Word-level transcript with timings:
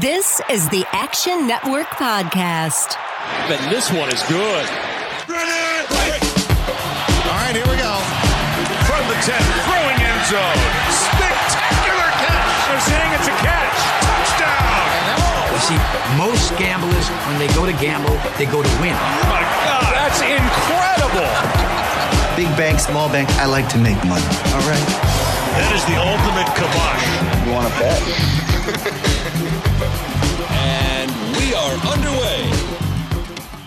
This 0.00 0.40
is 0.48 0.64
the 0.70 0.88
Action 0.96 1.46
Network 1.46 1.84
Podcast. 2.00 2.96
And 3.52 3.60
this 3.68 3.92
one 3.92 4.08
is 4.08 4.24
good. 4.24 4.64
All 5.28 5.36
right, 7.36 7.52
here 7.52 7.68
we 7.68 7.76
go. 7.76 8.00
From 8.88 9.04
the 9.04 9.20
10, 9.20 9.36
throwing 9.68 9.98
end 10.00 10.22
zone. 10.32 10.60
Spectacular 10.96 12.08
catch. 12.24 12.72
They're 12.72 12.80
saying 12.88 13.10
it's 13.20 13.28
a 13.28 13.36
catch. 13.44 13.80
Touchdown. 14.00 14.80
You 15.52 15.60
see, 15.60 15.76
most 16.16 16.56
gamblers, 16.56 17.12
when 17.28 17.36
they 17.36 17.52
go 17.52 17.68
to 17.68 17.76
gamble, 17.76 18.16
they 18.40 18.48
go 18.48 18.64
to 18.64 18.72
win. 18.80 18.96
Oh 18.96 19.28
my 19.28 19.44
God, 19.44 19.92
that's 19.92 20.24
incredible. 20.24 21.28
Big 22.36 22.48
bank, 22.56 22.78
small 22.80 23.08
bank, 23.08 23.28
I 23.32 23.46
like 23.46 23.68
to 23.70 23.78
make 23.78 23.96
money. 24.04 24.24
All 24.52 24.64
right. 24.66 24.86
That 25.52 25.72
is 25.74 25.84
the 25.84 25.96
ultimate 26.00 26.48
kibosh. 26.56 27.04
You 27.46 27.52
want 27.52 27.68
to 27.68 27.74
bet? 27.78 28.00
And 30.50 31.10
we 31.36 31.52
are 31.54 31.74
underway. 31.92 32.50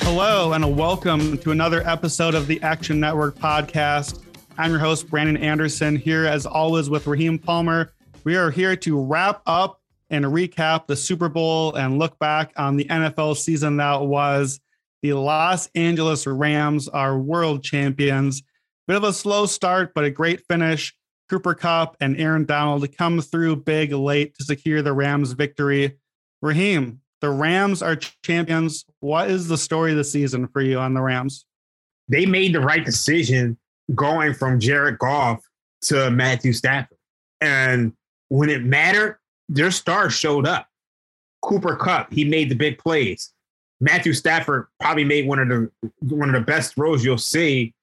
Hello, 0.02 0.54
and 0.54 0.78
welcome 0.78 1.38
to 1.40 1.52
another 1.52 1.88
episode 1.88 2.34
of 2.36 2.48
the 2.48 2.62
Action 2.62 3.00
Network 3.00 3.36
podcast. 3.36 4.22
I'm 4.58 4.72
your 4.72 4.80
host, 4.80 5.10
Brandon 5.10 5.38
Anderson, 5.38 5.96
here 5.96 6.26
as 6.26 6.46
always 6.46 6.90
with 6.90 7.08
Raheem 7.08 7.38
Palmer. 7.38 7.94
We 8.24 8.36
are 8.36 8.50
here 8.50 8.76
to 8.78 9.00
wrap 9.00 9.42
up 9.46 9.82
and 10.10 10.26
recap 10.26 10.88
the 10.88 10.96
Super 10.96 11.30
Bowl 11.30 11.76
and 11.76 12.00
look 12.00 12.18
back 12.20 12.54
on 12.58 12.78
the 12.78 12.86
NFL 12.86 13.38
season 13.38 13.78
that 13.78 14.02
was. 14.02 14.60
The 15.06 15.14
Los 15.14 15.70
Angeles 15.76 16.26
Rams 16.26 16.88
are 16.88 17.20
world 17.20 17.64
champions. 17.64 18.42
Bit 18.88 18.98
of 18.98 19.04
a 19.04 19.14
slow 19.14 19.46
start, 19.46 19.94
but 19.94 20.04
a 20.04 20.10
great 20.10 20.42
finish. 20.48 20.96
Cooper 21.30 21.54
Kupp 21.54 21.96
and 22.02 22.20
Aaron 22.20 22.44
Donald 22.46 22.88
come 22.98 23.22
through 23.22 23.58
big 23.58 23.92
late 23.92 24.36
to 24.36 24.44
secure 24.44 24.82
the 24.82 24.94
Rams 24.94 25.34
victory. 25.34 26.00
Raheem, 26.42 27.02
the 27.22 27.30
Rams 27.30 27.84
are 27.84 28.00
champions. 28.24 28.84
What 29.00 29.30
is 29.30 29.48
the 29.48 29.60
story 29.60 29.92
of 29.92 29.98
the 29.98 30.04
season 30.04 30.48
for 30.48 30.62
you 30.62 30.80
on 30.80 30.96
the 30.96 31.02
Rams? 31.02 31.46
They 32.10 32.26
made 32.26 32.56
the 32.56 32.62
right 32.62 32.84
decision 32.84 33.60
going 33.94 34.34
from 34.34 34.60
Jared 34.60 34.98
Goff 34.98 35.48
to 35.84 36.10
Matthew 36.10 36.52
Stafford. 36.52 36.98
And 37.42 37.94
when 38.30 38.50
it 38.50 38.64
mattered, 38.64 39.20
their 39.50 39.70
stars 39.70 40.14
showed 40.14 40.48
up. 40.48 40.68
Cooper 41.44 41.76
Kupp, 41.76 42.12
he 42.12 42.26
made 42.26 42.50
the 42.50 42.56
big 42.56 42.80
plays. 42.80 43.35
Matthew 43.82 44.14
Stafford 44.14 44.68
probably 44.80 45.04
made 45.04 45.28
one 45.28 45.40
of 45.40 45.50
the 45.50 45.70
one 46.02 46.30
of 46.30 46.36
the 46.36 46.46
best 46.46 46.76
throws 46.76 47.04
you'll 47.04 47.18
see. 47.18 47.74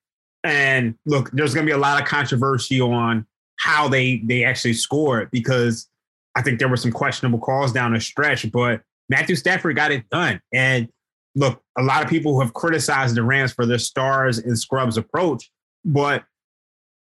And 0.44 0.96
look, 1.06 1.30
there's 1.32 1.54
going 1.54 1.66
to 1.66 1.70
be 1.70 1.74
a 1.74 1.80
lot 1.80 2.00
of 2.00 2.08
controversy 2.08 2.80
on 2.80 3.26
how 3.56 3.88
they 3.88 4.18
they 4.24 4.44
actually 4.44 4.74
scored 4.74 5.30
because 5.30 5.88
I 6.34 6.42
think 6.42 6.58
there 6.58 6.68
were 6.68 6.76
some 6.76 6.92
questionable 6.92 7.38
calls 7.38 7.72
down 7.72 7.92
the 7.92 8.00
stretch, 8.00 8.50
but 8.50 8.80
Matthew 9.08 9.36
Stafford 9.36 9.76
got 9.76 9.92
it 9.92 10.08
done. 10.08 10.40
And 10.52 10.88
look, 11.34 11.62
a 11.76 11.82
lot 11.82 12.02
of 12.02 12.08
people 12.08 12.40
have 12.40 12.54
criticized 12.54 13.14
the 13.14 13.22
Rams 13.22 13.52
for 13.52 13.66
their 13.66 13.78
stars 13.78 14.38
and 14.38 14.58
scrubs 14.58 14.96
approach, 14.96 15.50
but 15.84 16.24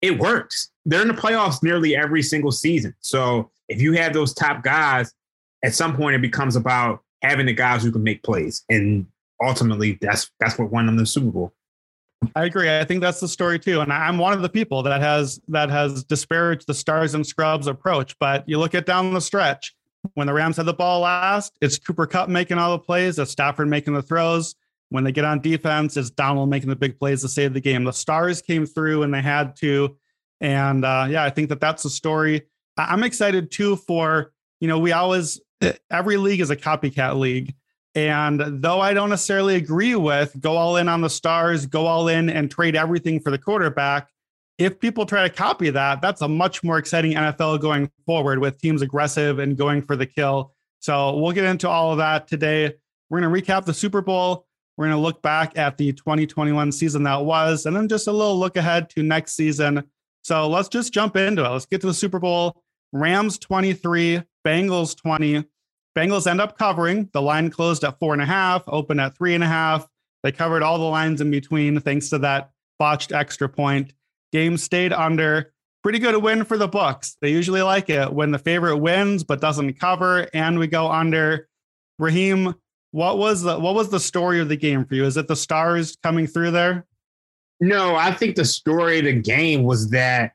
it 0.02 0.20
works. 0.20 0.70
They're 0.86 1.02
in 1.02 1.08
the 1.08 1.14
playoffs 1.14 1.64
nearly 1.64 1.96
every 1.96 2.22
single 2.22 2.52
season. 2.52 2.94
So 3.00 3.50
if 3.70 3.82
you 3.82 3.94
have 3.94 4.14
those 4.14 4.34
top 4.34 4.62
guys, 4.62 5.14
at 5.64 5.74
some 5.74 5.96
point 5.96 6.16
it 6.16 6.22
becomes 6.22 6.58
about 6.58 7.02
having 7.24 7.48
the 7.48 7.54
guys 7.54 7.84
who 7.84 7.92
can 7.92 8.04
make 8.04 8.22
plays. 8.22 8.64
And 8.70 9.08
ultimately 9.42 9.98
that's 10.02 10.30
that's 10.40 10.60
what 10.60 10.72
won 10.72 10.86
them 10.86 10.98
the 10.98 11.06
Super 11.06 11.32
Bowl. 11.32 11.54
I 12.36 12.46
agree. 12.46 12.70
I 12.70 12.86
think 12.86 13.02
that's 13.02 13.20
the 13.20 13.28
story 13.28 13.60
too. 13.60 13.82
And 13.82 13.92
I'm 13.92 14.18
one 14.18 14.34
of 14.34 14.42
the 14.42 14.50
people 14.50 14.84
that 14.84 15.02
has 15.02 15.42
that 15.48 15.70
has 15.70 16.04
disparaged 16.04 16.68
the 16.68 16.74
stars 16.74 17.16
and 17.16 17.26
scrubs 17.26 17.68
approach. 17.68 18.18
But 18.20 18.48
you 18.48 18.60
look 18.60 18.76
at 18.76 18.86
down 18.86 19.14
the 19.14 19.22
stretch, 19.22 19.76
when 20.14 20.28
the 20.28 20.34
Rams 20.34 20.58
had 20.58 20.66
the 20.66 20.74
ball 20.74 21.02
last, 21.02 21.58
it's 21.62 21.78
Cooper 21.78 22.06
Kupp 22.06 22.30
making 22.30 22.58
all 22.58 22.72
the 22.72 22.80
plays, 22.80 23.20
it's 23.20 23.32
Stafford 23.32 23.68
making 23.68 23.94
the 23.94 24.02
throws. 24.02 24.56
When 24.90 25.04
they 25.04 25.12
get 25.12 25.26
on 25.26 25.42
defense, 25.42 25.98
it's 25.98 26.12
Donald 26.12 26.50
making 26.50 26.70
the 26.70 26.76
big 26.76 27.00
plays 27.00 27.22
to 27.22 27.28
save 27.28 27.54
the 27.54 27.60
game. 27.60 27.84
The 27.84 27.92
stars 27.92 28.42
came 28.44 28.66
through 28.66 29.02
and 29.02 29.14
they 29.14 29.22
had 29.22 29.56
to. 29.58 29.98
And 30.40 30.86
uh, 30.86 31.08
yeah, 31.10 31.24
I 31.24 31.32
think 31.32 31.50
that 31.50 31.60
that's 31.60 31.82
the 31.82 31.90
story. 31.90 32.44
I'm 32.78 33.04
excited 33.04 33.50
too 33.52 33.76
for, 33.76 34.34
you 34.60 34.68
know, 34.68 34.78
we 34.78 34.92
always, 34.92 35.42
every 35.92 36.18
league 36.18 36.42
is 36.42 36.50
a 36.50 36.56
copycat 36.56 37.18
league. 37.18 37.54
And 37.96 38.40
though 38.40 38.82
I 38.82 38.94
don't 38.94 39.10
necessarily 39.10 39.56
agree 39.56 39.96
with 39.96 40.40
go 40.40 40.58
all 40.58 40.78
in 40.78 40.90
on 40.90 41.02
the 41.02 41.10
stars, 41.10 41.66
go 41.66 41.86
all 41.86 42.08
in 42.08 42.30
and 42.30 42.50
trade 42.50 42.76
everything 42.76 43.20
for 43.20 43.30
the 43.30 43.38
quarterback, 43.38 44.10
if 44.58 44.80
people 44.80 45.06
try 45.06 45.28
to 45.28 45.34
copy 45.34 45.70
that, 45.70 46.02
that's 46.02 46.22
a 46.22 46.28
much 46.28 46.64
more 46.64 46.78
exciting 46.78 47.14
NFL 47.14 47.60
going 47.62 47.92
forward 48.06 48.40
with 48.40 48.60
teams 48.60 48.82
aggressive 48.82 49.40
and 49.40 49.58
going 49.58 49.82
for 49.82 49.96
the 49.96 50.06
kill. 50.06 50.54
So 50.80 51.18
we'll 51.18 51.32
get 51.32 51.46
into 51.46 51.70
all 51.70 51.92
of 51.92 51.98
that 51.98 52.28
today. 52.28 52.74
We're 53.10 53.22
going 53.22 53.34
to 53.34 53.42
recap 53.42 53.66
the 53.66 53.74
Super 53.74 54.02
Bowl. 54.02 54.46
We're 54.78 54.86
going 54.86 54.98
to 54.98 55.02
look 55.02 55.22
back 55.22 55.58
at 55.58 55.78
the 55.78 55.94
2021 55.94 56.72
season 56.72 57.04
that 57.04 57.24
was, 57.26 57.66
and 57.66 57.76
then 57.76 57.88
just 57.88 58.08
a 58.08 58.12
little 58.12 58.40
look 58.40 58.58
ahead 58.58 58.90
to 58.92 59.04
next 59.04 59.34
season. 59.34 59.84
So 60.24 60.48
let's 60.48 60.68
just 60.68 60.94
jump 60.94 61.16
into 61.16 61.44
it. 61.46 61.50
Let's 61.50 61.66
get 61.66 61.82
to 61.82 61.88
the 61.88 61.94
Super 61.94 62.20
Bowl. 62.20 62.64
Rams 62.92 63.38
23, 63.38 64.24
Bengals 64.46 64.96
20. 64.98 65.46
Bengals 65.98 66.28
end 66.28 66.42
up 66.42 66.58
covering. 66.58 67.10
The 67.14 67.22
line 67.22 67.50
closed 67.50 67.84
at 67.84 68.00
four 68.00 68.14
and 68.14 68.22
a 68.22 68.26
half, 68.26 68.64
opened 68.68 69.02
at 69.02 69.18
three 69.18 69.36
and 69.36 69.44
a 69.44 69.48
half. 69.48 69.88
They 70.24 70.32
covered 70.32 70.64
all 70.64 70.78
the 70.78 70.86
lines 70.86 71.22
in 71.22 71.30
between 71.30 71.80
thanks 71.80 72.10
to 72.10 72.20
that 72.20 72.52
botched 72.80 73.12
extra 73.12 73.48
point. 73.48 73.94
Game 74.32 74.58
stayed 74.58 74.94
under. 74.94 75.54
Pretty 75.84 76.00
good 76.00 76.22
win 76.24 76.46
for 76.46 76.58
the 76.58 76.68
books. 76.68 77.18
They 77.22 77.30
usually 77.30 77.62
like 77.62 77.90
it 77.90 78.12
when 78.12 78.32
the 78.32 78.40
favorite 78.40 78.78
wins 78.78 79.24
but 79.24 79.42
doesn't 79.42 79.80
cover, 79.80 80.28
and 80.34 80.58
we 80.58 80.68
go 80.68 80.90
under. 80.90 81.48
Raheem, 82.00 82.56
what 82.92 83.18
was 83.18 83.42
the 83.42 83.60
what 83.60 83.76
was 83.76 83.90
the 83.90 84.00
story 84.00 84.40
of 84.40 84.50
the 84.50 84.56
game 84.56 84.86
for 84.86 84.96
you? 84.96 85.06
Is 85.06 85.18
it 85.18 85.28
the 85.28 85.36
stars 85.36 85.98
coming 86.02 86.26
through 86.26 86.52
there? 86.52 86.86
No, 87.60 87.96
I 87.96 88.12
think 88.14 88.36
the 88.36 88.46
story 88.46 89.00
of 89.00 89.06
the 89.06 89.14
game 89.14 89.64
was 89.64 89.90
that 89.92 90.34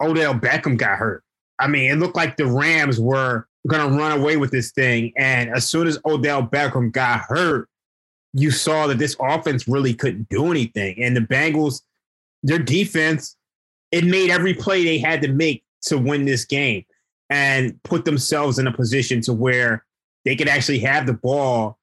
Odell 0.00 0.34
Beckham 0.34 0.76
got 0.76 0.98
hurt. 0.98 1.24
I 1.58 1.66
mean, 1.66 1.90
it 1.90 1.96
looked 1.96 2.16
like 2.16 2.36
the 2.36 2.46
Rams 2.46 2.98
were 2.98 3.46
going 3.68 3.90
to 3.90 3.96
run 3.96 4.18
away 4.18 4.36
with 4.36 4.50
this 4.50 4.70
thing. 4.72 5.12
And 5.16 5.50
as 5.50 5.68
soon 5.68 5.86
as 5.86 5.98
Odell 6.04 6.42
Beckham 6.42 6.92
got 6.92 7.20
hurt, 7.20 7.68
you 8.32 8.50
saw 8.50 8.86
that 8.86 8.98
this 8.98 9.16
offense 9.20 9.66
really 9.68 9.94
couldn't 9.94 10.28
do 10.28 10.50
anything. 10.50 11.02
And 11.02 11.16
the 11.16 11.20
Bengals, 11.20 11.82
their 12.42 12.58
defense, 12.58 13.36
it 13.92 14.04
made 14.04 14.30
every 14.30 14.54
play 14.54 14.84
they 14.84 14.98
had 14.98 15.20
to 15.22 15.28
make 15.28 15.64
to 15.82 15.98
win 15.98 16.24
this 16.24 16.44
game 16.44 16.84
and 17.28 17.80
put 17.82 18.04
themselves 18.04 18.58
in 18.58 18.66
a 18.66 18.72
position 18.72 19.20
to 19.22 19.32
where 19.32 19.84
they 20.24 20.36
could 20.36 20.48
actually 20.48 20.78
have 20.80 21.06
the 21.06 21.12
ball 21.12 21.78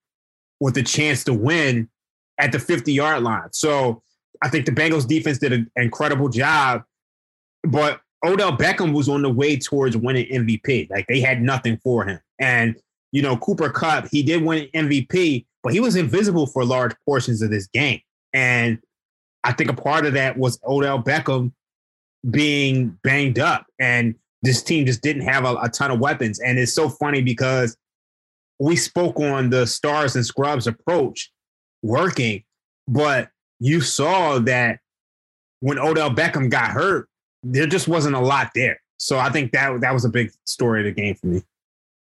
with 0.59 0.77
a 0.77 0.83
chance 0.83 1.23
to 1.25 1.33
win 1.33 1.89
at 2.37 2.51
the 2.51 2.59
50 2.59 2.93
yard 2.93 3.23
line. 3.23 3.49
So 3.51 4.01
I 4.41 4.49
think 4.49 4.65
the 4.65 4.71
Bengals 4.71 5.07
defense 5.07 5.37
did 5.37 5.53
an 5.53 5.71
incredible 5.75 6.29
job. 6.29 6.83
But 7.63 8.01
Odell 8.25 8.55
Beckham 8.55 8.93
was 8.93 9.09
on 9.09 9.21
the 9.21 9.29
way 9.29 9.57
towards 9.57 9.95
winning 9.95 10.27
MVP. 10.27 10.89
Like 10.89 11.07
they 11.07 11.19
had 11.19 11.41
nothing 11.41 11.77
for 11.83 12.05
him. 12.05 12.19
And, 12.39 12.75
you 13.11 13.21
know, 13.21 13.37
Cooper 13.37 13.69
Kupp, 13.69 14.07
he 14.11 14.23
did 14.23 14.43
win 14.43 14.67
MVP, 14.73 15.45
but 15.63 15.73
he 15.73 15.79
was 15.79 15.95
invisible 15.95 16.47
for 16.47 16.65
large 16.65 16.95
portions 17.05 17.41
of 17.41 17.49
this 17.49 17.67
game. 17.67 18.01
And 18.33 18.79
I 19.43 19.53
think 19.53 19.69
a 19.69 19.73
part 19.73 20.05
of 20.05 20.13
that 20.13 20.37
was 20.37 20.59
Odell 20.67 21.01
Beckham 21.01 21.51
being 22.29 22.97
banged 23.03 23.39
up. 23.39 23.65
And 23.79 24.15
this 24.41 24.63
team 24.63 24.85
just 24.85 25.01
didn't 25.01 25.23
have 25.23 25.45
a, 25.45 25.55
a 25.55 25.69
ton 25.69 25.91
of 25.91 25.99
weapons. 25.99 26.39
And 26.39 26.57
it's 26.57 26.73
so 26.73 26.89
funny 26.89 27.21
because 27.21 27.77
we 28.59 28.75
spoke 28.75 29.19
on 29.19 29.49
the 29.49 29.67
stars 29.67 30.15
and 30.15 30.25
scrubs 30.25 30.67
approach 30.67 31.31
working, 31.83 32.43
but 32.87 33.29
you 33.59 33.81
saw 33.81 34.39
that 34.39 34.79
when 35.59 35.79
Odell 35.79 36.11
Beckham 36.11 36.49
got 36.49 36.71
hurt, 36.71 37.07
there 37.43 37.67
just 37.67 37.87
wasn't 37.87 38.15
a 38.15 38.19
lot 38.19 38.51
there. 38.55 38.81
So 38.97 39.17
I 39.17 39.29
think 39.29 39.51
that 39.51 39.81
that 39.81 39.93
was 39.93 40.05
a 40.05 40.09
big 40.09 40.31
story 40.45 40.81
of 40.81 40.85
the 40.95 41.01
game 41.01 41.15
for 41.15 41.27
me. 41.27 41.43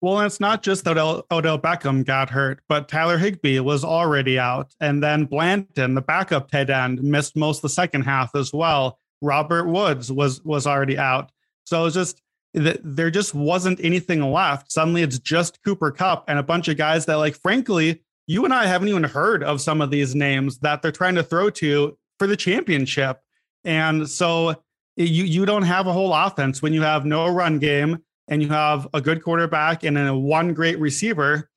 Well, 0.01 0.21
it's 0.21 0.39
not 0.39 0.61
just 0.61 0.83
that 0.83 0.91
Odell, 0.91 1.25
Odell 1.31 1.57
Beckham 1.57 2.05
got 2.05 2.29
hurt, 2.29 2.59
but 2.69 2.87
Tyler 2.87 3.17
Higbee 3.17 3.59
was 3.59 3.83
already 3.83 4.37
out. 4.37 4.71
And 4.79 5.01
then 5.01 5.25
Blanton, 5.25 5.95
the 5.95 6.01
backup 6.01 6.51
tight 6.51 6.69
end, 6.69 7.01
missed 7.01 7.35
most 7.35 7.59
of 7.59 7.61
the 7.63 7.69
second 7.69 8.03
half 8.03 8.35
as 8.35 8.53
well. 8.53 8.99
Robert 9.21 9.67
Woods 9.67 10.11
was 10.11 10.43
was 10.43 10.67
already 10.67 10.97
out. 10.97 11.31
So 11.63 11.85
it's 11.85 11.95
just 11.95 12.21
that 12.53 12.79
there 12.83 13.09
just 13.09 13.33
wasn't 13.33 13.79
anything 13.83 14.21
left. 14.31 14.71
Suddenly 14.71 15.01
it's 15.01 15.17
just 15.17 15.63
Cooper 15.63 15.91
Kupp 15.91 16.25
and 16.27 16.37
a 16.37 16.43
bunch 16.43 16.67
of 16.67 16.77
guys 16.77 17.05
that, 17.07 17.15
like, 17.15 17.35
frankly, 17.35 18.03
you 18.27 18.45
and 18.45 18.53
I 18.53 18.65
haven't 18.65 18.89
even 18.89 19.03
heard 19.03 19.43
of 19.43 19.61
some 19.61 19.81
of 19.81 19.91
these 19.91 20.13
names 20.13 20.59
that 20.59 20.81
they're 20.81 20.91
trying 20.91 21.15
to 21.15 21.23
throw 21.23 21.49
to 21.51 21.97
for 22.19 22.27
the 22.27 22.37
championship. 22.37 23.21
And 23.63 24.07
so 24.07 24.61
you 24.95 25.23
you 25.23 25.45
don't 25.45 25.63
have 25.63 25.87
a 25.87 25.93
whole 25.93 26.13
offense 26.13 26.61
when 26.61 26.73
you 26.73 26.81
have 26.81 27.05
no 27.05 27.27
run 27.27 27.59
game 27.59 27.99
and 28.27 28.41
you 28.41 28.49
have 28.49 28.87
a 28.93 29.01
good 29.01 29.23
quarterback 29.23 29.83
and 29.83 29.97
then 29.97 30.07
a 30.07 30.17
one 30.17 30.53
great 30.53 30.79
receiver. 30.79 31.49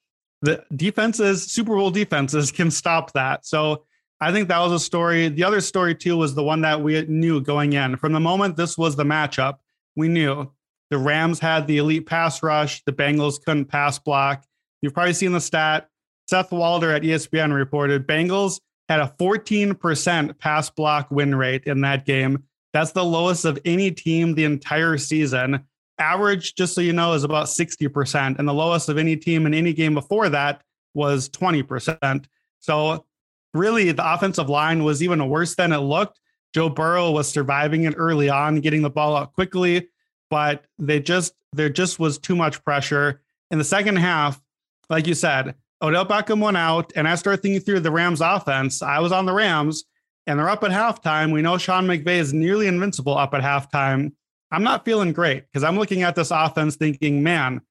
The 0.43 0.64
defenses, 0.75 1.50
Super 1.50 1.75
Bowl 1.75 1.90
defenses, 1.90 2.52
can 2.52 2.70
stop 2.70 3.12
that. 3.12 3.46
So 3.46 3.85
I 4.20 4.32
think 4.32 4.49
that 4.49 4.58
was 4.58 4.73
a 4.73 4.81
story. 4.81 5.29
The 5.29 5.44
other 5.44 5.61
story 5.61 5.94
too 5.94 6.17
was 6.17 6.35
the 6.35 6.43
one 6.43 6.61
that 6.62 6.82
we 6.82 7.02
knew 7.02 7.40
going 7.40 7.73
in 7.73 7.96
from 7.96 8.12
the 8.12 8.20
moment 8.20 8.56
this 8.56 8.76
was 8.76 8.96
the 8.96 9.05
matchup. 9.05 9.58
We 9.96 10.08
knew 10.08 10.50
the 10.91 10.99
Rams 10.99 11.38
had 11.38 11.67
the 11.67 11.79
elite 11.79 12.06
pass 12.06 12.43
rush. 12.43 12.82
The 12.84 12.93
Bengals 12.93 13.43
couldn't 13.43 13.67
pass 13.67 13.99
block. 13.99 14.44
You've 14.81 14.94
probably 14.94 15.14
seen 15.14 15.32
the 15.32 15.41
stat. 15.41 15.88
Seth 16.29 16.52
Walder 16.52 16.93
at 16.93 17.02
ESPN 17.02 17.55
reported 17.55 18.06
Bengals 18.06 18.61
had 18.88 19.00
a 19.00 19.14
14% 19.19 20.38
pass 20.38 20.70
block 20.70 21.11
win 21.11 21.34
rate 21.34 21.64
in 21.64 21.82
that 21.82 22.06
game. 22.06 22.44
That's 22.73 22.93
the 22.93 23.05
lowest 23.05 23.44
of 23.44 23.59
any 23.65 23.91
team 23.91 24.35
the 24.35 24.44
entire 24.44 24.99
season. 24.99 25.65
Average, 25.99 26.55
just 26.55 26.75
so 26.75 26.81
you 26.81 26.93
know, 26.93 27.15
is 27.15 27.25
about 27.25 27.47
60%. 27.47 28.38
And 28.38 28.49
the 28.49 28.55
lowest 28.55 28.88
of 28.88 28.99
any 28.99 29.17
team 29.17 29.47
in 29.47 29.55
any 29.55 29.73
game 29.73 29.94
before 29.94 30.29
that 30.29 30.62
was 30.94 31.29
20%. 31.31 32.26
So, 32.61 33.06
really, 33.55 33.93
the 33.93 34.12
offensive 34.15 34.49
line 34.49 34.85
was 34.85 35.03
even 35.03 35.29
worse 35.29 35.55
than 35.55 35.73
it 35.73 35.79
looked. 35.79 36.20
Joe 36.55 36.69
Burrow 36.69 37.11
was 37.11 37.29
surviving 37.29 37.85
it 37.85 37.94
early 37.97 38.29
on, 38.29 38.61
getting 38.61 38.82
the 38.82 38.91
ball 38.91 39.17
out 39.17 39.32
quickly, 39.32 39.88
but 40.31 40.65
they 40.79 41.00
just, 41.00 41.35
there 41.53 41.69
just 41.69 41.99
was 41.99 42.19
too 42.19 42.37
much 42.37 42.62
pressure. 42.65 43.20
In 43.50 43.59
the 43.59 43.65
second 43.65 43.97
half, 43.97 44.41
like 44.88 45.06
you 45.06 45.15
said, 45.15 45.55
Odell 45.82 46.06
Beckham 46.06 46.41
went 46.41 46.56
out, 46.56 46.93
and 46.97 47.06
I 47.06 47.15
started 47.15 47.43
thinking 47.43 47.61
through 47.61 47.81
the 47.81 47.91
Rams 47.91 48.20
offense. 48.20 48.82
I 48.82 48.99
was 48.99 49.12
on 49.12 49.26
the 49.26 49.32
Rams, 49.32 49.85
and 50.28 50.38
they're 50.38 50.50
up 50.50 50.62
at 50.62 50.70
halftime. 50.70 51.32
We 51.32 51.40
know 51.40 51.56
Sean 51.56 51.86
McVay 51.86 52.19
is 52.19 52.34
nearly 52.34 52.66
invincible 52.66 53.16
up 53.16 53.32
at 53.32 53.42
halftime. 53.42 54.12
I'm 54.52 54.62
not 54.62 54.84
feeling 54.84 55.14
great 55.14 55.44
because 55.44 55.64
I'm 55.64 55.78
looking 55.78 56.02
at 56.02 56.14
this 56.14 56.30
offense 56.30 56.76
thinking, 56.76 57.22
man, 57.22 57.62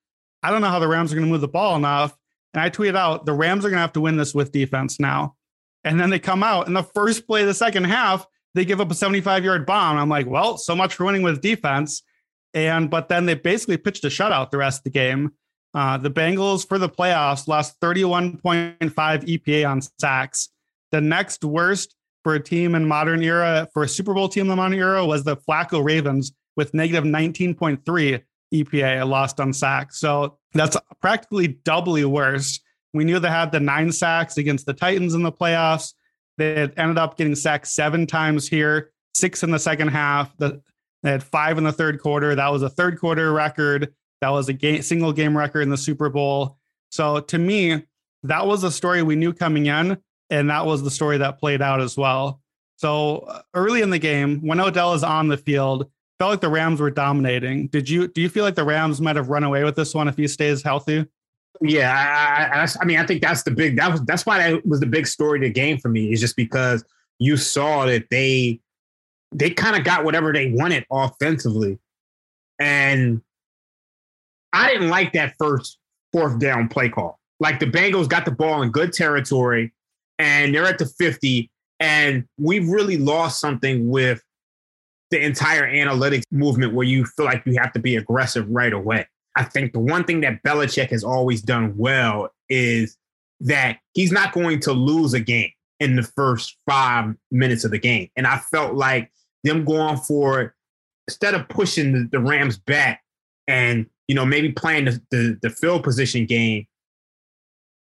I 0.42 0.50
don't 0.50 0.62
know 0.62 0.70
how 0.70 0.80
the 0.80 0.88
Rams 0.88 1.12
are 1.12 1.16
going 1.16 1.28
to 1.28 1.32
move 1.32 1.42
the 1.42 1.48
ball 1.48 1.76
enough. 1.76 2.18
And 2.54 2.62
I 2.62 2.70
tweet 2.70 2.96
out, 2.96 3.28
the 3.28 3.34
Rams 3.34 3.64
are 3.64 3.70
going 3.70 3.78
to 3.78 3.82
have 3.82 3.94
to 3.94 4.02
win 4.02 4.18
this 4.18 4.34
with 4.34 4.52
defense 4.52 5.00
now. 5.00 5.36
And 5.84 6.00
then 6.00 6.10
they 6.10 6.18
come 6.18 6.42
out 6.42 6.68
in 6.68 6.74
the 6.74 6.84
first 6.84 7.28
play 7.28 7.42
of 7.42 7.48
the 7.48 7.54
second 7.54 7.84
half, 7.84 8.26
they 8.56 8.66
give 8.66 8.82
up 8.82 8.90
a 8.90 8.96
75 8.96 9.46
yard 9.46 9.68
bomb. 9.68 9.98
I'm 9.98 10.10
like, 10.10 10.26
well, 10.26 10.58
so 10.58 10.76
much 10.76 10.96
for 10.96 11.06
winning 11.06 11.22
with 11.22 11.42
defense. 11.42 12.02
And 12.56 12.90
but 12.90 13.08
then 13.08 13.28
they 13.28 13.36
basically 13.36 13.78
pitched 13.78 14.04
a 14.04 14.08
shutout 14.08 14.50
the 14.50 14.58
rest 14.58 14.80
of 14.80 14.86
the 14.86 14.90
game. 14.90 15.34
Uh, 15.76 15.98
the 15.98 16.10
Bengals 16.10 16.68
for 16.68 16.80
the 16.80 16.90
playoffs 16.90 17.48
lost 17.48 17.80
31.5 17.82 18.42
EPA 18.80 19.70
on 19.70 19.82
sacks. 20.00 20.50
The 20.92 21.02
next 21.02 21.44
worst 21.44 21.97
for 22.28 22.36
a 22.36 22.40
team 22.42 22.76
in 22.76 22.86
modern 22.86 23.24
era, 23.24 23.70
for 23.72 23.84
a 23.84 23.88
Super 23.88 24.14
Bowl 24.14 24.28
team 24.28 24.42
in 24.42 24.48
the 24.50 24.56
modern 24.58 24.78
era, 24.78 25.06
was 25.06 25.24
the 25.24 25.38
Flacco 25.38 25.82
Ravens 25.82 26.34
with 26.58 26.74
negative 26.74 27.06
19.3 27.06 28.22
EPA 28.54 29.08
lost 29.08 29.40
on 29.40 29.54
sacks. 29.54 29.98
So 30.02 30.38
that's 30.52 30.76
practically 31.00 31.48
doubly 31.64 32.04
worse. 32.04 32.60
We 32.94 33.06
knew 33.06 33.20
they 33.20 33.30
had 33.30 33.54
the 33.54 33.62
nine 33.62 33.94
sacks 33.94 34.38
against 34.38 34.66
the 34.66 34.74
Titans 34.74 35.14
in 35.14 35.24
the 35.24 35.32
playoffs. 35.32 35.94
They 36.38 36.70
ended 36.76 36.98
up 36.98 37.16
getting 37.16 37.34
sacked 37.34 37.68
seven 37.68 38.06
times 38.06 38.46
here, 38.46 38.92
six 39.14 39.42
in 39.42 39.52
the 39.52 39.58
second 39.60 39.88
half. 39.88 40.36
The, 40.36 40.62
they 41.04 41.12
had 41.12 41.24
five 41.24 41.58
in 41.58 41.64
the 41.64 41.72
third 41.72 42.02
quarter. 42.02 42.36
That 42.36 42.52
was 42.52 42.62
a 42.62 42.70
third 42.70 43.00
quarter 43.00 43.32
record. 43.32 43.94
That 44.20 44.32
was 44.32 44.50
a 44.50 44.54
game, 44.54 44.82
single 44.82 45.14
game 45.14 45.38
record 45.38 45.62
in 45.62 45.70
the 45.70 45.78
Super 45.78 46.10
Bowl. 46.10 46.58
So 46.92 47.22
to 47.22 47.38
me, 47.38 47.86
that 48.24 48.46
was 48.46 48.66
a 48.66 48.72
story 48.72 49.02
we 49.02 49.16
knew 49.16 49.32
coming 49.32 49.68
in, 49.68 49.98
and 50.30 50.50
that 50.50 50.66
was 50.66 50.84
the 50.84 50.92
story 50.92 51.18
that 51.18 51.40
played 51.40 51.62
out 51.62 51.82
as 51.82 51.98
well. 51.98 52.42
So 52.78 53.20
uh, 53.20 53.42
early 53.54 53.82
in 53.82 53.90
the 53.90 54.00
game, 54.00 54.40
when 54.42 54.60
Odell 54.60 54.94
is 54.94 55.04
on 55.04 55.28
the 55.28 55.38
field, 55.38 55.90
felt 56.20 56.32
like 56.32 56.42
the 56.42 56.50
Rams 56.50 56.80
were 56.80 56.92
dominating. 56.92 57.68
Did 57.68 57.90
you 57.90 58.08
do 58.08 58.22
you 58.22 58.30
feel 58.30 58.44
like 58.44 58.56
the 58.56 58.64
Rams 58.64 59.02
might 59.02 59.16
have 59.16 59.30
run 59.30 59.44
away 59.44 59.64
with 59.64 59.76
this 59.76 59.94
one 59.94 60.08
if 60.08 60.18
he 60.18 60.28
stays 60.28 60.62
healthy? 60.62 61.06
Yeah, 61.62 61.92
I, 61.92 62.60
I, 62.60 62.68
I 62.82 62.86
mean, 62.86 63.00
I 63.00 63.06
think 63.06 63.22
that's 63.22 63.44
the 63.44 63.52
big 63.52 63.78
that 63.78 63.92
was 63.92 64.02
that's 64.02 64.26
why 64.26 64.38
that 64.38 64.66
was 64.66 64.80
the 64.80 64.86
big 64.86 65.08
story 65.08 65.40
of 65.40 65.44
the 65.44 65.50
game 65.50 65.78
for 65.78 65.90
me 65.90 66.12
is 66.12 66.20
just 66.20 66.36
because 66.36 66.84
you 67.20 67.38
saw 67.38 67.86
that 67.86 68.06
they 68.12 68.60
they 69.34 69.50
kind 69.50 69.76
of 69.76 69.84
got 69.84 70.04
whatever 70.04 70.32
they 70.32 70.52
wanted 70.52 70.86
offensively, 70.92 71.80
and 72.60 73.22
I 74.54 74.72
didn't 74.72 74.90
like 74.90 75.14
that 75.14 75.34
first 75.40 75.80
fourth 76.14 76.40
down 76.40 76.68
play 76.68 76.90
call. 76.90 77.20
Like 77.40 77.60
the 77.60 77.66
Bengals 77.68 78.08
got 78.08 78.26
the 78.26 78.32
ball 78.32 78.62
in 78.62 78.72
good 78.72 78.94
territory, 78.94 79.74
and 80.20 80.54
they're 80.54 80.66
at 80.66 80.78
the 80.78 80.86
fifty, 80.86 81.50
and 81.80 82.26
we've 82.38 82.68
really 82.68 82.98
lost 82.98 83.40
something 83.40 83.90
with 83.90 84.22
the 85.12 85.24
entire 85.24 85.66
analytics 85.66 86.24
movement 86.32 86.74
where 86.74 86.86
you 86.86 87.06
feel 87.06 87.26
like 87.26 87.44
you 87.46 87.58
have 87.58 87.72
to 87.74 87.80
be 87.80 87.96
aggressive 87.96 88.46
right 88.50 88.74
away. 88.74 89.08
I 89.38 89.44
think 89.44 89.72
the 89.72 89.80
one 89.80 90.04
thing 90.04 90.22
that 90.22 90.44
Belichick 90.44 90.90
has 90.90 91.04
always 91.04 91.42
done 91.42 91.78
well 91.78 92.30
is 92.50 92.98
that 93.40 93.78
he's 93.94 94.12
not 94.12 94.34
going 94.34 94.60
to 94.62 94.74
lose 94.74 95.14
a 95.14 95.20
game 95.20 95.52
in 95.80 95.96
the 95.96 96.04
first 96.04 96.58
five 96.68 97.14
minutes 97.32 97.64
of 97.64 97.72
the 97.72 97.78
game. 97.78 98.10
And 98.16 98.26
I 98.26 98.40
felt 98.40 98.74
like 98.74 99.12
them 99.44 99.64
going 99.64 99.98
for 99.98 100.56
instead 101.08 101.36
of 101.36 101.48
pushing 101.48 101.94
the, 101.94 102.10
the 102.12 102.20
Rams 102.20 102.58
back 102.58 103.04
and, 103.48 103.86
you 104.08 104.16
know, 104.16 104.26
maybe 104.26 104.52
playing 104.52 104.86
the, 104.86 105.02
the, 105.12 105.40
the 105.44 105.50
field 105.52 105.84
position 105.84 106.26
game, 106.26 106.66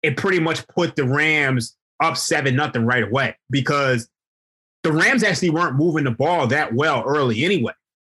it 0.02 0.16
pretty 0.16 0.40
much 0.40 0.66
put 0.66 0.96
the 0.96 1.04
Rams 1.04 1.76
up 2.00 2.16
seven 2.16 2.56
nothing 2.56 2.84
right 2.84 3.04
away 3.04 3.36
because 3.50 4.08
the 4.82 4.92
Rams 4.92 5.22
actually 5.22 5.50
weren't 5.50 5.76
moving 5.76 6.04
the 6.04 6.10
ball 6.10 6.46
that 6.48 6.74
well 6.74 7.02
early 7.06 7.44
anyway. 7.44 7.72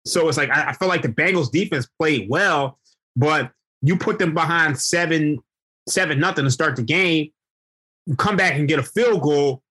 So 0.06 0.28
it's 0.28 0.38
like 0.38 0.50
I, 0.50 0.74
I 0.78 0.84
like 0.86 1.02
the 1.02 1.08
Bengals 1.08 1.50
defense 1.50 1.88
played 1.98 2.28
well, 2.28 2.78
but 3.16 3.50
you 3.82 3.96
put 3.96 4.18
them 4.18 4.34
behind 4.34 4.78
seven, 4.78 5.38
seven 5.88 6.18
nothing 6.18 6.44
to 6.44 6.50
start 6.50 6.76
the 6.76 6.82
game, 6.82 7.30
you 8.06 8.16
come 8.16 8.36
back 8.36 8.54
and 8.54 8.68
get 8.68 8.78
a 8.78 8.82
field 8.82 9.22
goal, 9.22 9.62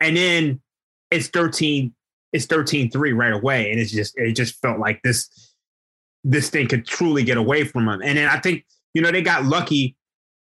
and 0.00 0.16
then 0.16 0.60
it's 1.10 1.28
13, 1.28 1.94
it's 2.32 2.46
13-3 2.46 3.16
right 3.16 3.32
away. 3.32 3.70
And 3.70 3.80
it's 3.80 3.90
just 3.90 4.16
it 4.18 4.32
just 4.32 4.60
felt 4.60 4.78
like 4.78 5.02
this 5.02 5.54
this 6.24 6.50
thing 6.50 6.66
could 6.66 6.86
truly 6.86 7.22
get 7.22 7.36
away 7.36 7.64
from 7.64 7.86
them. 7.86 8.02
And 8.02 8.18
then 8.18 8.28
I 8.28 8.40
think, 8.40 8.66
you 8.94 9.02
know, 9.02 9.12
they 9.12 9.22
got 9.22 9.44
lucky, 9.44 9.96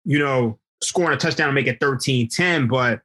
you 0.04 0.18
know, 0.18 0.58
scoring 0.82 1.14
a 1.14 1.16
touchdown 1.18 1.48
and 1.48 1.54
make 1.54 1.66
it 1.66 1.80
13-10, 1.80 2.68
but 2.68 3.00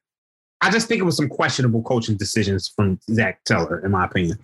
I 0.62 0.70
just 0.70 0.88
think 0.88 1.02
it 1.02 1.06
was 1.06 1.18
some 1.18 1.30
questionable 1.30 1.82
coaching 1.82 2.18
decisions 2.18 2.68
from 2.68 3.00
Zac 3.12 3.44
Taylor, 3.46 3.84
in 3.84 3.92
my 3.92 4.06
opinion. 4.06 4.38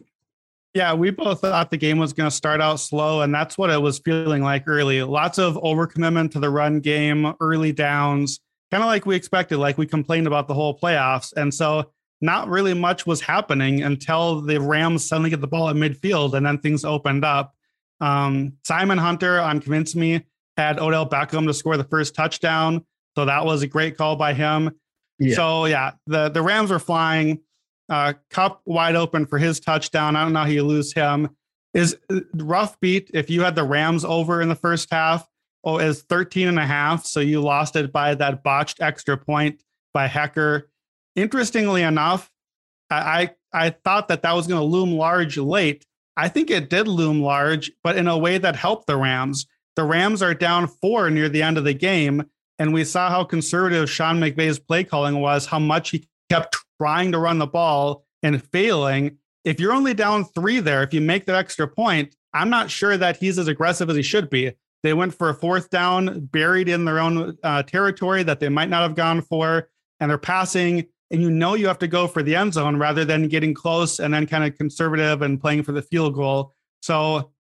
Yeah, 0.74 0.94
we 0.94 1.12
both 1.12 1.42
thought 1.42 1.72
the 1.72 1.78
game 1.78 1.98
was 1.98 2.14
going 2.14 2.30
to 2.30 2.36
start 2.36 2.62
out 2.62 2.80
slow, 2.80 3.22
and 3.22 3.34
that's 3.34 3.58
what 3.58 3.70
it 3.70 3.82
was 3.82 4.00
feeling 4.00 4.44
like 4.44 4.64
early. 4.68 5.02
Lots 5.02 5.38
of 5.38 5.56
overcommitment 5.56 6.32
to 6.32 6.40
the 6.40 6.50
run 6.50 6.80
game, 6.80 7.34
early 7.40 7.72
downs, 7.72 8.40
kind 8.72 8.84
of 8.84 8.88
like 8.88 9.06
we 9.06 9.16
expected, 9.16 9.58
like 9.58 9.78
we 9.78 9.86
complained 9.86 10.28
about 10.28 10.48
the 10.48 10.54
whole 10.54 10.78
playoffs. 10.78 11.34
And 11.36 11.54
so, 11.54 11.92
not 12.22 12.50
really 12.50 12.74
much 12.74 13.06
was 13.06 13.22
happening 13.22 13.84
until 13.84 14.42
the 14.42 14.60
Rams 14.60 15.08
suddenly 15.08 15.30
get 15.30 15.42
the 15.42 15.48
ball 15.48 15.70
at 15.70 15.76
midfield, 15.76 16.34
and 16.34 16.46
then 16.46 16.60
things 16.60 16.84
opened 16.84 17.24
up. 17.24 17.54
Um, 18.02 18.54
Simon 18.64 18.98
Hunter 18.98 19.40
on 19.40 19.60
Convince 19.60 19.96
Me 19.96 20.26
had 20.58 20.80
Odell 20.80 21.08
Beckham 21.08 21.46
to 21.46 21.54
score 21.54 21.78
the 21.78 21.84
first 21.84 22.16
touchdown. 22.16 22.86
So 23.18 23.25
that 23.25 23.46
was 23.46 23.64
a 23.64 23.68
great 23.68 23.98
call 23.98 24.16
by 24.16 24.36
him. 24.36 24.69
Yeah. 25.18 25.36
So 25.36 25.66
yeah, 25.66 25.94
the 26.06 26.30
the 26.30 26.44
Rams 26.44 26.69
were 26.69 26.78
flying. 26.78 27.40
Uh, 27.90 28.14
Kupp 28.30 28.62
wide 28.66 28.95
open 28.95 29.26
for 29.26 29.40
his 29.40 29.59
touchdown. 29.59 30.16
I 30.16 30.24
don't 30.24 30.33
know 30.33 30.42
how 30.42 30.45
you 30.45 30.62
lose 30.62 30.94
him. 30.94 31.36
Is 31.74 31.97
rough 32.36 32.80
beat 32.80 33.09
if 33.16 33.31
you 33.31 33.42
had 33.42 33.56
the 33.56 33.64
Rams 33.64 34.06
over 34.06 34.40
in 34.40 34.50
the 34.50 34.56
first 34.56 34.92
half. 34.92 35.28
Oh, 35.64 35.80
is 35.80 36.04
13 36.04 36.47
and 36.47 36.59
a 36.59 36.66
half. 36.66 37.07
So 37.07 37.19
you 37.19 37.42
lost 37.42 37.76
it 37.76 37.92
by 37.92 38.14
that 38.14 38.44
botched 38.44 38.83
extra 38.83 39.18
point 39.18 39.64
by 39.95 40.07
Hekker. 40.07 40.66
Interestingly 41.16 41.81
enough, 41.81 42.31
I, 42.92 43.31
I, 43.52 43.66
I 43.66 43.69
thought 43.71 44.09
that 44.09 44.21
that 44.21 44.33
was 44.33 44.45
going 44.45 44.62
to 44.62 44.66
loom 44.66 44.92
large 44.92 45.38
late. 45.38 45.88
I 46.16 46.30
think 46.30 46.52
it 46.52 46.69
did 46.69 46.88
loom 46.88 47.24
large, 47.24 47.71
but 47.83 47.97
in 47.97 48.07
a 48.07 48.18
way 48.18 48.38
that 48.38 48.56
helped 48.56 48.86
the 48.86 48.95
Rams. 48.95 49.47
The 49.76 49.86
Rams 49.86 50.21
are 50.21 50.36
down 50.36 50.68
four 50.68 51.09
near 51.09 51.30
the 51.30 51.42
end 51.42 51.57
of 51.57 51.64
the 51.64 51.74
game. 51.74 52.30
And 52.59 52.73
we 52.73 52.83
saw 52.83 53.09
how 53.09 53.23
conservative 53.23 53.90
Sean 53.90 54.19
McVay's 54.19 54.59
play 54.59 54.83
calling 54.83 55.19
was, 55.19 55.45
how 55.45 55.59
much 55.59 55.92
he 55.92 56.07
kept 56.30 56.57
trying 56.80 57.11
to 57.11 57.19
run 57.19 57.40
the 57.40 57.47
ball 57.47 58.06
and 58.23 58.44
failing. 58.52 59.18
If 59.45 59.59
you're 59.59 59.73
only 59.73 59.94
down 59.94 60.26
three 60.26 60.59
there, 60.59 60.83
if 60.83 60.94
you 60.94 61.02
make 61.02 61.26
that 61.26 61.35
extra 61.35 61.68
point, 61.68 62.16
I'm 62.33 62.49
not 62.49 62.69
sure 62.69 62.97
that 62.97 63.18
he's 63.18 63.40
as 63.40 63.47
aggressive 63.47 63.90
as 63.90 63.95
he 63.95 64.02
should 64.02 64.30
be. 64.30 64.54
They 64.83 64.94
went 64.94 65.14
for 65.14 65.30
a 65.30 65.33
fourth 65.33 65.69
down, 65.69 66.26
buried 66.26 66.69
in 66.69 66.85
their 66.85 66.99
own 66.99 67.37
uh, 67.44 67.64
territory 67.64 68.23
that 68.23 68.40
they 68.40 68.49
might 68.49 68.69
not 68.69 68.83
have 68.83 68.95
gone 68.95 69.21
for, 69.21 69.69
and 69.99 70.09
they're 70.09 70.18
passing. 70.18 70.85
And 71.09 71.21
you 71.21 71.31
know 71.31 71.54
you 71.56 71.68
have 71.68 71.80
to 71.80 71.87
go 71.87 72.07
for 72.07 72.21
the 72.21 72.35
end 72.35 72.54
zone 72.54 72.78
rather 72.78 73.06
than 73.06 73.28
getting 73.28 73.54
close 73.54 73.99
and 73.99 74.14
then 74.14 74.28
kind 74.28 74.44
of 74.44 74.57
conservative 74.57 75.21
and 75.21 75.40
playing 75.40 75.64
for 75.64 75.71
the 75.71 75.81
field 75.81 76.16
goal. 76.16 76.54
So, 76.81 77.31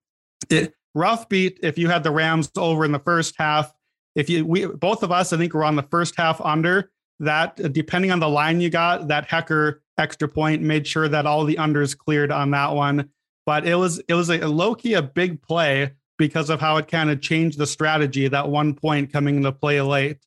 it, 0.49 0.73
rough 0.95 1.29
beat 1.29 1.59
if 1.61 1.77
you 1.77 1.89
had 1.89 2.03
the 2.03 2.11
Rams 2.11 2.49
over 2.57 2.85
in 2.85 2.91
the 2.91 2.99
first 2.99 3.35
half 3.37 3.71
if 4.17 4.31
you 4.31 4.45
we 4.45 4.65
both 4.65 5.03
of 5.03 5.11
us, 5.11 5.31
I 5.31 5.37
think 5.37 5.53
we're 5.53 5.63
on 5.63 5.75
the 5.75 5.83
first 5.83 6.15
half 6.17 6.41
under 6.41 6.91
that. 7.19 7.55
Depending 7.71 8.11
on 8.11 8.19
the 8.19 8.27
line 8.27 8.59
you 8.59 8.71
got, 8.71 9.07
that 9.09 9.29
Hekker 9.29 9.75
extra 9.97 10.27
point 10.27 10.63
made 10.63 10.87
sure 10.87 11.07
that 11.07 11.27
all 11.27 11.45
the 11.45 11.55
unders 11.57 11.95
cleared 11.95 12.31
on 12.31 12.51
that 12.51 12.73
one. 12.73 13.09
But 13.45 13.67
it 13.67 13.75
was 13.75 13.99
it 14.09 14.15
was 14.15 14.29
a 14.29 14.39
low 14.39 14.73
key 14.73 14.95
a 14.95 15.03
big 15.03 15.41
play 15.43 15.93
because 16.17 16.49
of 16.49 16.59
how 16.59 16.77
it 16.77 16.87
kind 16.87 17.11
of 17.11 17.21
changed 17.21 17.59
the 17.59 17.67
strategy. 17.67 18.27
That 18.27 18.49
one 18.49 18.73
point 18.73 19.13
coming 19.13 19.37
into 19.37 19.51
play 19.51 19.79
late. 19.81 20.17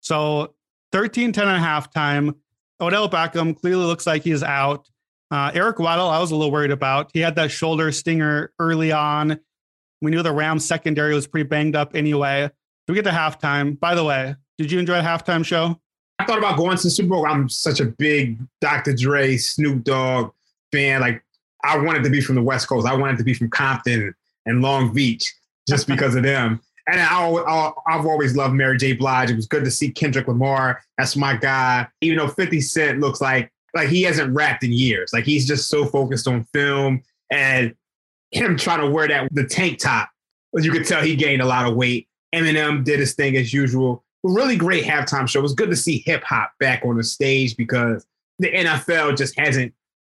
So 0.00 0.54
13 0.90 1.32
10 1.32 1.46
and 1.46 1.56
a 1.56 1.60
half 1.60 1.94
time. 1.94 2.34
Odell 2.80 3.08
Beckham 3.08 3.56
clearly 3.56 3.84
looks 3.84 4.08
like 4.08 4.22
he's 4.22 4.42
out. 4.42 4.90
Uh, 5.30 5.52
Eric 5.54 5.76
Weddle, 5.76 6.10
I 6.10 6.18
was 6.18 6.32
a 6.32 6.36
little 6.36 6.52
worried 6.52 6.72
about. 6.72 7.10
He 7.14 7.20
had 7.20 7.36
that 7.36 7.50
shoulder 7.50 7.90
stinger 7.92 8.52
early 8.58 8.92
on. 8.92 9.38
We 10.02 10.10
knew 10.10 10.22
the 10.22 10.32
Rams 10.32 10.64
secondary 10.64 11.14
was 11.14 11.26
pretty 11.26 11.48
banged 11.48 11.76
up 11.76 11.94
anyway 11.94 12.50
we 12.88 12.94
get 12.94 13.04
to 13.04 13.10
halftime. 13.10 13.78
By 13.78 13.94
the 13.94 14.04
way, 14.04 14.34
Did 14.58 14.70
you 14.70 14.78
enjoy 14.78 14.96
the 14.96 15.02
halftime 15.02 15.44
show? 15.44 15.80
I 16.18 16.24
thought 16.24 16.38
about 16.38 16.56
going 16.56 16.76
to 16.76 16.82
the 16.82 16.90
Super 16.90 17.10
Bowl. 17.10 17.26
I'm 17.26 17.48
such 17.48 17.80
a 17.80 17.86
big 17.86 18.38
Dr. 18.60 18.94
Dre, 18.94 19.36
Snoop 19.36 19.84
Dogg 19.84 20.32
fan. 20.72 21.00
Like 21.00 21.22
I 21.64 21.76
wanted 21.78 22.04
to 22.04 22.10
be 22.10 22.20
from 22.20 22.36
the 22.36 22.42
West 22.42 22.68
Coast. 22.68 22.86
I 22.86 22.94
wanted 22.94 23.18
to 23.18 23.24
be 23.24 23.34
from 23.34 23.50
Compton 23.50 24.14
and 24.46 24.62
Long 24.62 24.92
Beach 24.92 25.34
just 25.68 25.86
because 25.88 26.14
of 26.14 26.22
them. 26.22 26.60
And 26.88 27.00
I, 27.00 27.72
have 27.88 28.06
always 28.06 28.36
loved 28.36 28.54
Mary 28.54 28.78
J. 28.78 28.92
Blige. 28.92 29.30
It 29.30 29.36
was 29.36 29.46
good 29.46 29.64
to 29.64 29.70
see 29.72 29.90
Kendrick 29.90 30.28
Lamar. 30.28 30.80
That's 30.96 31.16
my 31.16 31.34
guy. 31.34 31.88
Even 32.00 32.18
though 32.18 32.28
50 32.28 32.60
Cent 32.60 33.00
looks 33.00 33.20
like 33.20 33.50
like 33.74 33.88
he 33.88 34.02
hasn't 34.02 34.34
rapped 34.34 34.64
in 34.64 34.72
years. 34.72 35.12
Like 35.12 35.24
he's 35.24 35.46
just 35.46 35.68
so 35.68 35.84
focused 35.84 36.26
on 36.26 36.44
film 36.52 37.02
and 37.30 37.74
him 38.30 38.56
trying 38.56 38.80
to 38.80 38.90
wear 38.90 39.06
that 39.08 39.28
the 39.32 39.44
tank 39.44 39.78
top. 39.78 40.08
You 40.54 40.70
could 40.70 40.86
tell, 40.86 41.02
he 41.02 41.14
gained 41.16 41.42
a 41.42 41.46
lot 41.46 41.66
of 41.66 41.74
weight. 41.74 42.08
Eminem 42.36 42.84
did 42.84 43.00
his 43.00 43.14
thing 43.14 43.36
as 43.36 43.52
usual. 43.52 44.04
Really 44.22 44.56
great 44.56 44.84
halftime 44.84 45.28
show. 45.28 45.38
It 45.38 45.42
was 45.42 45.54
good 45.54 45.70
to 45.70 45.76
see 45.76 46.02
hip 46.04 46.22
hop 46.24 46.52
back 46.58 46.84
on 46.84 46.96
the 46.96 47.04
stage 47.04 47.56
because 47.56 48.06
the 48.38 48.50
NFL 48.50 49.16
just 49.16 49.38
hasn't 49.38 49.72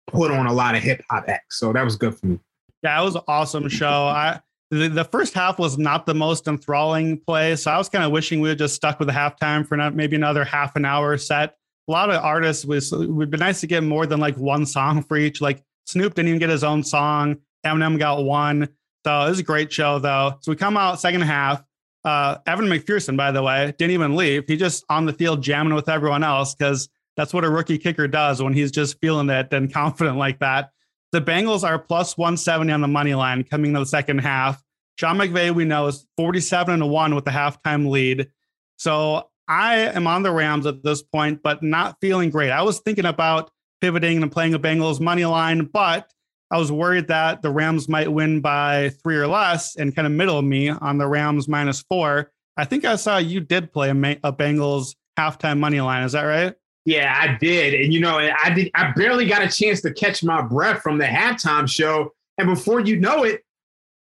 put 0.07 0.31
on 0.31 0.45
a 0.45 0.53
lot 0.53 0.75
of 0.75 0.83
hip 0.83 1.01
hop 1.09 1.25
acts. 1.27 1.59
So 1.59 1.73
that 1.73 1.83
was 1.83 1.95
good 1.95 2.17
for 2.17 2.27
me. 2.27 2.39
Yeah, 2.83 3.01
it 3.01 3.05
was 3.05 3.15
an 3.15 3.21
awesome 3.27 3.69
show. 3.69 3.87
I 4.07 4.41
the, 4.71 4.87
the 4.87 5.03
first 5.03 5.33
half 5.33 5.59
was 5.59 5.77
not 5.77 6.05
the 6.05 6.15
most 6.15 6.47
enthralling 6.47 7.19
play, 7.19 7.55
so 7.57 7.69
I 7.69 7.77
was 7.77 7.89
kind 7.89 8.05
of 8.05 8.11
wishing 8.11 8.39
we 8.39 8.49
had 8.49 8.57
just 8.57 8.73
stuck 8.73 8.99
with 8.99 9.09
the 9.09 9.13
halftime 9.13 9.67
for 9.67 9.75
not, 9.75 9.95
maybe 9.95 10.15
another 10.15 10.45
half 10.45 10.77
an 10.77 10.85
hour 10.85 11.17
set. 11.17 11.57
A 11.87 11.91
lot 11.91 12.09
of 12.09 12.23
artists 12.23 12.63
was 12.63 12.91
would 12.91 13.29
be 13.29 13.37
nice 13.37 13.59
to 13.61 13.67
get 13.67 13.83
more 13.83 14.05
than 14.05 14.19
like 14.19 14.37
one 14.37 14.65
song 14.65 15.03
for 15.03 15.17
each. 15.17 15.41
Like 15.41 15.61
Snoop 15.85 16.15
didn't 16.15 16.29
even 16.29 16.39
get 16.39 16.49
his 16.49 16.63
own 16.63 16.83
song. 16.83 17.37
Eminem 17.65 17.99
got 17.99 18.23
one. 18.23 18.69
So 19.05 19.25
it 19.25 19.29
was 19.29 19.39
a 19.39 19.43
great 19.43 19.73
show 19.73 19.99
though. 19.99 20.37
So 20.39 20.51
we 20.51 20.55
come 20.55 20.77
out 20.77 21.01
second 21.01 21.21
half. 21.21 21.63
Uh, 22.03 22.37
Evan 22.47 22.65
McPherson, 22.65 23.15
by 23.15 23.31
the 23.31 23.43
way, 23.43 23.73
didn't 23.77 23.91
even 23.91 24.15
leave. 24.15 24.45
He 24.47 24.57
just 24.57 24.83
on 24.89 25.05
the 25.05 25.13
field 25.13 25.43
jamming 25.43 25.75
with 25.75 25.87
everyone 25.87 26.23
else 26.23 26.55
because 26.55 26.89
that's 27.15 27.33
what 27.33 27.43
a 27.43 27.49
rookie 27.49 27.77
kicker 27.77 28.07
does 28.07 28.41
when 28.41 28.53
he's 28.53 28.71
just 28.71 28.99
feeling 28.99 29.29
it 29.29 29.53
and 29.53 29.71
confident 29.73 30.17
like 30.17 30.39
that. 30.39 30.71
The 31.11 31.21
Bengals 31.21 31.63
are 31.63 31.77
plus 31.77 32.17
170 32.17 32.71
on 32.71 32.81
the 32.81 32.87
money 32.87 33.13
line 33.13 33.43
coming 33.43 33.73
to 33.73 33.79
the 33.79 33.85
second 33.85 34.19
half. 34.19 34.61
Sean 34.97 35.17
McVay, 35.17 35.53
we 35.53 35.65
know, 35.65 35.87
is 35.87 36.07
47 36.17 36.79
to 36.79 36.85
1 36.85 37.15
with 37.15 37.25
the 37.25 37.31
halftime 37.31 37.89
lead. 37.89 38.29
So 38.77 39.29
I 39.47 39.79
am 39.79 40.07
on 40.07 40.23
the 40.23 40.31
Rams 40.31 40.65
at 40.65 40.83
this 40.83 41.01
point, 41.01 41.41
but 41.43 41.61
not 41.61 41.97
feeling 41.99 42.29
great. 42.29 42.51
I 42.51 42.61
was 42.61 42.79
thinking 42.79 43.05
about 43.05 43.51
pivoting 43.81 44.21
and 44.21 44.31
playing 44.31 44.53
a 44.53 44.59
Bengals 44.59 45.01
money 45.01 45.25
line, 45.25 45.65
but 45.65 46.09
I 46.51 46.57
was 46.57 46.71
worried 46.71 47.07
that 47.07 47.41
the 47.41 47.49
Rams 47.49 47.87
might 47.87 48.11
win 48.11 48.41
by 48.41 48.89
three 49.01 49.15
or 49.15 49.27
less 49.27 49.77
and 49.77 49.95
kind 49.95 50.05
of 50.05 50.11
middle 50.11 50.41
me 50.41 50.69
on 50.69 50.97
the 50.97 51.07
Rams 51.07 51.47
minus 51.47 51.81
four. 51.81 52.31
I 52.57 52.65
think 52.65 52.83
I 52.83 52.97
saw 52.97 53.17
you 53.17 53.39
did 53.39 53.71
play 53.71 53.89
a, 53.89 53.93
a 54.23 54.33
Bengals 54.33 54.95
halftime 55.17 55.59
money 55.59 55.79
line. 55.79 56.03
Is 56.03 56.11
that 56.11 56.23
right? 56.23 56.53
Yeah, 56.85 57.15
I 57.17 57.37
did. 57.37 57.79
And 57.79 57.93
you 57.93 58.01
know, 58.01 58.17
I 58.17 58.53
did 58.53 58.69
I 58.75 58.91
barely 58.91 59.27
got 59.27 59.41
a 59.41 59.47
chance 59.47 59.81
to 59.81 59.93
catch 59.93 60.23
my 60.23 60.41
breath 60.41 60.81
from 60.81 60.97
the 60.97 61.05
halftime 61.05 61.69
show. 61.69 62.13
And 62.37 62.47
before 62.47 62.81
you 62.81 62.99
know 62.99 63.23
it, 63.23 63.43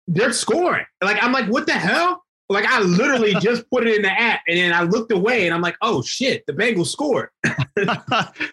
they're 0.07 0.33
scoring. 0.33 0.85
Like 1.01 1.21
I'm 1.23 1.31
like, 1.31 1.47
what 1.47 1.65
the 1.65 1.73
hell? 1.73 2.23
Like 2.49 2.65
I 2.65 2.79
literally 2.81 3.33
just 3.41 3.69
put 3.69 3.87
it 3.87 3.95
in 3.95 4.01
the 4.01 4.11
app 4.11 4.41
and 4.47 4.57
then 4.57 4.73
I 4.73 4.83
looked 4.83 5.11
away 5.11 5.45
and 5.45 5.53
I'm 5.53 5.61
like, 5.61 5.77
oh 5.81 6.01
shit, 6.01 6.45
the 6.47 6.53
Bengals 6.53 6.87
scored. 6.87 7.29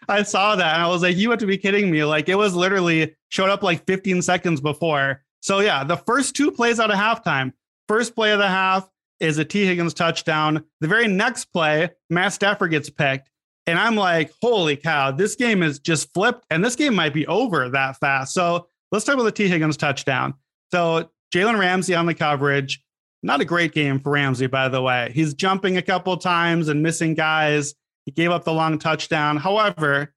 I 0.09 0.23
saw 0.23 0.57
that 0.57 0.75
and 0.75 0.83
I 0.83 0.89
was 0.89 1.03
like, 1.03 1.17
you 1.17 1.31
have 1.31 1.39
to 1.41 1.47
be 1.47 1.59
kidding 1.59 1.91
me. 1.91 2.05
Like 2.05 2.29
it 2.29 2.35
was 2.35 2.55
literally 2.55 3.15
showed 3.29 3.51
up 3.51 3.63
like 3.63 3.87
15 3.87 4.23
seconds 4.23 4.61
before. 4.61 5.23
So 5.41 5.61
yeah, 5.61 5.85
the 5.85 5.97
first 5.97 6.35
two 6.35 6.51
plays 6.51 6.81
out 6.81 6.91
of 6.91 6.97
halftime. 6.97 7.53
First 7.89 8.15
play 8.15 8.33
of 8.33 8.39
the 8.39 8.49
half 8.49 8.89
is 9.21 9.39
a 9.39 9.45
Tee 9.45 9.67
Higgins 9.67 9.95
touchdown. 9.95 10.65
The 10.81 10.89
very 10.89 11.07
next 11.07 11.47
play, 11.47 11.91
Matt 12.11 12.33
Stafford 12.33 12.71
gets 12.71 12.91
picked. 12.91 13.31
And 13.67 13.79
I'm 13.79 13.97
like, 13.97 14.31
holy 14.43 14.77
cow, 14.77 15.11
this 15.11 15.37
game 15.37 15.63
is 15.63 15.79
just 15.79 16.13
flipped 16.13 16.45
and 16.51 16.63
this 16.63 16.77
game 16.77 16.95
might 16.95 17.15
be 17.15 17.27
over 17.27 17.71
that 17.71 17.99
fast. 17.99 18.35
So 18.35 18.69
let's 18.93 19.05
talk 19.05 19.15
about 19.15 19.25
the 19.25 19.33
Tee 19.33 19.49
Higgins 19.49 19.79
touchdown. 19.79 20.35
So 20.71 21.11
Jalen 21.35 21.59
Ramsey 21.59 21.95
on 21.95 22.07
the 22.07 22.15
coverage. 22.15 22.84
Not 23.25 23.41
a 23.41 23.45
great 23.45 23.73
game 23.73 23.99
for 23.99 24.13
Ramsey, 24.13 24.47
by 24.47 24.69
the 24.69 24.83
way. 24.83 25.11
He's 25.15 25.35
jumping 25.35 25.77
a 25.77 25.83
couple 25.83 26.17
times 26.17 26.69
and 26.69 26.83
missing 26.83 27.15
guys. 27.15 27.75
He 28.05 28.13
gave 28.13 28.31
up 28.31 28.45
the 28.45 28.53
long 28.53 28.79
touchdown. 28.79 29.39
However, 29.39 30.15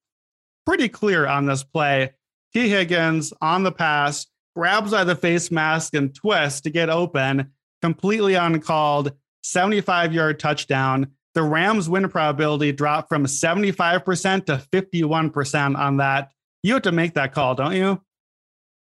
pretty 0.66 0.90
clear 0.90 1.26
on 1.26 1.46
this 1.46 1.64
play. 1.64 2.14
Tee 2.54 2.70
Higgins 2.70 3.34
on 3.42 3.64
the 3.64 3.72
pass 3.72 4.28
grabs 4.56 4.92
by 4.92 5.04
the 5.04 5.16
face 5.16 5.50
mask 5.50 5.94
and 5.94 6.14
twists 6.14 6.62
to 6.62 6.70
get 6.70 6.90
open, 6.90 7.52
completely 7.82 8.36
uncalled, 8.36 9.14
75 9.44 10.14
yard 10.14 10.40
touchdown 10.40 11.08
the 11.38 11.44
Rams 11.44 11.88
win 11.88 12.10
probability 12.10 12.72
dropped 12.72 13.10
from 13.10 13.26
75% 13.26 14.48
to 14.48 14.58
51% 14.74 15.78
on 15.78 15.98
that. 15.98 16.32
You 16.64 16.74
have 16.74 16.82
to 16.82 16.92
make 16.92 17.14
that 17.14 17.32
call, 17.32 17.54
don't 17.54 17.76
you? 17.76 18.02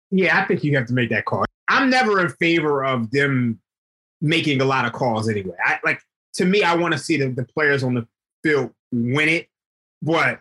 Yeah, 0.10 0.40
I 0.40 0.46
think 0.46 0.64
you 0.64 0.74
have 0.78 0.88
to 0.88 0.94
make 0.94 1.10
that 1.10 1.26
call. 1.26 1.44
I'm 1.68 1.90
never 1.90 2.22
in 2.22 2.30
favor 2.30 2.86
of 2.86 3.12
them 3.12 3.60
making 4.22 4.62
a 4.62 4.66
lot 4.66 4.86
of 4.86 4.94
calls 4.94 5.30
anyway. 5.30 5.56
I 5.64 5.80
like 5.84 6.02
to 6.34 6.46
me, 6.46 6.64
I 6.64 6.76
want 6.76 6.94
to 6.94 7.00
see 7.00 7.18
the, 7.18 7.30
the 7.30 7.44
players 7.44 7.84
on 7.84 7.94
the 7.94 8.08
field 8.44 8.72
win 8.92 9.30
it, 9.30 9.50
but 10.02 10.40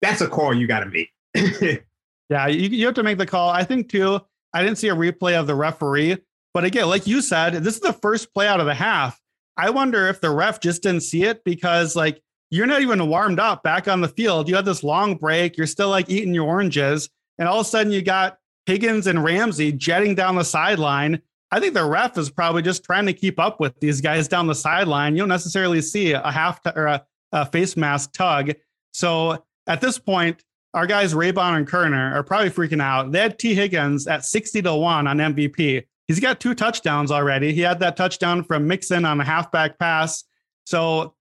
that's 0.00 0.20
a 0.20 0.28
call 0.28 0.54
you 0.54 0.66
got 0.66 0.80
to 0.80 0.86
make. 0.86 1.10
yeah, 2.28 2.46
you, 2.46 2.68
you 2.68 2.86
have 2.86 2.94
to 2.96 3.02
make 3.02 3.18
the 3.18 3.26
call. 3.26 3.48
I 3.48 3.64
think 3.64 3.88
too. 3.88 4.20
I 4.54 4.62
didn't 4.62 4.78
see 4.78 4.88
a 4.88 4.94
replay 4.94 5.38
of 5.38 5.46
the 5.46 5.54
referee, 5.54 6.18
but 6.52 6.64
again, 6.64 6.88
like 6.88 7.06
you 7.06 7.22
said, 7.22 7.54
this 7.54 7.74
is 7.74 7.80
the 7.80 7.92
first 7.92 8.34
play 8.34 8.46
out 8.46 8.60
of 8.60 8.66
the 8.66 8.74
half. 8.74 9.18
I 9.56 9.70
wonder 9.70 10.08
if 10.08 10.20
the 10.20 10.30
ref 10.30 10.60
just 10.60 10.82
didn't 10.82 11.02
see 11.02 11.24
it 11.24 11.44
because 11.44 11.96
like 11.96 12.22
you're 12.50 12.66
not 12.66 12.82
even 12.82 13.08
warmed 13.08 13.40
up 13.40 13.62
back 13.62 13.88
on 13.88 14.00
the 14.00 14.08
field. 14.08 14.48
You 14.48 14.56
had 14.56 14.64
this 14.64 14.82
long 14.82 15.16
break. 15.16 15.56
You're 15.56 15.66
still 15.66 15.88
like 15.88 16.10
eating 16.10 16.34
your 16.34 16.46
oranges. 16.46 17.08
And 17.38 17.48
all 17.48 17.60
of 17.60 17.66
a 17.66 17.68
sudden 17.68 17.92
you 17.92 18.02
got 18.02 18.38
Higgins 18.66 19.06
and 19.06 19.24
Ramsey 19.24 19.72
jetting 19.72 20.14
down 20.14 20.36
the 20.36 20.44
sideline. 20.44 21.22
I 21.52 21.60
think 21.60 21.74
the 21.74 21.84
ref 21.84 22.16
is 22.16 22.30
probably 22.30 22.62
just 22.62 22.82
trying 22.82 23.04
to 23.04 23.12
keep 23.12 23.38
up 23.38 23.60
with 23.60 23.78
these 23.78 24.00
guys 24.00 24.26
down 24.26 24.46
the 24.46 24.54
sideline. 24.54 25.14
You 25.14 25.20
don't 25.20 25.28
necessarily 25.28 25.82
see 25.82 26.12
a 26.12 26.30
half 26.30 26.62
t- 26.62 26.70
or 26.74 26.86
a, 26.86 27.04
a, 27.32 27.44
face 27.44 27.76
mask 27.76 28.14
tug. 28.14 28.52
So 28.94 29.44
at 29.66 29.82
this 29.82 29.98
point, 29.98 30.42
our 30.72 30.86
guys 30.86 31.12
Raybon 31.12 31.58
and 31.58 31.68
Koerner 31.68 32.14
are 32.14 32.22
probably 32.22 32.48
freaking 32.48 32.80
out. 32.80 33.12
They 33.12 33.18
had 33.18 33.38
Tee 33.38 33.54
Higgins 33.54 34.06
at 34.06 34.24
60 34.24 34.62
to 34.62 34.74
1 34.74 35.06
on 35.06 35.18
MVP. 35.18 35.84
He's 36.08 36.20
got 36.20 36.40
two 36.40 36.54
touchdowns 36.54 37.10
already. 37.10 37.52
He 37.52 37.60
had 37.60 37.80
that 37.80 37.98
touchdown 37.98 38.44
from 38.44 38.66
Mixon 38.66 39.04
on 39.04 39.20
a 39.20 39.24
halfback 39.24 39.78
pass. 39.78 40.24
So 40.64 41.14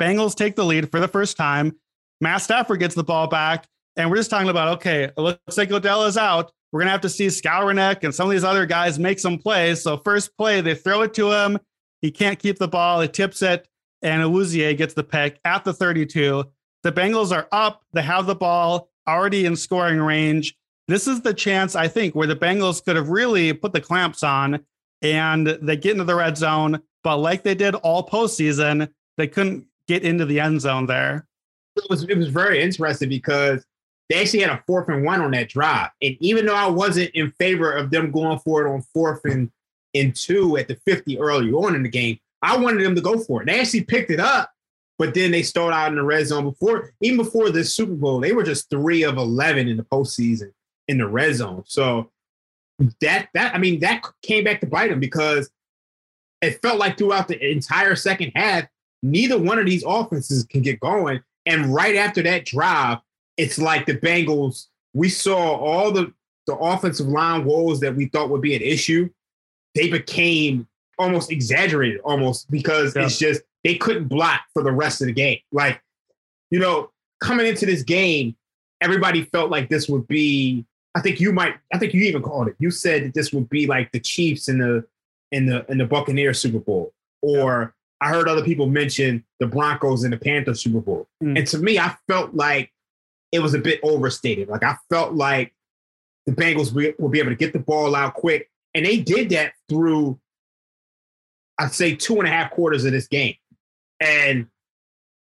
Bengals 0.00 0.34
take 0.34 0.56
the 0.56 0.64
lead 0.64 0.90
for 0.90 0.98
the 0.98 1.08
first 1.08 1.36
time. 1.36 1.76
Matt 2.20 2.42
Stafford 2.42 2.80
gets 2.80 2.96
the 2.96 3.04
ball 3.04 3.28
back. 3.28 3.66
And 3.96 4.10
we're 4.10 4.16
just 4.16 4.30
talking 4.30 4.48
about, 4.48 4.78
okay, 4.78 5.04
it 5.04 5.18
looks 5.18 5.56
like 5.56 5.70
Odell 5.70 6.04
is 6.04 6.16
out. 6.16 6.52
We're 6.72 6.80
going 6.80 6.88
to 6.88 6.92
have 6.92 7.00
to 7.02 7.08
see 7.08 7.26
Skowronek 7.26 8.04
and 8.04 8.14
some 8.14 8.26
of 8.26 8.32
these 8.32 8.44
other 8.44 8.66
guys 8.66 8.98
make 8.98 9.18
some 9.18 9.38
plays. 9.38 9.82
So, 9.82 9.96
first 9.96 10.36
play, 10.36 10.60
they 10.60 10.74
throw 10.74 11.02
it 11.02 11.14
to 11.14 11.32
him. 11.32 11.58
He 12.02 12.10
can't 12.10 12.38
keep 12.38 12.58
the 12.58 12.68
ball. 12.68 13.00
He 13.00 13.08
tips 13.08 13.42
it, 13.42 13.68
and 14.02 14.22
Awuzie 14.22 14.76
gets 14.76 14.94
the 14.94 15.04
pick 15.04 15.40
at 15.44 15.64
the 15.64 15.72
32. 15.72 16.44
The 16.82 16.92
Bengals 16.92 17.34
are 17.34 17.48
up. 17.52 17.82
They 17.92 18.02
have 18.02 18.26
the 18.26 18.34
ball 18.34 18.90
already 19.06 19.46
in 19.46 19.56
scoring 19.56 19.98
range 19.98 20.54
this 20.88 21.06
is 21.06 21.20
the 21.20 21.34
chance 21.34 21.76
I 21.76 21.86
think 21.86 22.14
where 22.14 22.26
the 22.26 22.34
Bengals 22.34 22.82
could 22.82 22.96
have 22.96 23.10
really 23.10 23.52
put 23.52 23.72
the 23.72 23.80
clamps 23.80 24.22
on 24.22 24.64
and 25.02 25.46
they 25.46 25.76
get 25.76 25.92
into 25.92 26.04
the 26.04 26.14
red 26.14 26.36
zone, 26.36 26.80
but 27.04 27.18
like 27.18 27.42
they 27.42 27.54
did 27.54 27.74
all 27.76 28.08
postseason, 28.08 28.88
they 29.18 29.28
couldn't 29.28 29.66
get 29.86 30.02
into 30.02 30.24
the 30.24 30.40
end 30.40 30.62
zone 30.62 30.86
there. 30.86 31.28
It 31.76 31.84
was 31.88 32.02
it 32.04 32.16
was 32.16 32.28
very 32.28 32.60
interesting 32.60 33.08
because 33.10 33.64
they 34.08 34.20
actually 34.20 34.40
had 34.40 34.50
a 34.50 34.62
fourth 34.66 34.88
and 34.88 35.04
one 35.04 35.20
on 35.20 35.32
that 35.32 35.48
drive. 35.48 35.90
And 36.00 36.16
even 36.20 36.46
though 36.46 36.54
I 36.54 36.68
wasn't 36.68 37.10
in 37.10 37.30
favor 37.32 37.72
of 37.72 37.90
them 37.90 38.10
going 38.10 38.38
for 38.38 38.66
it 38.66 38.72
on 38.72 38.82
fourth 38.94 39.24
and, 39.24 39.50
and 39.94 40.14
two 40.14 40.56
at 40.56 40.68
the 40.68 40.76
50 40.86 41.18
early 41.18 41.52
on 41.52 41.74
in 41.74 41.82
the 41.82 41.88
game, 41.88 42.18
I 42.40 42.56
wanted 42.56 42.84
them 42.84 42.94
to 42.94 43.00
go 43.00 43.18
for 43.18 43.42
it. 43.42 43.46
They 43.46 43.60
actually 43.60 43.84
picked 43.84 44.10
it 44.10 44.20
up, 44.20 44.50
but 44.98 45.12
then 45.12 45.30
they 45.30 45.42
stalled 45.42 45.72
out 45.72 45.88
in 45.88 45.96
the 45.96 46.02
red 46.02 46.26
zone 46.26 46.44
before, 46.44 46.92
even 47.00 47.18
before 47.18 47.50
the 47.50 47.64
Super 47.64 47.94
Bowl, 47.94 48.20
they 48.20 48.32
were 48.32 48.44
just 48.44 48.70
three 48.70 49.02
of 49.02 49.16
11 49.16 49.68
in 49.68 49.76
the 49.76 49.84
postseason 49.84 50.52
in 50.86 50.98
the 50.98 51.08
red 51.08 51.34
zone. 51.34 51.64
So 51.66 52.10
that 53.00 53.28
that 53.34 53.54
I 53.54 53.58
mean 53.58 53.80
that 53.80 54.02
came 54.22 54.44
back 54.44 54.60
to 54.60 54.66
bite 54.66 54.90
them 54.90 55.00
because 55.00 55.50
it 56.40 56.62
felt 56.62 56.78
like 56.78 56.96
throughout 56.96 57.28
the 57.28 57.50
entire 57.50 57.96
second 57.96 58.32
half, 58.34 58.64
neither 59.02 59.38
one 59.38 59.58
of 59.58 59.66
these 59.66 59.84
offenses 59.86 60.44
can 60.44 60.62
get 60.62 60.80
going. 60.80 61.20
And 61.46 61.74
right 61.74 61.96
after 61.96 62.22
that 62.22 62.44
drive, 62.44 62.98
it's 63.38 63.58
like 63.58 63.86
the 63.86 63.96
Bengals. 63.96 64.66
We 64.92 65.08
saw 65.08 65.56
all 65.56 65.90
the 65.90 66.12
the 66.46 66.56
offensive 66.56 67.06
line 67.06 67.44
woes 67.44 67.80
that 67.80 67.94
we 67.94 68.06
thought 68.06 68.30
would 68.30 68.42
be 68.42 68.56
an 68.56 68.62
issue. 68.62 69.08
They 69.74 69.88
became 69.88 70.66
almost 70.98 71.30
exaggerated, 71.30 72.00
almost 72.00 72.50
because 72.50 72.94
yeah. 72.94 73.04
it's 73.04 73.18
just 73.18 73.42
they 73.64 73.76
couldn't 73.76 74.08
block 74.08 74.40
for 74.52 74.62
the 74.62 74.72
rest 74.72 75.00
of 75.00 75.06
the 75.06 75.12
game. 75.12 75.38
Like, 75.52 75.80
you 76.50 76.58
know, 76.58 76.90
coming 77.22 77.46
into 77.46 77.64
this 77.64 77.82
game, 77.82 78.36
everybody 78.80 79.24
felt 79.24 79.50
like 79.50 79.68
this 79.68 79.88
would 79.88 80.08
be 80.08 80.66
I 80.98 81.00
think 81.00 81.20
you 81.20 81.32
might. 81.32 81.54
I 81.72 81.78
think 81.78 81.94
you 81.94 82.02
even 82.02 82.22
called 82.22 82.48
it. 82.48 82.56
You 82.58 82.72
said 82.72 83.04
that 83.04 83.14
this 83.14 83.32
would 83.32 83.48
be 83.48 83.66
like 83.66 83.92
the 83.92 84.00
Chiefs 84.00 84.48
in 84.48 84.58
the 84.58 84.84
in 85.30 85.46
the 85.46 85.64
in 85.70 85.78
the 85.78 85.84
Buccaneers 85.84 86.40
Super 86.40 86.58
Bowl, 86.58 86.92
or 87.22 87.74
I 88.00 88.08
heard 88.08 88.28
other 88.28 88.42
people 88.42 88.66
mention 88.66 89.24
the 89.38 89.46
Broncos 89.46 90.02
and 90.02 90.12
the 90.12 90.18
Panthers 90.18 90.62
Super 90.62 90.80
Bowl. 90.80 91.06
Mm. 91.22 91.38
And 91.38 91.46
to 91.48 91.58
me, 91.58 91.78
I 91.78 91.94
felt 92.08 92.34
like 92.34 92.72
it 93.32 93.40
was 93.40 93.54
a 93.54 93.58
bit 93.58 93.80
overstated. 93.82 94.48
Like 94.48 94.62
I 94.62 94.76
felt 94.90 95.14
like 95.14 95.54
the 96.26 96.32
Bengals 96.32 96.72
will 96.98 97.08
be 97.08 97.18
able 97.18 97.30
to 97.30 97.36
get 97.36 97.52
the 97.52 97.58
ball 97.58 97.94
out 97.94 98.14
quick. 98.14 98.50
And 98.74 98.84
they 98.84 98.98
did 98.98 99.30
that 99.30 99.52
through, 99.68 100.18
I'd 101.58 101.72
say, 101.72 101.94
two 101.94 102.18
and 102.18 102.28
a 102.28 102.30
half 102.30 102.50
quarters 102.50 102.84
of 102.84 102.92
this 102.92 103.08
game. 103.08 103.34
And 104.00 104.46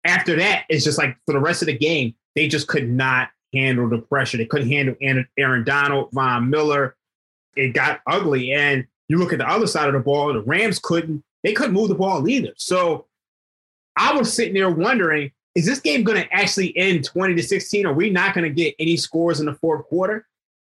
after 0.05 0.37
that, 0.37 0.65
it's 0.69 0.85
just 0.85 0.99
like 0.99 1.17
for 1.25 1.33
the 1.33 1.41
rest 1.41 1.63
of 1.63 1.67
the 1.67 1.79
game, 1.79 2.15
they 2.35 2.49
just 2.49 2.67
could 2.69 2.89
not 2.89 3.31
handle 3.55 3.89
the 3.89 3.99
pressure. 3.99 4.37
They 4.37 4.45
couldn't 4.47 4.71
handle 4.71 5.27
Aaron 5.39 5.65
Donald, 5.65 6.11
Von 6.13 6.51
Miller. 6.51 6.97
It 7.57 7.75
got 7.75 8.01
ugly. 8.07 8.53
And 8.53 8.87
you 9.09 9.19
look 9.19 9.33
at 9.33 9.39
the 9.39 9.49
other 9.49 9.67
side 9.67 9.89
of 9.89 9.95
the 9.95 10.01
ball, 10.01 10.33
the 10.33 10.43
Rams 10.43 10.79
couldn't, 10.79 11.25
they 11.43 11.53
couldn't 11.53 11.75
move 11.75 11.89
the 11.89 11.95
ball 11.95 12.29
either. 12.29 12.53
So 12.57 13.07
I 13.97 14.13
was 14.17 14.33
sitting 14.33 14.55
there 14.55 14.71
wondering, 14.71 15.33
is 15.59 15.67
this 15.67 15.81
game 15.81 16.05
going 16.05 16.23
to 16.23 16.33
actually 16.33 16.75
end 16.77 17.05
20 17.05 17.35
to 17.35 17.43
16? 17.43 17.85
Are 17.85 17.93
we 17.93 18.11
not 18.11 18.33
going 18.33 18.45
to 18.45 18.51
get 18.51 18.77
any 18.79 18.97
scores 18.97 19.41
in 19.41 19.47
the 19.47 19.55
fourth 19.55 19.85
quarter? 19.87 20.25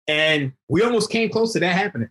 And 0.09 0.51
we 0.67 0.83
almost 0.83 1.09
came 1.09 1.29
close 1.29 1.53
to 1.53 1.61
that 1.61 1.77
happening. 1.77 2.09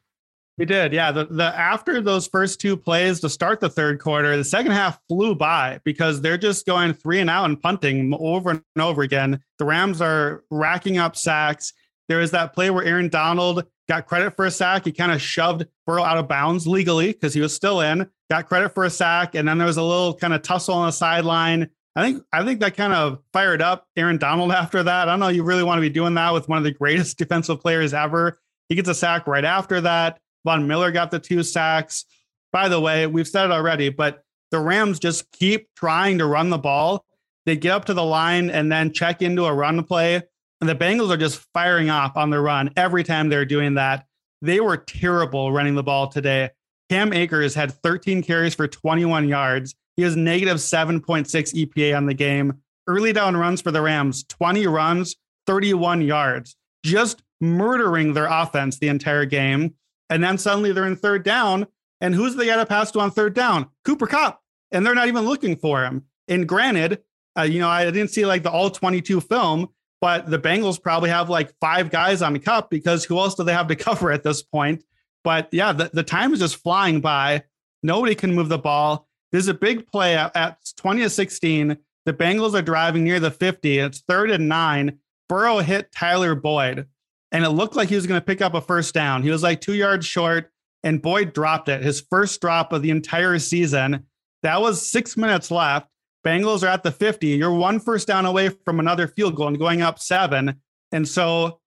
We 0.57 0.65
did, 0.65 0.95
yeah. 0.95 1.13
The, 1.13 1.27
the 1.27 1.45
after 1.45 2.01
those 2.01 2.27
first 2.27 2.59
two 2.59 2.79
plays 2.79 3.21
to 3.21 3.29
start 3.29 3.61
the 3.61 3.69
third 3.69 4.01
quarter, 4.01 4.35
the 4.35 4.45
second 4.45 4.73
half 4.73 4.99
flew 5.11 5.35
by 5.35 5.81
because 5.85 6.23
they're 6.23 6.39
just 6.39 6.65
going 6.65 6.95
three 6.95 7.21
and 7.21 7.29
out 7.29 7.45
and 7.45 7.61
punting 7.61 8.15
over 8.19 8.51
and 8.51 8.63
over 8.79 9.03
again. 9.03 9.43
The 9.59 9.67
Rams 9.67 10.01
are 10.01 10.43
racking 10.51 10.97
up 10.97 11.17
sacks. 11.17 11.75
There 12.09 12.19
was 12.19 12.31
that 12.31 12.55
play 12.55 12.71
where 12.71 12.85
Aaron 12.85 13.11
Donald 13.11 13.65
got 13.89 14.07
credit 14.07 14.37
for 14.37 14.47
a 14.47 14.51
sack. 14.51 14.87
He 14.87 14.93
kind 14.93 15.13
of 15.13 15.21
shoved 15.21 15.67
Burrow 15.87 16.03
out 16.03 16.17
of 16.17 16.29
bounds 16.29 16.67
legally 16.67 17.13
because 17.13 17.35
he 17.35 17.43
was 17.43 17.55
still 17.55 17.83
in. 17.83 18.09
Got 18.31 18.47
credit 18.47 18.71
for 18.71 18.85
a 18.85 18.91
sack, 18.91 19.35
and 19.35 19.47
then 19.47 19.59
there 19.59 19.67
was 19.67 19.77
a 19.77 19.83
little 19.83 20.15
kind 20.15 20.33
of 20.33 20.41
tussle 20.41 20.75
on 20.75 20.87
the 20.87 20.93
sideline. 20.93 21.69
I 21.97 22.05
think 22.05 22.25
I 22.33 22.45
think 22.45 22.61
that 22.61 22.77
kind 22.77 22.93
of 22.93 23.19
fired 23.33 23.63
up 23.63 23.87
Aaron 23.97 24.19
Donald 24.19 24.53
after 24.53 24.83
that. 24.83 25.09
I 25.09 25.13
don't 25.13 25.21
know. 25.21 25.29
You 25.29 25.43
really 25.43 25.65
want 25.65 25.79
to 25.79 25.83
be 25.83 25.91
doing 25.91 26.15
that 26.15 26.33
with 26.33 26.49
one 26.49 26.59
of 26.59 26.65
the 26.65 26.73
greatest 26.73 27.19
defensive 27.19 27.61
players 27.61 27.95
ever. 27.95 28.41
He 28.69 28.75
gets 28.75 28.89
a 28.89 28.95
sack 28.95 29.27
right 29.27 29.45
after 29.45 29.81
that. 29.81 30.21
Von 30.45 30.67
Miller 30.67 30.91
got 30.93 31.11
the 31.11 31.19
two 31.19 31.43
sacks. 31.43 32.05
By 32.53 32.69
the 32.69 32.81
way, 32.81 33.07
we've 33.07 33.29
said 33.29 33.47
it 33.47 33.53
already, 33.53 33.91
but 33.91 34.23
the 34.51 34.59
Rams 34.59 34.99
just 34.99 35.31
keep 35.33 35.69
trying 35.77 36.19
to 36.19 36.27
run 36.27 36.51
the 36.51 36.59
ball. 36.59 37.05
They 37.47 37.57
get 37.57 37.73
up 37.73 37.85
to 37.87 37.95
the 37.95 38.05
line 38.05 38.51
and 38.51 38.71
then 38.71 38.93
check 38.93 39.23
into 39.23 39.45
a 39.45 39.53
run 39.53 39.83
play. 39.85 40.23
And 40.61 40.69
the 40.69 40.75
Bengals 40.75 41.11
are 41.11 41.17
just 41.17 41.47
firing 41.55 41.91
off 41.91 42.17
on 42.17 42.31
the 42.31 42.41
run 42.41 42.71
every 42.77 43.03
time 43.03 43.29
they're 43.29 43.45
doing 43.45 43.75
that. 43.75 44.07
They 44.43 44.61
were 44.61 44.77
terrible 44.77 45.53
running 45.53 45.75
the 45.75 45.83
ball 45.83 46.09
today. 46.09 46.51
Cam 46.89 47.13
Akers 47.13 47.55
had 47.55 47.73
13 47.73 48.23
carries 48.23 48.55
for 48.55 48.67
21 48.67 49.29
yards. 49.29 49.75
He 49.97 50.03
has 50.03 50.17
negative 50.17 50.59
7.6 50.59 51.27
EPA 51.29 51.97
on 51.97 52.07
the 52.07 52.15
game. 52.15 52.55
Early 52.87 53.13
down 53.13 53.37
runs 53.37 53.61
for 53.61 53.71
the 53.71 53.83
Rams, 53.83 54.25
20 54.25 54.67
runs, 54.67 55.17
31 55.47 56.03
yards, 56.03 56.57
just 56.85 57.23
murdering 57.41 58.13
their 58.13 58.27
offense 58.27 58.79
the 58.79 58.89
entire 58.89 59.25
game. 59.25 59.75
And 60.09 60.23
then 60.23 60.39
suddenly 60.39 60.73
they're 60.73 60.87
in 60.87 60.97
third 60.97 61.23
down. 61.23 61.67
And 62.01 62.15
who's 62.15 62.35
the 62.35 62.47
guy 62.47 62.57
to 62.57 62.67
pass 62.67 62.91
to 62.93 63.01
on 63.01 63.11
third 63.11 63.35
down? 63.35 63.69
Cooper 63.85 64.07
Kupp. 64.07 64.41
And 64.73 64.85
they're 64.85 64.95
not 64.95 65.09
even 65.09 65.25
looking 65.25 65.57
for 65.57 65.85
him. 65.85 66.05
And 66.29 66.49
granted, 66.49 67.03
uh, 67.39 67.43
you 67.43 67.61
know, 67.61 67.69
I 67.69 67.85
didn't 67.85 68.09
see 68.09 68.27
like 68.27 68.43
the 68.43 68.51
all 68.51 68.71
22 68.71 69.21
film, 69.21 69.69
but 70.01 70.31
the 70.31 70.39
Bengals 70.39 70.83
probably 70.83 71.11
have 71.11 71.29
like 71.29 71.53
five 71.61 71.91
guys 71.91 72.23
on 72.23 72.39
Kupp 72.39 72.71
because 72.71 73.05
who 73.05 73.19
else 73.19 73.35
do 73.35 73.45
they 73.45 73.53
have 73.53 73.69
to 73.69 73.77
cover 73.77 74.11
at 74.11 74.23
this 74.23 74.43
point? 74.43 74.85
But 75.23 75.49
yeah, 75.53 75.73
the, 75.73 75.91
the 75.93 76.03
time 76.03 76.33
is 76.33 76.39
just 76.39 76.57
flying 76.57 77.01
by. 77.01 77.45
Nobody 77.83 78.15
can 78.15 78.35
move 78.35 78.49
the 78.49 78.59
ball. 78.59 79.07
There's 79.33 79.49
a 79.49 79.55
big 79.55 79.87
play 79.87 80.17
at, 80.17 80.35
at 80.37 80.59
20 80.77 81.03
to 81.03 81.11
16. 81.11 81.77
The 82.07 82.13
Bengals 82.13 82.55
are 82.55 82.63
driving 82.63 83.05
near 83.05 83.21
the 83.21 83.31
50. 83.31 83.79
It's 83.79 84.01
third 84.01 84.31
and 84.31 84.49
nine. 84.49 84.99
Burrow 85.29 85.59
hit 85.59 85.93
Tyler 85.93 86.35
Boyd, 86.35 86.87
and 87.31 87.45
it 87.45 87.51
looked 87.51 87.77
like 87.77 87.89
he 87.89 87.95
was 87.95 88.07
going 88.07 88.21
to 88.21 88.25
pick 88.25 88.41
up 88.41 88.55
a 88.55 88.61
first 88.61 88.95
down. 88.95 89.23
He 89.23 89.31
was 89.31 89.43
like 89.43 89.61
two 89.61 89.75
yards 89.75 90.07
short, 90.07 90.51
and 90.83 91.01
Boyd 91.01 91.33
dropped 91.33 91.69
it. 91.69 91.83
His 91.83 92.01
first 92.01 92.41
drop 92.41 92.73
of 92.73 92.83
the 92.83 92.91
entire 92.91 93.39
season. 93.39 94.07
That 94.43 94.61
was 94.61 94.91
six 94.91 95.17
minutes 95.17 95.51
left. 95.51 95.87
Bengals 96.27 96.63
are 96.63 96.69
at 96.69 96.83
the 96.83 96.91
50. 96.91 97.29
You're 97.29 97.53
one 97.53 97.81
first 97.81 98.09
down 98.09 98.27
away 98.27 98.51
from 98.65 98.81
another 98.81 99.07
field 99.07 99.37
goal 99.37 99.49
and 99.49 99.59
going 99.59 99.83
up 99.83 99.99
seven. 99.99 100.61
And 100.93 101.07
so 101.07 101.61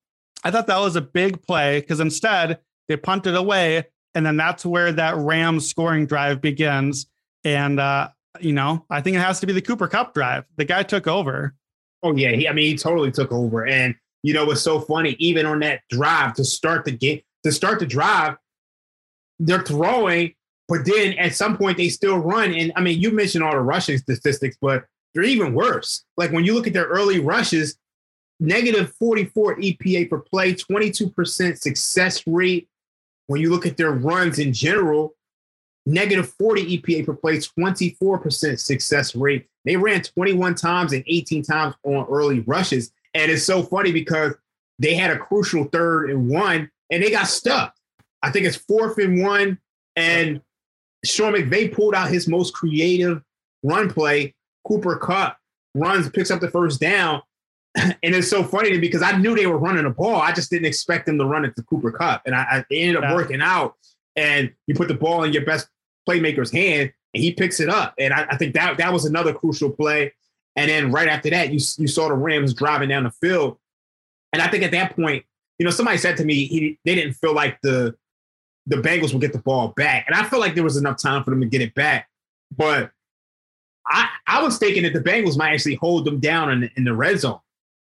I 0.43 0.51
thought 0.51 0.67
that 0.67 0.79
was 0.79 0.95
a 0.95 1.01
big 1.01 1.41
play 1.41 1.79
because 1.79 1.99
instead 1.99 2.59
they 2.87 2.97
punted 2.97 3.35
away. 3.35 3.85
And 4.15 4.25
then 4.25 4.37
that's 4.37 4.65
where 4.65 4.91
that 4.91 5.15
Rams 5.15 5.67
scoring 5.67 6.05
drive 6.05 6.41
begins. 6.41 7.07
And, 7.43 7.79
uh, 7.79 8.09
you 8.39 8.53
know, 8.53 8.85
I 8.89 9.01
think 9.01 9.15
it 9.15 9.19
has 9.19 9.39
to 9.41 9.47
be 9.47 9.53
the 9.53 9.61
Cooper 9.61 9.87
Kupp 9.87 10.13
drive. 10.13 10.45
The 10.57 10.65
guy 10.65 10.83
took 10.83 11.07
over. 11.07 11.55
Oh 12.01 12.15
yeah, 12.15 12.31
he, 12.31 12.47
I 12.47 12.53
mean, 12.53 12.65
he 12.65 12.77
totally 12.77 13.11
took 13.11 13.31
over. 13.31 13.65
And 13.65 13.95
you 14.23 14.33
know, 14.33 14.45
what's 14.45 14.61
so 14.61 14.79
funny, 14.79 15.15
even 15.19 15.45
on 15.45 15.59
that 15.59 15.81
drive 15.89 16.33
to 16.35 16.45
start 16.45 16.85
the 16.85 16.91
game, 16.91 17.21
to 17.43 17.51
start 17.51 17.79
the 17.79 17.85
drive, 17.85 18.37
they're 19.39 19.61
throwing, 19.61 20.33
but 20.67 20.85
then 20.85 21.13
at 21.13 21.35
some 21.35 21.57
point 21.57 21.77
they 21.77 21.89
still 21.89 22.17
run. 22.17 22.53
And 22.53 22.71
I 22.75 22.81
mean, 22.81 22.99
you 22.99 23.11
mentioned 23.11 23.43
all 23.43 23.51
the 23.51 23.59
rushing 23.59 23.97
statistics, 23.97 24.57
but 24.61 24.85
they're 25.13 25.23
even 25.23 25.53
worse. 25.53 26.05
Like 26.17 26.31
when 26.31 26.45
you 26.45 26.53
look 26.53 26.67
at 26.67 26.73
their 26.73 26.85
early 26.85 27.19
rushes, 27.19 27.77
negative 28.39 28.93
44 28.97 29.57
EPA 29.57 30.09
per 30.09 30.19
play, 30.19 30.53
22% 30.53 31.57
success 31.57 32.25
rate. 32.25 32.67
When 33.27 33.39
you 33.39 33.49
look 33.49 33.65
at 33.65 33.77
their 33.77 33.91
runs 33.91 34.39
in 34.39 34.51
general, 34.51 35.15
negative 35.85 36.29
40 36.39 36.77
EPA 36.77 37.05
per 37.05 37.13
play, 37.13 37.37
24% 37.37 38.59
success 38.59 39.15
rate. 39.15 39.47
They 39.65 39.75
ran 39.75 40.01
21 40.01 40.55
times 40.55 40.93
and 40.93 41.03
18 41.07 41.43
times 41.43 41.75
on 41.83 42.05
early 42.09 42.41
rushes. 42.41 42.91
And 43.13 43.31
it's 43.31 43.43
so 43.43 43.63
funny 43.63 43.91
because 43.91 44.33
they 44.79 44.95
had 44.95 45.11
a 45.11 45.17
crucial 45.17 45.65
third 45.65 46.09
and 46.09 46.29
one 46.29 46.69
and 46.89 47.03
they 47.03 47.11
got 47.11 47.27
stuck. 47.27 47.75
I 48.21 48.31
think 48.31 48.45
it's 48.45 48.55
fourth 48.55 48.97
and 48.97 49.21
one. 49.21 49.59
And 49.95 50.41
Sean 51.05 51.33
McVay 51.33 51.73
pulled 51.73 51.93
out 51.93 52.09
his 52.09 52.27
most 52.27 52.53
creative 52.53 53.21
run 53.61 53.89
play. 53.89 54.33
Cooper 54.65 54.95
Kupp 54.97 55.37
runs, 55.75 56.09
picks 56.09 56.31
up 56.31 56.39
the 56.39 56.49
first 56.49 56.79
down. 56.79 57.21
And 57.75 58.13
it's 58.15 58.29
so 58.29 58.43
funny 58.43 58.69
to 58.69 58.75
me 58.75 58.81
because 58.81 59.01
I 59.01 59.17
knew 59.17 59.35
they 59.35 59.47
were 59.47 59.57
running 59.57 59.83
the 59.83 59.89
ball. 59.89 60.17
I 60.21 60.31
just 60.31 60.51
didn't 60.51 60.67
expect 60.67 61.07
them 61.07 61.17
to 61.17 61.25
run 61.25 61.43
it 61.43 61.55
to 61.55 61.63
Cooper 61.63 61.91
Kupp. 61.91 62.21
And 62.25 62.35
I, 62.35 62.43
I 62.43 62.57
it 62.59 62.65
ended 62.69 62.97
up 62.97 63.03
Yeah. 63.03 63.15
working 63.15 63.41
out. 63.41 63.75
And 64.15 64.53
you 64.67 64.75
put 64.75 64.87
the 64.89 64.93
ball 64.93 65.23
in 65.23 65.33
your 65.33 65.43
best 65.43 65.69
playmaker's 66.07 66.51
hand 66.51 66.93
and 67.13 67.23
he 67.23 67.31
picks 67.31 67.59
it 67.59 67.69
up. 67.69 67.93
And 67.97 68.13
I, 68.13 68.27
I 68.31 68.37
think 68.37 68.53
that 68.55 68.77
that 68.77 68.91
was 68.91 69.05
another 69.05 69.33
crucial 69.33 69.69
play. 69.69 70.13
And 70.55 70.69
then 70.69 70.91
right 70.91 71.07
after 71.07 71.29
that, 71.31 71.47
you 71.49 71.59
you 71.77 71.87
saw 71.87 72.09
the 72.09 72.15
Rams 72.15 72.53
driving 72.53 72.89
down 72.89 73.03
the 73.03 73.11
field. 73.11 73.57
And 74.31 74.41
I 74.41 74.47
think 74.47 74.63
at 74.63 74.71
that 74.71 74.95
point, 74.95 75.23
you 75.59 75.65
know, 75.65 75.71
somebody 75.71 75.97
said 75.97 76.17
to 76.17 76.25
me 76.25 76.45
he, 76.45 76.79
they 76.85 76.95
didn't 76.95 77.13
feel 77.13 77.33
like 77.33 77.59
the 77.61 77.95
the 78.65 78.77
Bengals 78.77 79.11
would 79.13 79.21
get 79.21 79.33
the 79.33 79.39
ball 79.39 79.69
back. 79.69 80.05
And 80.07 80.15
I 80.15 80.23
felt 80.23 80.41
like 80.41 80.55
there 80.55 80.63
was 80.63 80.77
enough 80.77 81.01
time 81.01 81.23
for 81.23 81.31
them 81.31 81.41
to 81.41 81.47
get 81.47 81.61
it 81.61 81.73
back. 81.75 82.07
But 82.55 82.91
I 83.87 84.07
I 84.27 84.43
was 84.43 84.57
thinking 84.57 84.83
that 84.83 84.93
the 84.93 85.01
Bengals 85.01 85.37
might 85.37 85.53
actually 85.53 85.75
hold 85.75 86.05
them 86.05 86.19
down 86.19 86.51
in, 86.51 86.69
in 86.75 86.83
the 86.83 86.93
red 86.93 87.19
zone. 87.19 87.39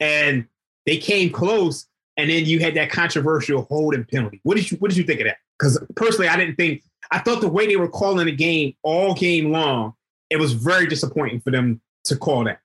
And 0.00 0.46
they 0.86 0.98
came 0.98 1.30
close. 1.30 1.86
And 2.16 2.30
then 2.30 2.44
you 2.44 2.60
had 2.60 2.74
that 2.74 2.90
controversial 2.90 3.62
holding 3.62 4.04
penalty. 4.04 4.40
What 4.42 4.56
did 4.56 4.70
you 4.70 4.76
what 4.78 4.90
did 4.90 4.96
you 4.96 5.04
think 5.04 5.20
of 5.20 5.26
that? 5.26 5.38
Because 5.58 5.82
personally, 5.96 6.28
I 6.28 6.36
didn't 6.36 6.56
think 6.56 6.82
I 7.14 7.20
thought 7.20 7.40
the 7.40 7.48
way 7.48 7.68
they 7.68 7.76
were 7.76 7.88
calling 7.88 8.26
the 8.26 8.32
game 8.32 8.74
all 8.82 9.14
game 9.14 9.52
long, 9.52 9.94
it 10.30 10.36
was 10.36 10.52
very 10.52 10.88
disappointing 10.88 11.40
for 11.40 11.52
them 11.52 11.80
to 12.06 12.16
call 12.16 12.42
that. 12.42 12.58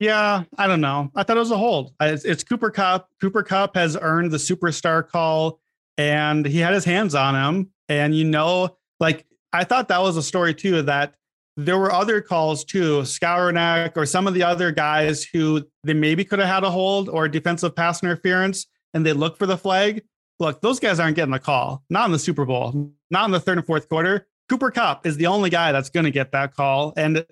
Yeah, 0.00 0.42
I 0.56 0.66
don't 0.66 0.80
know. 0.80 1.08
I 1.14 1.22
thought 1.22 1.36
it 1.36 1.40
was 1.40 1.52
a 1.52 1.56
hold. 1.56 1.92
It's, 2.00 2.24
it's 2.24 2.42
Cooper 2.42 2.70
Kupp. 2.72 3.08
Cooper 3.20 3.44
Kupp 3.44 3.76
has 3.76 3.96
earned 4.00 4.32
the 4.32 4.36
superstar 4.36 5.06
call, 5.06 5.60
and 5.96 6.44
he 6.44 6.58
had 6.58 6.74
his 6.74 6.84
hands 6.84 7.14
on 7.14 7.36
him. 7.36 7.70
And 7.88 8.16
you 8.16 8.24
know, 8.24 8.76
like 8.98 9.26
I 9.52 9.62
thought 9.62 9.86
that 9.88 10.02
was 10.02 10.16
a 10.16 10.22
story 10.22 10.52
too. 10.52 10.82
That 10.82 11.14
there 11.56 11.78
were 11.78 11.92
other 11.92 12.20
calls 12.20 12.64
too, 12.64 13.02
Skowronek 13.02 13.96
or 13.96 14.06
some 14.06 14.26
of 14.26 14.34
the 14.34 14.42
other 14.42 14.72
guys 14.72 15.22
who 15.22 15.64
they 15.84 15.94
maybe 15.94 16.24
could 16.24 16.40
have 16.40 16.48
had 16.48 16.64
a 16.64 16.70
hold 16.70 17.08
or 17.08 17.28
defensive 17.28 17.76
pass 17.76 18.02
interference, 18.02 18.66
and 18.92 19.06
they 19.06 19.12
look 19.12 19.38
for 19.38 19.46
the 19.46 19.56
flag. 19.56 20.02
Look, 20.38 20.60
those 20.60 20.78
guys 20.78 21.00
aren't 21.00 21.16
getting 21.16 21.32
the 21.32 21.38
call. 21.38 21.82
Not 21.90 22.06
in 22.06 22.12
the 22.12 22.18
Super 22.18 22.44
Bowl. 22.44 22.92
Not 23.10 23.24
in 23.24 23.30
the 23.32 23.40
third 23.40 23.58
and 23.58 23.66
fourth 23.66 23.88
quarter. 23.88 24.26
Cooper 24.48 24.70
Kupp 24.70 25.06
is 25.06 25.16
the 25.16 25.26
only 25.26 25.50
guy 25.50 25.72
that's 25.72 25.90
going 25.90 26.04
to 26.04 26.10
get 26.10 26.32
that 26.32 26.54
call, 26.54 26.94
and 26.96 27.24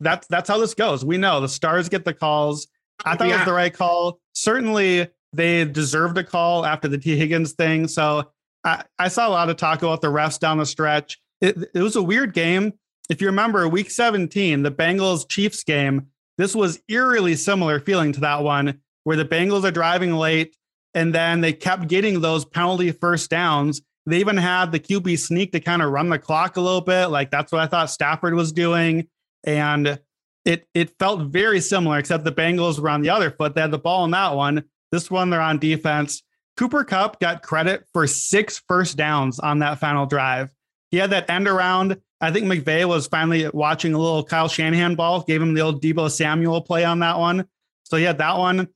that's 0.00 0.26
that's 0.26 0.48
how 0.48 0.58
this 0.58 0.74
goes. 0.74 1.04
We 1.04 1.16
know 1.16 1.40
the 1.40 1.48
stars 1.48 1.88
get 1.88 2.04
the 2.04 2.12
calls. 2.12 2.68
I 3.04 3.16
thought 3.16 3.28
it 3.28 3.36
was 3.36 3.44
the 3.44 3.52
right 3.52 3.72
call. 3.72 4.20
Certainly, 4.34 5.08
they 5.32 5.64
deserved 5.64 6.18
a 6.18 6.24
call 6.24 6.66
after 6.66 6.88
the 6.88 6.98
Tee 6.98 7.16
Higgins 7.16 7.52
thing. 7.52 7.88
So 7.88 8.30
I, 8.64 8.84
I 8.98 9.08
saw 9.08 9.28
a 9.28 9.30
lot 9.30 9.50
of 9.50 9.56
talk 9.56 9.82
about 9.82 10.00
the 10.00 10.08
refs 10.08 10.38
down 10.38 10.58
the 10.58 10.66
stretch. 10.66 11.18
It, 11.40 11.56
it 11.74 11.80
was 11.80 11.96
a 11.96 12.02
weird 12.02 12.34
game. 12.34 12.74
If 13.08 13.20
you 13.20 13.28
remember, 13.28 13.68
Week 13.68 13.90
17, 13.90 14.62
the 14.62 14.70
Bengals 14.70 15.28
Chiefs 15.28 15.64
game. 15.64 16.08
This 16.36 16.54
was 16.54 16.80
eerily 16.88 17.34
similar 17.34 17.80
feeling 17.80 18.12
to 18.12 18.20
that 18.20 18.42
one, 18.42 18.80
where 19.04 19.16
the 19.16 19.24
Bengals 19.24 19.64
are 19.64 19.70
driving 19.70 20.14
late, 20.14 20.56
and 20.94 21.14
then 21.14 21.40
they 21.40 21.52
kept 21.52 21.88
getting 21.88 22.20
those 22.20 22.44
penalty 22.44 22.92
first 22.92 23.30
downs. 23.30 23.82
They 24.06 24.18
even 24.20 24.36
had 24.36 24.72
the 24.72 24.80
QB 24.80 25.18
sneak 25.18 25.52
to 25.52 25.60
kind 25.60 25.82
of 25.82 25.90
run 25.90 26.08
the 26.08 26.18
clock 26.18 26.56
a 26.56 26.60
little 26.60 26.80
bit. 26.80 27.06
Like 27.08 27.30
that's 27.30 27.52
what 27.52 27.60
I 27.60 27.66
thought 27.66 27.90
Stafford 27.90 28.34
was 28.34 28.52
doing. 28.52 29.06
And 29.44 29.98
it 30.44 30.66
it 30.72 30.98
felt 30.98 31.28
very 31.30 31.60
similar, 31.60 31.98
except 31.98 32.24
the 32.24 32.32
Bengals 32.32 32.78
were 32.78 32.88
on 32.88 33.02
the 33.02 33.10
other 33.10 33.30
foot. 33.30 33.54
They 33.54 33.60
had 33.60 33.70
the 33.70 33.78
ball 33.78 34.04
in 34.04 34.12
that 34.12 34.34
one. 34.34 34.64
This 34.90 35.10
one, 35.10 35.30
they're 35.30 35.40
on 35.40 35.58
defense. 35.58 36.22
Cooper 36.56 36.84
Kupp 36.84 37.20
got 37.20 37.42
credit 37.42 37.84
for 37.92 38.06
six 38.06 38.62
first 38.66 38.96
downs 38.96 39.38
on 39.38 39.58
that 39.60 39.78
final 39.78 40.06
drive. 40.06 40.50
He 40.90 40.96
had 40.96 41.10
that 41.10 41.28
end 41.30 41.46
around. 41.46 42.00
I 42.20 42.32
think 42.32 42.46
McVay 42.46 42.84
was 42.86 43.06
finally 43.06 43.48
watching 43.50 43.94
a 43.94 43.98
little 43.98 44.24
Kyle 44.24 44.48
Shanahan 44.48 44.96
ball, 44.96 45.22
gave 45.22 45.40
him 45.40 45.54
the 45.54 45.60
old 45.60 45.82
Deebo 45.82 46.10
Samuel 46.10 46.62
play 46.62 46.84
on 46.84 46.98
that 47.00 47.18
one. 47.18 47.46
So 47.84 47.96
he 47.96 48.04
had 48.04 48.18
that 48.18 48.38
one. 48.38 48.68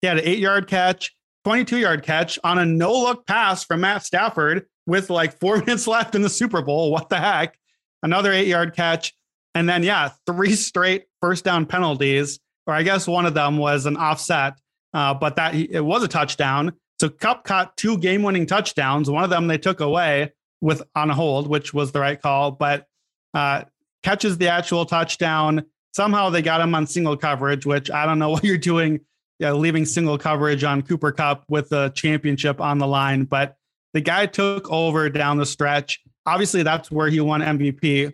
He 0.00 0.08
had 0.08 0.18
an 0.18 0.24
eight 0.24 0.38
yard 0.38 0.66
catch, 0.66 1.14
22 1.48 1.78
yard 1.78 2.02
catch 2.02 2.38
on 2.44 2.58
a 2.58 2.66
no 2.66 2.92
look 2.92 3.26
pass 3.26 3.64
from 3.64 3.80
Matt 3.80 4.04
Stafford 4.04 4.66
with 4.86 5.08
like 5.08 5.40
four 5.40 5.56
minutes 5.60 5.86
left 5.86 6.14
in 6.14 6.20
the 6.20 6.28
Super 6.28 6.60
Bowl. 6.60 6.92
What 6.92 7.08
the 7.08 7.16
heck? 7.16 7.58
Another 8.02 8.30
eight 8.30 8.48
yard 8.48 8.76
catch. 8.76 9.14
And 9.54 9.66
then, 9.66 9.82
yeah, 9.82 10.10
three 10.26 10.52
straight 10.52 11.04
first 11.22 11.46
down 11.46 11.64
penalties, 11.64 12.38
or 12.66 12.74
I 12.74 12.82
guess 12.82 13.08
one 13.08 13.24
of 13.24 13.32
them 13.32 13.56
was 13.56 13.86
an 13.86 13.96
offset, 13.96 14.60
uh, 14.92 15.14
but 15.14 15.36
that 15.36 15.54
it 15.54 15.80
was 15.80 16.02
a 16.02 16.08
touchdown. 16.08 16.74
So 17.00 17.08
Kupp 17.08 17.44
caught 17.44 17.78
two 17.78 17.96
game 17.96 18.22
winning 18.22 18.44
touchdowns. 18.44 19.08
One 19.08 19.24
of 19.24 19.30
them 19.30 19.46
they 19.46 19.56
took 19.56 19.80
away 19.80 20.34
with 20.60 20.82
on 20.94 21.08
a 21.08 21.14
hold, 21.14 21.48
which 21.48 21.72
was 21.72 21.92
the 21.92 22.00
right 22.00 22.20
call, 22.20 22.50
but 22.50 22.84
uh, 23.32 23.64
catches 24.02 24.36
the 24.36 24.48
actual 24.48 24.84
touchdown. 24.84 25.64
Somehow 25.94 26.28
they 26.28 26.42
got 26.42 26.60
him 26.60 26.74
on 26.74 26.86
single 26.86 27.16
coverage, 27.16 27.64
which 27.64 27.90
I 27.90 28.04
don't 28.04 28.18
know 28.18 28.28
what 28.32 28.44
you're 28.44 28.58
doing, 28.58 29.00
know, 29.46 29.56
leaving 29.56 29.84
single 29.84 30.18
coverage 30.18 30.64
on 30.64 30.82
Cooper 30.82 31.12
Kupp 31.12 31.44
with 31.48 31.68
the 31.68 31.90
championship 31.90 32.60
on 32.60 32.78
the 32.78 32.86
line. 32.86 33.24
But 33.24 33.56
the 33.94 34.00
guy 34.00 34.26
took 34.26 34.70
over 34.70 35.08
down 35.08 35.38
the 35.38 35.46
stretch. 35.46 36.00
Obviously, 36.26 36.62
that's 36.62 36.90
where 36.90 37.08
he 37.08 37.20
won 37.20 37.40
MVP. 37.40 38.12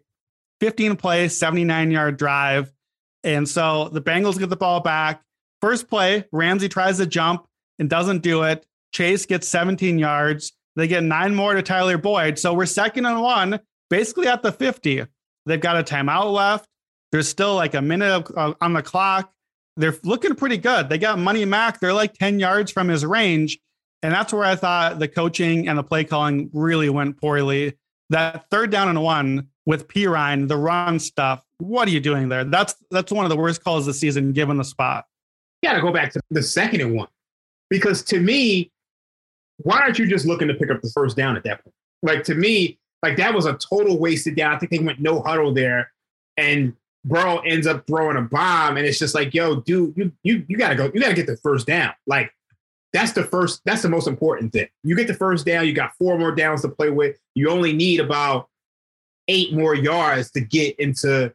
15 0.61 0.97
play, 0.97 1.29
79 1.29 1.91
yard 1.91 2.17
drive. 2.17 2.73
And 3.23 3.49
so 3.49 3.89
the 3.89 4.03
Bengals 4.03 4.39
get 4.39 4.51
the 4.51 4.57
ball 4.57 4.81
back. 4.81 5.23
First 5.61 5.89
play, 5.89 6.27
Ramsey 6.31 6.69
tries 6.69 6.99
to 6.99 7.07
jump 7.07 7.47
and 7.79 7.89
doesn't 7.89 8.23
do 8.23 8.43
it. 8.43 8.67
Chase 8.93 9.27
gets 9.27 9.49
17 9.49 9.99
yards. 9.99 10.53
They 10.77 10.87
get 10.87 11.03
nine 11.03 11.35
more 11.35 11.55
to 11.55 11.63
Tyler 11.63 11.99
Boyd. 11.99 12.39
So 12.39 12.53
we're 12.53 12.67
second 12.67 13.07
and 13.07 13.21
one, 13.21 13.61
basically 13.91 14.29
at 14.29 14.43
the 14.43 14.53
50. 14.53 15.07
They've 15.47 15.61
got 15.61 15.79
a 15.79 15.83
timeout 15.83 16.33
left. 16.33 16.69
There's 17.13 17.29
still 17.29 17.55
like 17.55 17.75
a 17.75 17.83
minute 17.83 18.27
uh, 18.37 18.55
on 18.61 18.73
the 18.73 18.83
clock. 18.83 19.33
They're 19.77 19.97
looking 20.05 20.35
pretty 20.35 20.59
good. 20.59 20.89
They 20.89 20.99
got 20.99 21.19
Money 21.19 21.45
Mac. 21.45 21.81
They're 21.81 21.93
like 21.93 22.15
10 22.15 22.39
yards 22.39 22.71
from 22.71 22.89
his 22.89 23.05
range. 23.05 23.59
And 24.03 24.13
that's 24.13 24.33
where 24.33 24.45
I 24.45 24.55
thought 24.55 24.99
the 24.99 25.09
coaching 25.09 25.67
and 25.69 25.79
the 25.79 25.83
play 25.83 26.05
calling 26.05 26.51
really 26.53 26.91
went 26.91 27.21
poorly. 27.21 27.77
That 28.11 28.49
third 28.51 28.71
down 28.71 28.89
and 28.89 29.03
one 29.03 29.49
with 29.67 29.89
Perine, 29.89 30.47
the 30.47 30.57
run 30.57 30.99
stuff. 30.99 31.43
What 31.59 31.89
are 31.89 31.91
you 31.91 32.01
doing 32.01 32.29
there? 32.29 32.45
That's 32.45 32.75
that's 32.91 33.11
one 33.11 33.25
of 33.25 33.31
the 33.31 33.37
worst 33.37 33.65
calls 33.65 33.87
this 33.87 33.99
season, 33.99 34.33
given 34.33 34.59
the 34.59 34.65
spot. 34.65 35.07
You 35.63 35.71
got 35.71 35.77
to 35.77 35.81
go 35.81 35.91
back 35.91 36.13
to 36.13 36.21
the 36.31 36.43
second 36.43 36.83
and 36.83 36.95
one 36.95 37.09
because 37.71 38.03
to 38.05 38.21
me, 38.21 38.71
why 39.59 39.81
aren't 39.81 39.99
you 39.99 40.07
just 40.07 40.27
looking 40.27 40.49
to 40.49 40.55
pick 40.55 40.71
up 40.71 40.83
the 40.83 40.91
first 40.91 41.17
down 41.17 41.37
at 41.37 41.45
that 41.45 41.65
point? 41.65 41.75
Like 42.03 42.25
to 42.25 42.35
me, 42.35 42.79
like 43.03 43.17
that 43.17 43.33
was 43.33 43.47
a 43.47 43.55
total 43.55 43.99
wasted 43.99 44.37
down. 44.37 44.55
I 44.55 44.59
think 44.59 44.71
they 44.71 44.79
went 44.81 45.01
no 45.01 45.23
huddle 45.23 45.55
there, 45.55 45.91
and 46.37 46.75
Burrow 47.05 47.39
ends 47.41 47.67
up 47.67 47.87
throwing 47.87 48.17
a 48.17 48.23
bomb, 48.23 48.77
and 48.77 48.87
it's 48.87 48.99
just 48.99 49.15
like, 49.15 49.35
yo, 49.35 49.61
dude, 49.61 49.97
you 49.97 50.13
you 50.23 50.45
you 50.49 50.57
gotta 50.57 50.75
go, 50.75 50.91
you 50.93 51.01
gotta 51.01 51.15
get 51.15 51.27
the 51.27 51.37
first 51.37 51.67
down. 51.67 51.93
Like 52.07 52.33
that's 52.93 53.13
the 53.13 53.25
first, 53.25 53.61
that's 53.65 53.83
the 53.83 53.89
most 53.89 54.07
important 54.07 54.53
thing. 54.53 54.69
You 54.85 54.97
get 54.97 55.09
the 55.09 55.15
first 55.15 55.45
down, 55.45 55.67
you 55.67 55.73
got 55.73 55.95
four 55.97 56.17
more 56.19 56.33
downs 56.33 56.63
to 56.63 56.69
play 56.69 56.91
with. 56.91 57.19
You 57.35 57.51
only 57.51 57.73
need 57.73 58.01
about 58.01 58.49
eight 59.29 59.53
more 59.53 59.75
yards 59.75 60.31
to 60.33 60.41
get 60.41 60.79
into 60.79 61.33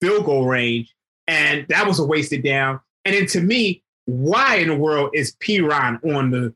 field 0.00 0.24
goal 0.24 0.46
range, 0.46 0.94
and 1.26 1.66
that 1.68 1.86
was 1.86 1.98
a 1.98 2.04
wasted 2.04 2.42
down. 2.42 2.80
And 3.04 3.14
then 3.14 3.26
to 3.26 3.40
me, 3.40 3.82
why 4.06 4.56
in 4.56 4.68
the 4.68 4.76
world 4.76 5.10
is 5.12 5.36
Perine 5.36 6.02
on 6.14 6.30
the 6.30 6.54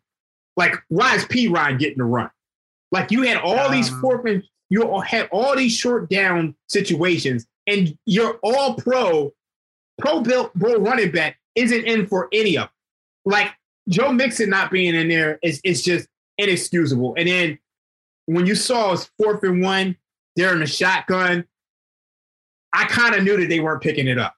like, 0.56 0.74
why 0.88 1.14
is 1.14 1.24
Perine 1.24 1.78
getting 1.78 1.98
the 1.98 2.04
run? 2.04 2.30
Like 2.92 3.10
you 3.10 3.22
had 3.22 3.38
all 3.38 3.58
um, 3.58 3.72
these 3.72 3.88
fourth 4.00 4.26
and 4.26 4.42
you 4.68 4.84
all 4.84 5.00
had 5.00 5.28
all 5.32 5.56
these 5.56 5.76
short 5.76 6.08
down 6.08 6.54
situations, 6.68 7.46
and 7.70 7.96
you're 8.06 8.38
all 8.42 8.74
pro, 8.74 9.32
pro 9.98 10.20
built 10.20 10.52
pro 10.58 10.76
running 10.78 11.10
back 11.10 11.38
isn't 11.54 11.84
in 11.84 12.06
for 12.06 12.28
any 12.32 12.56
of 12.56 12.64
them. 12.64 12.70
Like 13.24 13.48
Joe 13.88 14.12
Mixon 14.12 14.50
not 14.50 14.70
being 14.70 14.94
in 14.94 15.08
there 15.08 15.38
is 15.42 15.60
is 15.64 15.82
just 15.82 16.08
inexcusable. 16.38 17.14
And 17.16 17.28
then 17.28 17.58
when 18.26 18.46
you 18.46 18.54
saw 18.54 18.92
us 18.92 19.10
fourth 19.18 19.42
and 19.42 19.62
one, 19.62 19.96
they're 20.36 20.52
in 20.52 20.60
the 20.60 20.66
shotgun. 20.66 21.46
I 22.72 22.84
kind 22.84 23.14
of 23.14 23.24
knew 23.24 23.36
that 23.36 23.48
they 23.48 23.60
weren't 23.60 23.82
picking 23.82 24.06
it 24.06 24.18
up. 24.18 24.34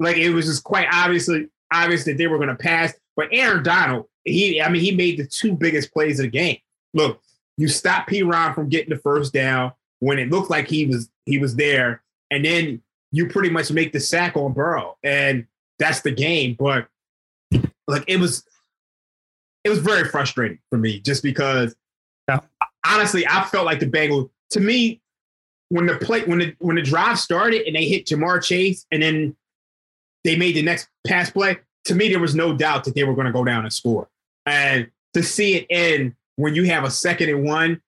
Like 0.00 0.16
it 0.16 0.30
was 0.30 0.46
just 0.46 0.64
quite 0.64 0.86
obviously 0.92 1.48
obvious 1.72 2.04
that 2.04 2.18
they 2.18 2.26
were 2.26 2.38
going 2.38 2.48
to 2.48 2.54
pass. 2.54 2.94
But 3.16 3.28
Aaron 3.32 3.62
Donald, 3.62 4.06
he, 4.24 4.60
I 4.60 4.68
mean, 4.68 4.82
he 4.82 4.94
made 4.94 5.18
the 5.18 5.26
two 5.26 5.54
biggest 5.54 5.92
plays 5.92 6.18
of 6.18 6.24
the 6.24 6.30
game. 6.30 6.58
Look, 6.94 7.20
you 7.56 7.68
stop 7.68 8.08
Perine 8.08 8.54
from 8.54 8.68
getting 8.68 8.90
the 8.90 9.00
first 9.00 9.32
down 9.32 9.72
when 10.00 10.18
it 10.18 10.30
looked 10.30 10.50
like 10.50 10.68
he 10.68 10.86
was 10.86 11.08
he 11.26 11.38
was 11.38 11.56
there, 11.56 12.02
and 12.34 12.44
then 12.44 12.82
you 13.12 13.28
pretty 13.28 13.50
much 13.50 13.70
make 13.70 13.92
the 13.92 14.00
sack 14.00 14.36
on 14.36 14.52
Burrow, 14.52 14.96
and 15.02 15.46
that's 15.78 16.02
the 16.02 16.10
game. 16.10 16.56
But 16.58 16.88
like 17.86 18.04
it 18.06 18.18
was, 18.18 18.44
it 19.64 19.70
was 19.70 19.78
very 19.78 20.08
frustrating 20.08 20.58
for 20.70 20.78
me 20.78 21.00
just 21.00 21.22
because. 21.22 21.74
Yeah. 22.28 22.40
Honestly, 22.86 23.26
I 23.26 23.44
felt 23.44 23.64
like 23.64 23.80
the 23.80 23.86
Bengals. 23.86 24.30
To 24.50 24.60
me, 24.60 25.00
when 25.70 25.86
the 25.86 25.96
play 25.96 26.22
when 26.24 26.38
the 26.38 26.54
when 26.58 26.76
the 26.76 26.82
drive 26.82 27.18
started 27.18 27.66
and 27.66 27.74
they 27.74 27.86
hit 27.86 28.06
Ja'Marr 28.06 28.42
Chase, 28.42 28.86
and 28.90 29.02
then 29.02 29.36
they 30.24 30.36
made 30.36 30.56
the 30.56 30.62
next 30.62 30.88
pass 31.06 31.30
play, 31.30 31.58
to 31.84 31.94
me, 31.94 32.08
there 32.08 32.20
was 32.20 32.34
no 32.34 32.54
doubt 32.54 32.84
that 32.84 32.94
they 32.94 33.04
were 33.04 33.14
going 33.14 33.26
to 33.26 33.32
go 33.32 33.44
down 33.44 33.64
and 33.64 33.72
score. 33.72 34.08
And 34.46 34.90
to 35.14 35.22
see 35.22 35.56
it 35.56 35.66
end 35.70 36.14
when 36.36 36.54
you 36.54 36.64
have 36.64 36.84
a 36.84 36.90
second 36.90 37.30
and 37.30 37.44
one, 37.44 37.80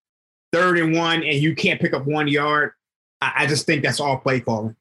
third 0.52 0.78
and 0.78 0.94
one, 0.94 1.22
and 1.22 1.34
you 1.34 1.54
can't 1.54 1.80
pick 1.80 1.92
up 1.92 2.06
one 2.06 2.28
yard, 2.28 2.72
I, 3.20 3.46
just 3.46 3.66
think 3.66 3.82
that's 3.82 4.00
all 4.00 4.18
play 4.18 4.40
calling. 4.40 4.76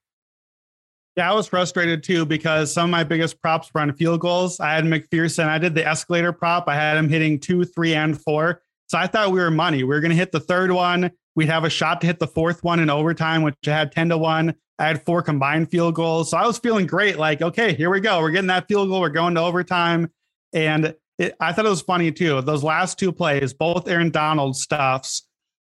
Yeah, 1.16 1.32
I 1.32 1.34
was 1.34 1.48
frustrated 1.48 2.04
too 2.04 2.26
because 2.26 2.74
some 2.74 2.86
of 2.86 2.90
my 2.90 3.04
biggest 3.04 3.42
props 3.42 3.74
were 3.74 3.82
on 3.82 3.94
field 3.94 4.20
goals. 4.20 4.60
I 4.60 4.74
had 4.74 4.84
McPherson. 4.84 5.48
I 5.48 5.58
did 5.58 5.74
the 5.74 5.88
escalator 5.88 6.34
prop. 6.34 6.68
I 6.68 6.76
had 6.76 6.98
him 6.98 7.08
hitting 7.08 7.40
two, 7.40 7.64
three, 7.64 7.96
and 7.96 8.20
four. 8.20 8.62
So 8.88 8.98
I 8.98 9.08
thought 9.08 9.32
we 9.32 9.40
were 9.40 9.52
money. 9.52 9.78
We 9.78 9.96
were 9.96 10.02
going 10.02 10.12
to 10.12 10.18
hit 10.18 10.32
the 10.32 10.40
third 10.40 10.72
one. 10.72 11.12
We'd 11.36 11.50
have 11.50 11.64
a 11.64 11.70
shot 11.70 12.02
to 12.02 12.08
hit 12.08 12.20
the 12.20 12.28
fourth 12.28 12.64
one 12.64 12.80
in 12.80 12.90
overtime, 12.90 13.44
which 13.44 13.56
I 13.68 13.72
had 13.72 13.92
10 13.92 14.10
to 14.10 14.18
1. 14.18 14.54
I 14.78 14.86
had 14.86 15.06
four 15.06 15.22
combined 15.22 15.72
field 15.72 15.96
goals. 15.96 16.32
So 16.32 16.38
I 16.38 16.46
was 16.46 16.60
feeling 16.60 16.86
great. 16.86 17.18
Like, 17.18 17.42
okay, 17.42 17.74
here 17.74 17.90
we 17.90 18.00
go. 18.00 18.20
We're 18.20 18.32
getting 18.32 18.48
that 18.48 18.68
field 18.68 18.90
goal. 18.90 19.02
We're 19.02 19.10
going 19.10 19.36
to 19.36 19.42
overtime. 19.42 20.12
And 20.54 20.96
it, 21.18 21.36
I 21.40 21.54
thought 21.54 21.66
it 21.66 21.70
was 21.70 21.82
funny 21.82 22.12
too. 22.12 22.42
Those 22.42 22.64
last 22.64 23.00
two 23.00 23.12
plays, 23.12 23.54
both 23.54 23.88
Aaron 23.88 24.12
Donald 24.12 24.56
stuffs, 24.58 25.28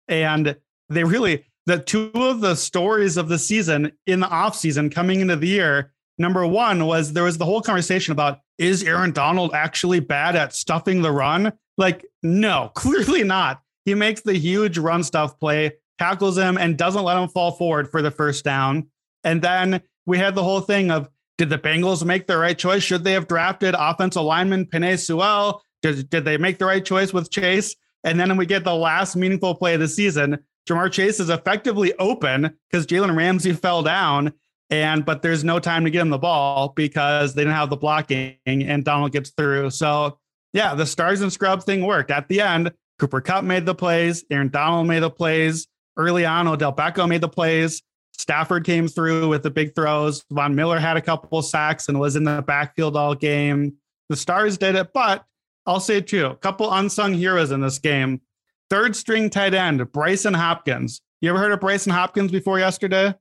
and 0.09 0.57
they 0.89 1.05
really, 1.05 1.47
the 1.67 1.79
two 1.79 2.11
of 2.15 2.41
the 2.41 2.55
stories 2.55 3.17
of 3.17 3.29
the 3.29 3.39
season 3.39 3.93
in 4.07 4.21
the 4.21 4.27
offseason 4.27 4.93
coming 4.93 5.21
into 5.21 5.37
the 5.37 5.47
year. 5.47 5.93
Number 6.19 6.47
one 6.47 6.87
was 6.87 7.13
there 7.13 7.25
was 7.25 7.39
the 7.39 7.45
whole 7.45 7.61
conversation 7.61 8.13
about 8.13 8.41
is 8.59 8.83
Aaron 8.83 9.13
Donald 9.13 9.53
actually 9.53 10.01
bad 10.01 10.35
at 10.35 10.55
stuffing 10.55 11.03
the 11.03 11.13
run? 11.13 11.53
Like, 11.77 12.07
no, 12.23 12.71
clearly 12.75 13.23
not. 13.23 13.61
He 13.85 13.95
makes 13.95 14.23
the 14.23 14.35
huge 14.35 14.79
run 14.79 15.03
stuff 15.03 15.39
play 15.39 15.73
tackles 15.99 16.37
him 16.37 16.59
and 16.59 16.77
doesn't 16.77 17.05
let 17.05 17.17
him 17.17 17.29
fall 17.29 17.53
forward 17.53 17.91
for 17.91 18.03
the 18.03 18.11
first 18.11 18.45
down. 18.45 18.89
And 19.25 19.43
then 19.43 19.81
we 20.05 20.19
had 20.19 20.35
the 20.35 20.43
whole 20.43 20.61
thing 20.61 20.91
of 20.91 21.09
did 21.39 21.51
the 21.51 21.59
Bengals 21.59 22.05
make 22.05 22.27
the 22.27 22.39
right 22.39 22.57
choice? 22.57 22.83
Should 22.83 23.05
they 23.05 23.13
have 23.13 23.29
drafted 23.29 23.75
offensive 23.79 24.23
lineman 24.23 24.67
Penei 24.67 24.99
Sewell? 24.99 25.63
Did, 25.83 26.09
did 26.09 26.25
they 26.25 26.39
make 26.39 26.59
the 26.59 26.65
right 26.65 26.85
choice 26.85 27.13
with 27.13 27.31
Chase? 27.31 27.77
And 28.05 28.19
then 28.19 28.37
we 28.37 28.47
get 28.47 28.65
the 28.65 28.75
last 28.75 29.17
meaningful 29.17 29.55
play 29.55 29.75
of 29.75 29.81
the 29.81 29.89
season. 29.89 30.39
Ja'Marr 30.69 30.91
Chase 30.91 31.21
is 31.21 31.31
effectively 31.31 31.95
open 31.99 32.57
because 32.71 32.87
Jalen 32.87 33.17
Ramsey 33.17 33.53
fell 33.55 33.83
down. 33.83 34.33
And 34.69 35.05
but 35.05 35.23
there's 35.23 35.45
no 35.45 35.61
time 35.61 35.85
to 35.85 35.91
get 35.91 36.01
him 36.01 36.11
the 36.11 36.19
ball 36.19 36.73
because 36.75 37.35
they 37.35 37.43
didn't 37.43 37.55
have 37.55 37.71
the 37.71 37.77
blocking 37.77 38.37
and 38.47 38.85
Donald 38.85 39.13
gets 39.13 39.31
through. 39.31 39.71
So 39.71 40.19
yeah, 40.53 40.75
the 40.75 40.87
stars 40.87 41.21
and 41.21 41.33
scrubs 41.33 41.65
thing 41.65 41.87
worked. 41.87 42.11
At 42.11 42.29
the 42.29 42.41
end, 42.41 42.73
Cooper 42.99 43.21
Kupp 43.21 43.45
made 43.45 43.65
the 43.65 43.75
plays, 43.75 44.25
Aaron 44.31 44.49
Donald 44.49 44.89
made 44.89 45.01
the 45.01 45.11
plays 45.11 45.69
early 45.97 46.27
on, 46.27 46.49
Odell 46.49 46.73
Beckham 46.73 47.11
made 47.11 47.21
the 47.21 47.29
plays. 47.29 47.83
Stafford 48.13 48.65
came 48.65 48.89
through 48.89 49.29
with 49.29 49.43
the 49.43 49.51
big 49.51 49.75
throws. 49.75 50.25
Von 50.31 50.55
Miller 50.55 50.79
had 50.79 50.97
a 50.97 51.03
couple 51.03 51.43
sacks 51.43 51.89
and 51.89 52.01
was 52.01 52.17
in 52.17 52.25
the 52.25 52.43
backfield 52.43 52.97
all 52.97 53.15
game. 53.15 53.75
The 54.09 54.17
Stars 54.17 54.57
did 54.57 54.75
it, 54.75 54.93
but 54.95 55.25
I'll 55.67 55.81
say 55.81 56.01
too, 56.01 56.27
a 56.27 56.37
couple 56.37 56.73
unsung 56.73 57.13
heroes 57.13 57.51
in 57.51 57.61
this 57.61 57.79
game. 57.79 58.21
Third 58.69 58.97
string 58.97 59.31
tight 59.31 59.55
end, 59.55 59.81
Brycen 59.81 60.35
Hopkins. 60.35 61.01
You 61.21 61.31
ever 61.31 61.39
heard 61.39 61.53
of 61.53 61.61
Brycen 61.61 61.93
Hopkins 61.93 62.33
before 62.33 62.59
yesterday? 62.59 63.15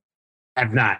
I've 0.56 0.74
not. 0.74 1.00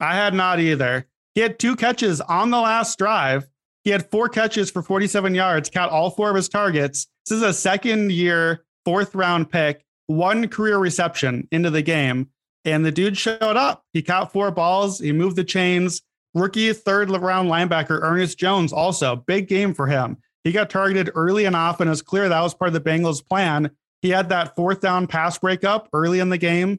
I 0.00 0.14
had 0.14 0.34
not 0.34 0.60
either. 0.60 1.06
He 1.34 1.40
had 1.40 1.58
two 1.58 1.76
catches 1.76 2.20
on 2.20 2.50
the 2.50 2.60
last 2.60 2.98
drive. 2.98 3.48
He 3.84 3.90
had 3.90 4.10
four 4.10 4.28
catches 4.28 4.70
for 4.70 4.82
47 4.82 5.34
yards, 5.34 5.70
caught 5.70 5.90
all 5.90 6.10
four 6.10 6.30
of 6.30 6.36
his 6.36 6.48
targets. 6.48 7.06
This 7.28 7.36
is 7.36 7.42
a 7.42 7.52
second 7.52 8.10
year 8.10 8.64
fourth 8.84 9.14
round 9.14 9.50
pick, 9.50 9.84
one 10.06 10.48
career 10.48 10.78
reception 10.78 11.46
into 11.52 11.70
the 11.70 11.82
game. 11.82 12.30
And 12.64 12.84
the 12.84 12.90
dude 12.90 13.16
showed 13.16 13.40
up. 13.40 13.84
He 13.92 14.02
caught 14.02 14.32
four 14.32 14.50
balls. 14.50 14.98
He 14.98 15.12
moved 15.12 15.36
the 15.36 15.44
chains. 15.44 16.02
Rookie 16.34 16.72
third 16.72 17.10
round 17.10 17.48
linebacker 17.48 18.00
Ernest 18.02 18.38
Jones, 18.38 18.72
also 18.72 19.16
big 19.16 19.48
game 19.48 19.72
for 19.72 19.86
him. 19.86 20.18
He 20.46 20.52
got 20.52 20.70
targeted 20.70 21.10
early 21.16 21.44
enough, 21.44 21.80
and 21.80 21.90
often. 21.90 22.06
Clear 22.06 22.28
that 22.28 22.40
was 22.40 22.54
part 22.54 22.68
of 22.68 22.74
the 22.74 22.80
Bengals' 22.80 23.26
plan. 23.26 23.68
He 24.00 24.10
had 24.10 24.28
that 24.28 24.54
fourth 24.54 24.80
down 24.80 25.08
pass 25.08 25.36
breakup 25.36 25.88
early 25.92 26.20
in 26.20 26.28
the 26.28 26.38
game. 26.38 26.78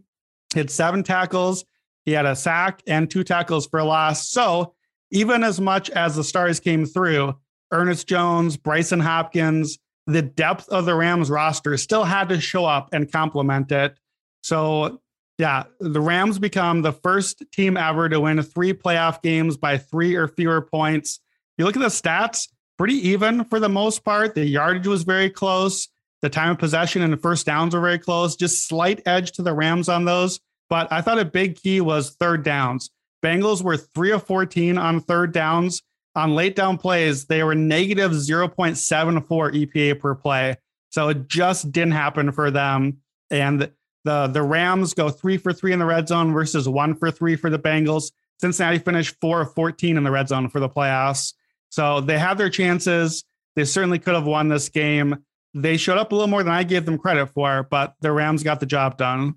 He 0.54 0.60
had 0.62 0.72
seven 0.72 1.04
tackles. 1.04 1.66
He 2.06 2.14
had 2.14 2.26
a 2.26 2.34
sack 2.34 2.82
and 2.88 3.12
two 3.12 3.26
tackles 3.26 3.68
for 3.68 3.84
loss. 3.84 4.30
So 4.30 4.74
even 5.12 5.44
as 5.44 5.60
much 5.60 5.90
as 5.90 6.16
the 6.16 6.24
stars 6.24 6.62
came 6.62 6.86
through, 6.86 7.36
Ernest 7.74 8.08
Jones, 8.08 8.56
Brycen 8.56 9.02
Hopkins, 9.02 9.80
the 10.06 10.22
depth 10.22 10.70
of 10.70 10.86
the 10.86 10.96
Rams 10.96 11.30
roster 11.30 11.76
still 11.76 12.06
had 12.06 12.30
to 12.30 12.40
show 12.40 12.64
up 12.64 12.88
and 12.94 13.12
complement 13.12 13.70
it. 13.74 14.00
So, 14.44 15.02
yeah, 15.40 15.66
the 15.82 16.00
Rams 16.00 16.40
become 16.40 16.84
the 16.84 16.94
first 16.94 17.44
team 17.52 17.76
ever 17.76 18.08
to 18.08 18.22
win 18.22 18.42
three 18.44 18.72
playoff 18.72 19.22
games 19.22 19.58
by 19.58 19.78
three 19.78 20.16
or 20.16 20.30
fewer 20.30 20.62
points. 20.62 21.20
You 21.58 21.66
look 21.66 21.76
at 21.76 21.82
the 21.82 21.88
stats, 21.88 22.48
pretty 22.78 23.10
even 23.10 23.44
for 23.46 23.60
the 23.60 23.70
most 23.70 24.04
part. 24.04 24.36
The 24.36 24.46
yardage 24.46 24.88
was 24.88 25.04
very 25.04 25.30
close. 25.30 25.88
The 26.22 26.30
time 26.30 26.52
of 26.52 26.58
possession 26.58 27.02
and 27.02 27.14
the 27.14 27.18
first 27.18 27.46
downs 27.46 27.76
were 27.76 27.82
very 27.82 28.00
close, 28.00 28.36
just 28.36 28.68
slight 28.68 29.02
edge 29.06 29.34
to 29.34 29.44
the 29.44 29.54
Rams 29.54 29.88
on 29.88 30.06
those. 30.06 30.40
But 30.70 30.92
I 30.92 31.02
thought 31.02 31.20
a 31.20 31.26
big 31.26 31.56
key 31.56 31.82
was 31.82 32.16
third 32.16 32.44
downs. 32.44 32.90
Bengals 33.24 33.64
were 33.64 33.78
three 33.78 34.12
of 34.12 34.24
14 34.24 34.78
on 34.78 35.00
third 35.02 35.32
downs. 35.32 35.82
On 36.16 36.34
late 36.34 36.56
down 36.56 36.78
plays, 36.78 37.26
they 37.26 37.44
were 37.44 37.56
negative 37.56 38.12
0.74 38.12 39.22
EPA 39.22 40.00
per 40.00 40.16
play. 40.16 40.56
So 40.90 41.10
it 41.10 41.28
just 41.28 41.72
didn't 41.72 41.92
happen 41.92 42.32
for 42.32 42.50
them. 42.50 42.98
And 43.30 43.72
the, 44.04 44.28
the 44.28 44.42
Rams 44.42 44.94
go 44.94 45.10
three 45.10 45.38
for 45.38 45.54
three 45.54 45.74
in 45.74 45.80
the 45.80 45.86
red 45.86 46.08
zone 46.08 46.34
versus 46.34 46.68
one 46.68 46.96
for 46.96 47.12
three 47.12 47.36
for 47.36 47.50
the 47.50 47.60
Bengals. 47.60 48.12
Cincinnati 48.40 48.80
finished 48.80 49.16
four 49.20 49.42
of 49.42 49.54
14 49.54 49.98
in 49.98 50.04
the 50.04 50.12
red 50.12 50.30
zone 50.30 50.50
for 50.50 50.60
the 50.60 50.70
playoffs. 50.70 51.34
So 51.70 52.02
they 52.02 52.18
have 52.18 52.38
their 52.38 52.50
chances. 52.50 53.24
They 53.56 53.66
certainly 53.66 54.00
could 54.00 54.16
have 54.16 54.26
won 54.26 54.48
this 54.48 54.70
game. 54.70 55.16
They 55.54 55.78
showed 55.78 55.98
up 55.98 56.12
a 56.12 56.16
little 56.16 56.28
more 56.28 56.44
than 56.44 56.54
I 56.54 56.64
gave 56.64 56.86
them 56.86 56.98
credit 56.98 57.28
for, 57.28 57.68
but 57.70 57.96
the 58.02 58.12
Rams 58.12 58.44
got 58.44 58.60
the 58.60 58.66
job 58.66 58.98
done. 58.98 59.36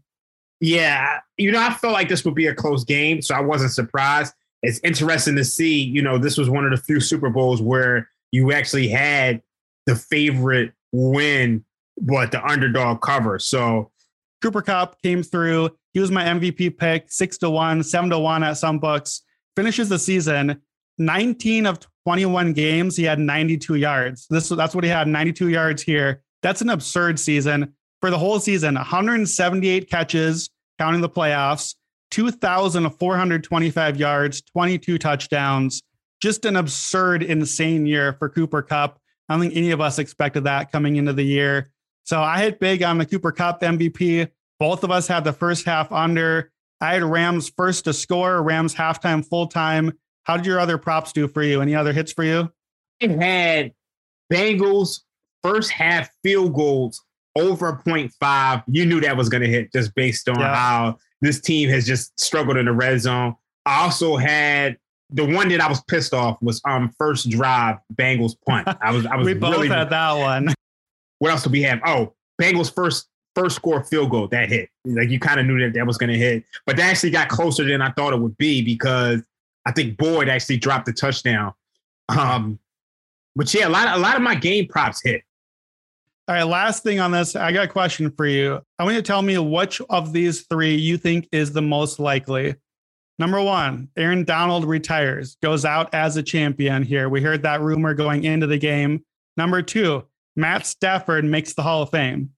Yeah, 0.61 1.21
you 1.39 1.51
know, 1.51 1.61
I 1.61 1.73
felt 1.73 1.95
like 1.95 2.11
this 2.11 2.25
would 2.25 2.35
be 2.35 2.47
a 2.47 2.55
close 2.55 2.85
game, 2.85 3.23
so 3.23 3.35
I 3.35 3.41
wasn't 3.41 3.73
surprised. 3.73 4.35
It's 4.63 4.79
interesting 4.85 5.37
to 5.37 5.45
see, 5.45 5.81
you 5.83 6.03
know, 6.03 6.19
this 6.19 6.37
was 6.37 6.51
one 6.51 6.67
of 6.67 6.71
the 6.71 6.77
few 6.77 7.01
Super 7.01 7.31
Bowls 7.31 7.63
where 7.63 8.11
you 8.31 8.53
actually 8.53 8.89
had 8.89 9.43
the 9.87 9.97
favorite 9.97 10.73
win, 10.93 11.65
but 11.99 12.31
the 12.31 12.45
underdog 12.45 13.01
cover. 13.01 13.39
So 13.39 13.91
Cooper 14.43 14.61
Kupp 14.61 15.01
came 15.03 15.23
through. 15.23 15.71
He 15.95 16.01
was 16.01 16.11
my 16.11 16.25
MVP 16.25 16.77
pick, 16.77 17.11
six 17.11 17.39
to 17.39 17.49
one, 17.49 17.83
seven 17.83 18.11
to 18.11 18.19
one 18.19 18.43
at 18.43 18.59
some 18.59 18.79
books. 18.79 19.23
Finishes 19.57 19.89
the 19.89 19.99
season 19.99 20.61
19 21.01 21.67
of 21.67 21.79
21 22.07 22.53
games. 22.53 22.97
He 22.97 23.05
had 23.05 23.19
92 23.19 23.75
yards. 23.75 24.27
This 24.31 24.49
that's 24.49 24.75
what 24.75 24.85
he 24.85 24.91
had 24.91 25.09
92 25.09 25.49
yards 25.49 25.83
here. 25.83 26.23
That's 26.43 26.61
an 26.61 26.71
absurd 26.71 27.19
season 27.19 27.75
for 28.01 28.11
the 28.11 28.19
whole 28.19 28.39
season 28.39 28.75
178 28.75 29.91
catches, 29.91 30.49
counting 30.79 31.01
the 31.01 31.09
playoffs, 31.09 31.75
2,425 32.11 33.97
yards, 33.97 34.43
22 34.43 34.99
touchdowns. 34.99 35.83
Just 36.23 36.45
an 36.45 36.57
absurd, 36.57 37.23
insane 37.23 37.87
year 37.87 38.13
for 38.15 38.29
Cooper 38.29 38.63
Kupp. 38.63 38.99
I 39.29 39.35
don't 39.35 39.41
think 39.41 39.57
any 39.57 39.71
of 39.71 39.81
us 39.81 39.99
expected 39.99 40.45
that 40.45 40.71
coming 40.71 40.97
into 40.97 41.13
the 41.13 41.23
year. 41.23 41.71
So 42.05 42.21
I 42.21 42.41
hit 42.41 42.61
big 42.61 42.83
on 42.83 42.99
the 42.99 43.07
Cooper 43.07 43.33
Kupp 43.33 43.63
MVP. 43.63 44.29
Both 44.59 44.85
of 44.85 44.91
us 44.91 45.07
had 45.07 45.25
the 45.25 45.33
first 45.33 45.65
half 45.65 45.93
under. 45.93 46.51
I 46.81 46.95
had 46.95 47.05
Rams 47.05 47.51
first 47.57 47.85
to 47.85 47.93
score, 47.93 48.43
Rams 48.43 48.75
halftime, 48.75 49.25
full 49.25 49.47
time. 49.47 49.99
How 50.25 50.37
did 50.37 50.47
your 50.47 50.61
other 50.61 50.79
props 50.79 51.13
do 51.13 51.29
for 51.29 51.43
you? 51.43 51.61
Any 51.61 51.75
other 51.75 51.93
hits 51.93 52.13
for 52.13 52.25
you? 52.25 52.51
It 53.01 53.11
had 53.11 53.73
Bengals 54.33 55.01
first 55.43 55.71
half 55.71 56.11
field 56.23 56.55
goals 56.55 57.03
over 57.37 57.81
0.5. 57.87 58.63
You 58.67 58.87
knew 58.87 59.01
that 59.01 59.17
was 59.17 59.29
going 59.29 59.43
to 59.43 59.49
hit 59.49 59.73
just 59.73 59.95
based 59.95 60.29
on 60.29 60.39
yeah. 60.39 60.55
how 60.55 60.99
this 61.21 61.41
team 61.41 61.69
has 61.71 61.87
just 61.87 62.19
struggled 62.19 62.57
in 62.57 62.67
the 62.67 62.73
red 62.73 63.01
zone. 63.01 63.35
I 63.67 63.83
also 63.83 64.17
had 64.17 64.77
the 65.11 65.25
one 65.25 65.49
that 65.49 65.61
I 65.61 65.69
was 65.69 65.83
pissed 65.85 66.15
off 66.15 66.39
was 66.41 66.61
um 66.67 66.91
first 66.97 67.29
drive 67.31 67.79
Bengals 67.95 68.35
punt. 68.47 68.69
I 68.81 68.93
was 68.93 69.07
I 69.07 69.17
was 69.19 69.27
we 69.27 69.35
both 69.35 69.53
really, 69.55 69.69
had 69.69 69.91
that 69.91 70.13
one. 70.13 70.49
What 71.19 71.31
else 71.31 71.43
did 71.43 71.53
we 71.53 71.61
have? 71.63 71.81
Oh, 71.85 72.15
Bengals 72.41 72.75
first 72.75 73.09
first 73.35 73.57
score 73.57 73.85
field 73.85 74.11
goal 74.11 74.27
that 74.29 74.49
hit. 74.49 74.71
Like 74.87 75.11
you 75.11 75.21
kind 75.21 75.39
of 75.39 75.45
knew 75.45 75.61
that 75.61 75.75
that 75.75 75.87
was 75.87 75.99
going 75.99 76.11
to 76.11 76.17
hit, 76.17 76.45
but 76.65 76.79
that 76.79 76.91
actually 76.91 77.11
got 77.11 77.29
closer 77.29 77.63
than 77.63 77.83
I 77.83 77.91
thought 77.91 78.15
it 78.15 78.19
would 78.19 78.39
be 78.39 78.63
because 78.63 79.23
I 79.67 79.73
think 79.73 79.97
Boyd 79.97 80.29
actually 80.29 80.59
dropped 80.59 80.87
the 80.87 80.93
touchdown. 80.93 81.53
Um, 82.09 82.59
but 83.37 83.53
yeah, 83.55 83.69
a 83.69 83.71
lot 83.71 83.89
of, 83.89 83.95
a 83.95 83.99
lot 83.99 84.17
of 84.17 84.23
my 84.23 84.35
game 84.35 84.67
props 84.67 85.01
hit. 85.03 85.23
All 86.29 86.35
right, 86.35 86.45
last 86.45 86.83
thing 86.83 87.01
on 87.01 87.11
this, 87.11 87.35
I 87.35 87.53
got 87.53 87.65
a 87.65 87.69
question 87.69 88.11
for 88.11 88.27
you. 88.27 88.61
I 88.79 88.85
want 88.85 88.95
you 88.95 89.03
to 89.03 89.07
tell 89.07 89.23
me 89.23 89.37
which 89.39 89.81
of 89.91 90.13
these 90.13 90.43
three 90.43 90.75
you 90.75 90.97
think 90.97 91.29
is 91.33 91.53
the 91.53 91.63
most 91.63 91.99
likely. 91.99 92.55
Number 93.19 93.43
one, 93.43 93.89
Aaron 93.97 94.25
Donald 94.25 94.65
retires, 94.65 95.37
goes 95.43 95.65
out 95.65 95.93
as 95.93 96.17
a 96.17 96.23
champion 96.23 96.83
here. 96.83 97.09
We 97.09 97.21
heard 97.21 97.43
that 97.43 97.61
rumor 97.61 97.95
going 97.95 98.25
into 98.25 98.47
the 98.47 98.59
game. 98.59 99.05
Number 99.37 99.61
two, 99.61 100.05
Matt 100.37 100.67
Stafford 100.67 101.25
makes 101.25 101.53
the 101.53 101.63
Hall 101.63 101.83
of 101.83 101.91
Fame. 101.91 102.31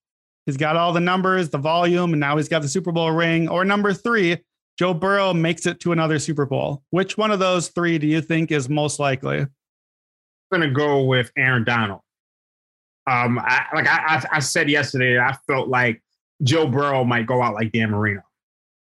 He's 0.46 0.56
got 0.56 0.76
all 0.76 0.92
the 0.92 1.00
numbers, 1.00 1.50
the 1.50 1.58
volume, 1.58 2.12
and 2.14 2.20
now 2.20 2.37
he's 2.37 2.48
got 2.48 2.62
the 2.62 2.68
Super 2.68 2.92
Bowl 2.92 3.12
ring. 3.12 3.48
Or 3.48 3.64
number 3.64 3.92
three, 3.92 4.38
Joe 4.78 4.94
Burrow 4.94 5.35
makes 5.35 5.66
it 5.66 5.80
to 5.80 5.92
another 5.92 6.18
Super 6.18 6.46
Bowl. 6.46 6.82
Which 6.90 7.18
one 7.18 7.30
of 7.30 7.38
those 7.38 7.68
three 7.68 7.98
do 7.98 8.06
you 8.06 8.20
think 8.20 8.50
is 8.50 8.68
most 8.68 8.98
likely? 8.98 9.38
I'm 9.38 9.48
going 10.50 10.68
to 10.68 10.74
go 10.74 11.04
with 11.04 11.30
Aaron 11.37 11.64
Donald. 11.64 12.00
Um, 13.11 13.38
I, 13.38 13.66
like 13.74 13.87
I, 13.88 14.24
I 14.30 14.38
said 14.38 14.70
yesterday, 14.70 15.18
I 15.18 15.37
felt 15.46 15.68
like 15.68 16.02
Joe 16.42 16.66
Burrow 16.66 17.04
might 17.04 17.26
go 17.26 17.42
out 17.42 17.54
like 17.54 17.72
Dan 17.72 17.90
Marino, 17.90 18.22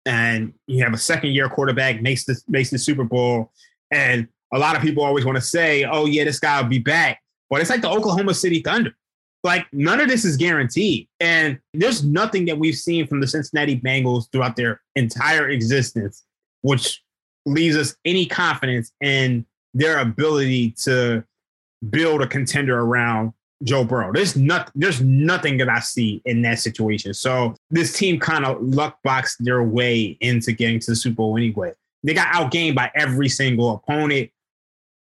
and 0.05 0.53
you 0.67 0.83
have 0.83 0.93
a 0.93 0.99
second 0.99 1.31
year 1.31 1.49
quarterback 1.49 2.03
makes 2.03 2.25
the 2.25 2.41
makes 2.49 2.71
the 2.71 2.79
Super 2.79 3.05
Bowl, 3.05 3.53
and 3.93 4.27
a 4.53 4.59
lot 4.59 4.75
of 4.75 4.83
people 4.83 5.05
always 5.05 5.25
want 5.25 5.37
to 5.37 5.43
say, 5.43 5.85
"Oh 5.85 6.07
yeah, 6.07 6.25
this 6.25 6.41
guy 6.41 6.61
will 6.61 6.69
be 6.69 6.81
back," 6.81 7.21
but 7.51 7.61
it's 7.61 7.71
like 7.71 7.83
the 7.83 7.91
Oklahoma 7.91 8.35
City 8.35 8.61
Thunder. 8.61 8.97
Like 9.43 9.67
none 9.73 10.01
of 10.01 10.09
this 10.09 10.25
is 10.25 10.37
guaranteed, 10.37 11.09
and 11.19 11.59
there's 11.73 12.05
nothing 12.05 12.45
that 12.47 12.59
we've 12.59 12.75
seen 12.75 13.07
from 13.07 13.21
the 13.21 13.27
Cincinnati 13.27 13.81
Bengals 13.81 14.31
throughout 14.31 14.55
their 14.57 14.83
entire 14.97 15.49
existence, 15.49 16.25
which 16.61 17.03
leaves 17.47 17.77
us 17.77 17.97
any 18.05 18.27
confidence 18.27 18.93
in 19.01 19.47
their 19.73 20.01
ability 20.01 20.73
to 20.83 21.25
build 21.89 22.21
a 22.21 22.27
contender 22.27 22.81
around 22.81 23.33
Joe 23.63 23.85
Burrow. 23.85 24.13
There's 24.13 24.37
not 24.37 24.71
there's 24.75 25.01
nothing 25.01 25.59
that 25.59 25.69
I 25.69 25.81
see 25.81 26.23
in 26.25 26.43
that 26.43 26.59
situation. 26.59 27.15
So 27.15 27.55
this 27.71 27.97
team 27.97 28.19
kind 28.19 28.45
of 28.45 28.61
luck 28.63 28.99
boxed 29.05 29.45
their 29.45 29.63
way 29.63 30.17
into 30.21 30.53
getting 30.53 30.81
to 30.81 30.91
the 30.93 30.97
Super 30.97 31.17
Bowl 31.17 31.37
anyway. 31.37 31.73
They 32.03 32.15
got 32.15 32.29
outgained 32.29 32.75
by 32.75 32.91
every 32.95 33.29
single 33.29 33.75
opponent. 33.75 34.31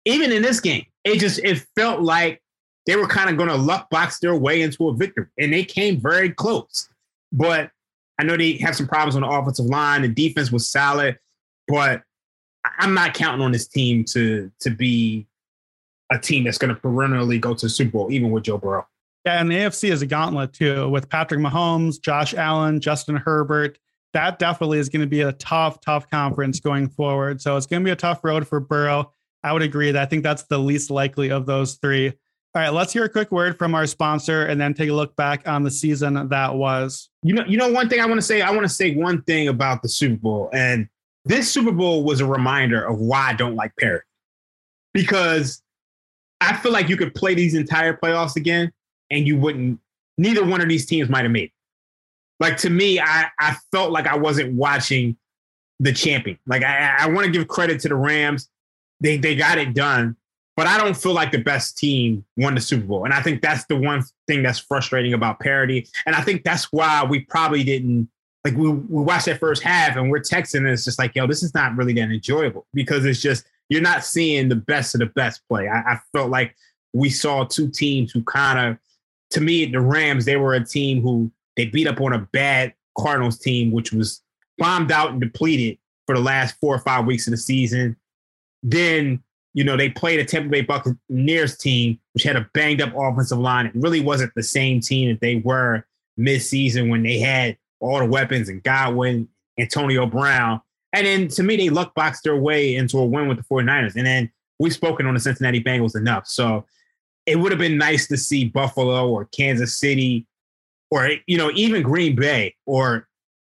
Even 0.05 0.31
in 0.31 0.41
this 0.41 0.59
game, 0.59 0.85
it 1.03 1.19
just 1.19 1.39
it 1.39 1.65
felt 1.75 2.01
like 2.01 2.41
they 2.85 2.95
were 2.95 3.07
kind 3.07 3.29
of 3.29 3.37
going 3.37 3.49
to 3.49 3.55
luck 3.55 3.89
box 3.89 4.19
their 4.19 4.35
way 4.35 4.61
into 4.61 4.87
a 4.89 4.93
victory, 4.93 5.27
and 5.37 5.53
they 5.53 5.63
came 5.63 5.99
very 5.99 6.31
close. 6.31 6.89
But 7.31 7.71
I 8.19 8.23
know 8.23 8.37
they 8.37 8.53
have 8.57 8.75
some 8.75 8.87
problems 8.87 9.15
on 9.15 9.21
the 9.21 9.27
offensive 9.27 9.65
line. 9.65 10.01
The 10.01 10.07
defense 10.07 10.51
was 10.51 10.69
solid, 10.69 11.17
but 11.67 12.03
I'm 12.79 12.93
not 12.93 13.13
counting 13.13 13.41
on 13.41 13.51
this 13.51 13.67
team 13.67 14.03
to 14.05 14.51
to 14.59 14.69
be 14.69 15.27
a 16.11 16.19
team 16.19 16.43
that's 16.43 16.57
going 16.57 16.73
to 16.73 16.79
perennially 16.79 17.39
go 17.39 17.53
to 17.53 17.65
the 17.65 17.69
Super 17.69 17.91
Bowl, 17.91 18.11
even 18.11 18.31
with 18.31 18.43
Joe 18.43 18.57
Burrow. 18.57 18.85
Yeah, 19.25 19.39
and 19.39 19.51
the 19.51 19.55
AFC 19.55 19.91
is 19.91 20.01
a 20.01 20.05
gauntlet 20.05 20.53
too, 20.53 20.89
with 20.89 21.07
Patrick 21.07 21.39
Mahomes, 21.39 22.01
Josh 22.01 22.33
Allen, 22.33 22.81
Justin 22.81 23.15
Herbert. 23.15 23.77
That 24.13 24.39
definitely 24.39 24.79
is 24.79 24.89
going 24.89 25.01
to 25.01 25.07
be 25.07 25.21
a 25.21 25.31
tough, 25.33 25.79
tough 25.79 26.09
conference 26.09 26.59
going 26.59 26.89
forward. 26.89 27.41
So 27.41 27.55
it's 27.55 27.65
going 27.65 27.81
to 27.81 27.85
be 27.85 27.91
a 27.91 27.95
tough 27.95 28.23
road 28.23 28.47
for 28.47 28.59
Burrow. 28.59 29.13
I 29.43 29.53
would 29.53 29.61
agree 29.61 29.91
that 29.91 30.01
I 30.01 30.05
think 30.05 30.23
that's 30.23 30.43
the 30.43 30.57
least 30.57 30.91
likely 30.91 31.31
of 31.31 31.45
those 31.45 31.75
three. 31.75 32.13
All 32.53 32.61
right, 32.61 32.69
let's 32.69 32.91
hear 32.91 33.05
a 33.05 33.09
quick 33.09 33.31
word 33.31 33.57
from 33.57 33.73
our 33.73 33.87
sponsor 33.87 34.45
and 34.45 34.59
then 34.59 34.73
take 34.73 34.89
a 34.89 34.93
look 34.93 35.15
back 35.15 35.47
on 35.47 35.63
the 35.63 35.71
season 35.71 36.27
that 36.29 36.55
was. 36.55 37.09
You 37.23 37.33
know, 37.33 37.45
you 37.45 37.55
know 37.57 37.71
one 37.71 37.87
thing 37.87 38.01
I 38.01 38.05
want 38.05 38.17
to 38.17 38.21
say, 38.21 38.41
I 38.41 38.51
want 38.51 38.63
to 38.63 38.69
say 38.69 38.93
one 38.93 39.21
thing 39.21 39.47
about 39.47 39.81
the 39.81 39.87
Super 39.87 40.17
Bowl. 40.17 40.49
And 40.51 40.89
this 41.23 41.49
Super 41.49 41.71
Bowl 41.71 42.03
was 42.03 42.19
a 42.19 42.25
reminder 42.25 42.83
of 42.83 42.99
why 42.99 43.29
I 43.29 43.33
don't 43.33 43.55
like 43.55 43.71
parity. 43.79 44.05
Because 44.93 45.63
I 46.41 46.57
feel 46.57 46.73
like 46.73 46.89
you 46.89 46.97
could 46.97 47.15
play 47.15 47.35
these 47.35 47.53
entire 47.53 47.95
playoffs 47.95 48.35
again 48.35 48.73
and 49.09 49.25
you 49.25 49.37
wouldn't, 49.37 49.79
neither 50.17 50.43
one 50.43 50.59
of 50.59 50.67
these 50.67 50.85
teams 50.85 51.07
might 51.07 51.23
have 51.23 51.31
made 51.31 51.45
it. 51.45 51.51
Like 52.41 52.57
to 52.57 52.69
me, 52.69 52.99
I, 52.99 53.27
I 53.39 53.55
felt 53.71 53.91
like 53.91 54.07
I 54.07 54.17
wasn't 54.17 54.55
watching 54.55 55.15
the 55.79 55.93
champion. 55.93 56.37
Like 56.45 56.63
I, 56.63 56.97
I 56.99 57.07
want 57.07 57.25
to 57.25 57.31
give 57.31 57.47
credit 57.47 57.79
to 57.81 57.87
the 57.87 57.95
Rams. 57.95 58.49
They 58.99 59.17
they 59.17 59.35
got 59.35 59.57
it 59.57 59.73
done. 59.73 60.15
But 60.57 60.67
I 60.67 60.77
don't 60.77 60.95
feel 60.95 61.13
like 61.13 61.31
the 61.31 61.39
best 61.39 61.77
team 61.77 62.25
won 62.37 62.55
the 62.55 62.61
Super 62.61 62.85
Bowl. 62.85 63.05
And 63.05 63.13
I 63.13 63.21
think 63.21 63.41
that's 63.41 63.65
the 63.65 63.77
one 63.77 64.03
thing 64.27 64.43
that's 64.43 64.59
frustrating 64.59 65.13
about 65.13 65.39
parity. 65.39 65.87
And 66.05 66.15
I 66.15 66.21
think 66.21 66.43
that's 66.43 66.71
why 66.71 67.03
we 67.03 67.21
probably 67.21 67.63
didn't 67.63 68.09
like 68.43 68.55
we, 68.55 68.69
we 68.69 69.03
watched 69.03 69.27
that 69.27 69.39
first 69.39 69.61
half 69.61 69.95
and 69.95 70.09
we're 70.09 70.19
texting 70.19 70.59
and 70.59 70.69
it's 70.69 70.85
just 70.85 70.99
like, 70.99 71.15
yo, 71.15 71.27
this 71.27 71.43
is 71.43 71.53
not 71.53 71.75
really 71.75 71.93
that 71.93 72.09
enjoyable 72.09 72.65
because 72.73 73.05
it's 73.05 73.21
just 73.21 73.45
you're 73.69 73.81
not 73.81 74.03
seeing 74.03 74.49
the 74.49 74.55
best 74.55 74.95
of 74.95 74.99
the 74.99 75.05
best 75.05 75.41
play. 75.47 75.67
I, 75.67 75.93
I 75.93 75.99
felt 76.11 76.29
like 76.29 76.55
we 76.93 77.09
saw 77.09 77.45
two 77.45 77.69
teams 77.69 78.11
who 78.11 78.23
kind 78.23 78.59
of 78.59 78.77
to 79.31 79.41
me, 79.41 79.65
the 79.65 79.79
Rams, 79.79 80.25
they 80.25 80.35
were 80.35 80.53
a 80.53 80.65
team 80.65 81.01
who 81.01 81.31
they 81.55 81.65
beat 81.65 81.87
up 81.87 82.01
on 82.01 82.13
a 82.13 82.19
bad 82.19 82.73
Cardinals 82.97 83.39
team, 83.39 83.71
which 83.71 83.93
was 83.93 84.21
bombed 84.57 84.91
out 84.91 85.11
and 85.11 85.21
depleted 85.21 85.77
for 86.05 86.15
the 86.15 86.21
last 86.21 86.55
four 86.59 86.75
or 86.75 86.79
five 86.79 87.05
weeks 87.05 87.27
of 87.27 87.31
the 87.31 87.37
season. 87.37 87.95
Then 88.61 89.23
you 89.53 89.63
know, 89.63 89.75
they 89.75 89.89
played 89.89 90.19
a 90.19 90.25
Tampa 90.25 90.49
Bay 90.49 90.61
Buccaneers 90.61 91.57
team, 91.57 91.99
which 92.13 92.23
had 92.23 92.35
a 92.35 92.49
banged 92.53 92.81
up 92.81 92.93
offensive 92.95 93.37
line. 93.37 93.65
It 93.65 93.73
really 93.75 93.99
wasn't 93.99 94.33
the 94.35 94.43
same 94.43 94.79
team 94.79 95.09
that 95.09 95.19
they 95.19 95.37
were 95.37 95.85
mid-season 96.17 96.89
when 96.89 97.03
they 97.03 97.19
had 97.19 97.57
all 97.79 97.99
the 97.99 98.05
weapons 98.05 98.47
and 98.47 98.63
Godwin, 98.63 99.27
Antonio 99.59 100.05
Brown. 100.05 100.61
And 100.93 101.05
then 101.05 101.27
to 101.29 101.43
me, 101.43 101.55
they 101.55 101.69
luck 101.69 101.93
boxed 101.95 102.23
their 102.23 102.35
way 102.35 102.75
into 102.75 102.97
a 102.97 103.05
win 103.05 103.27
with 103.27 103.37
the 103.37 103.43
49ers. 103.43 103.95
And 103.95 104.05
then 104.05 104.31
we've 104.59 104.73
spoken 104.73 105.05
on 105.05 105.13
the 105.13 105.19
Cincinnati 105.19 105.61
Bengals 105.61 105.95
enough. 105.95 106.27
So 106.27 106.65
it 107.25 107.37
would 107.37 107.51
have 107.51 107.59
been 107.59 107.77
nice 107.77 108.07
to 108.07 108.17
see 108.17 108.45
Buffalo 108.45 109.09
or 109.09 109.25
Kansas 109.25 109.77
City 109.77 110.27
or, 110.89 111.09
you 111.27 111.37
know, 111.37 111.51
even 111.55 111.81
Green 111.81 112.15
Bay 112.15 112.55
or 112.65 113.07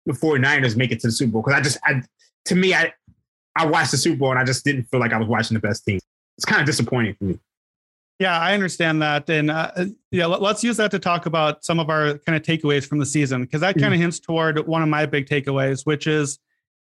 the 0.06 0.14
49ers 0.14 0.76
make 0.76 0.92
it 0.92 1.00
to 1.02 1.08
the 1.08 1.12
Super 1.12 1.34
Bowl. 1.34 1.42
Because 1.42 1.60
I 1.60 1.62
just, 1.62 1.78
I, 1.84 2.02
to 2.46 2.56
me, 2.56 2.74
I, 2.74 2.94
I 3.56 3.66
watched 3.66 3.92
the 3.92 3.98
Super 3.98 4.18
Bowl 4.18 4.32
and 4.32 4.40
I 4.40 4.44
just 4.44 4.64
didn't 4.66 4.86
feel 4.86 5.00
like 5.00 5.14
I 5.14 5.18
was 5.18 5.28
watching 5.28 5.56
the 5.56 5.62
best 5.62 5.86
team. 5.86 6.00
It's 6.38 6.46
kind 6.46 6.62
of 6.62 6.66
disappointing 6.66 7.16
for 7.16 7.26
me. 7.26 7.40
Yeah, 8.20 8.40
I 8.40 8.54
understand 8.54 9.02
that, 9.02 9.30
and 9.30 9.50
uh, 9.50 9.72
yeah, 10.12 10.28
let, 10.28 10.42
us 10.42 10.64
use 10.64 10.78
that 10.78 10.92
to 10.92 11.00
talk 11.00 11.26
about 11.26 11.66
some 11.66 11.80
of 11.80 11.90
our 11.90 12.20
kind 12.20 12.36
of 12.36 12.44
takeaways 12.44 12.86
from 12.86 13.00
the 13.00 13.06
season 13.06 13.42
because 13.42 13.62
that 13.62 13.74
kind 13.74 13.88
of 13.88 13.94
mm-hmm. 13.94 14.04
hints 14.04 14.20
toward 14.20 14.66
one 14.68 14.84
of 14.84 14.88
my 14.88 15.06
big 15.08 15.28
takeaways, 15.28 15.86
which 15.86 16.06
is 16.06 16.38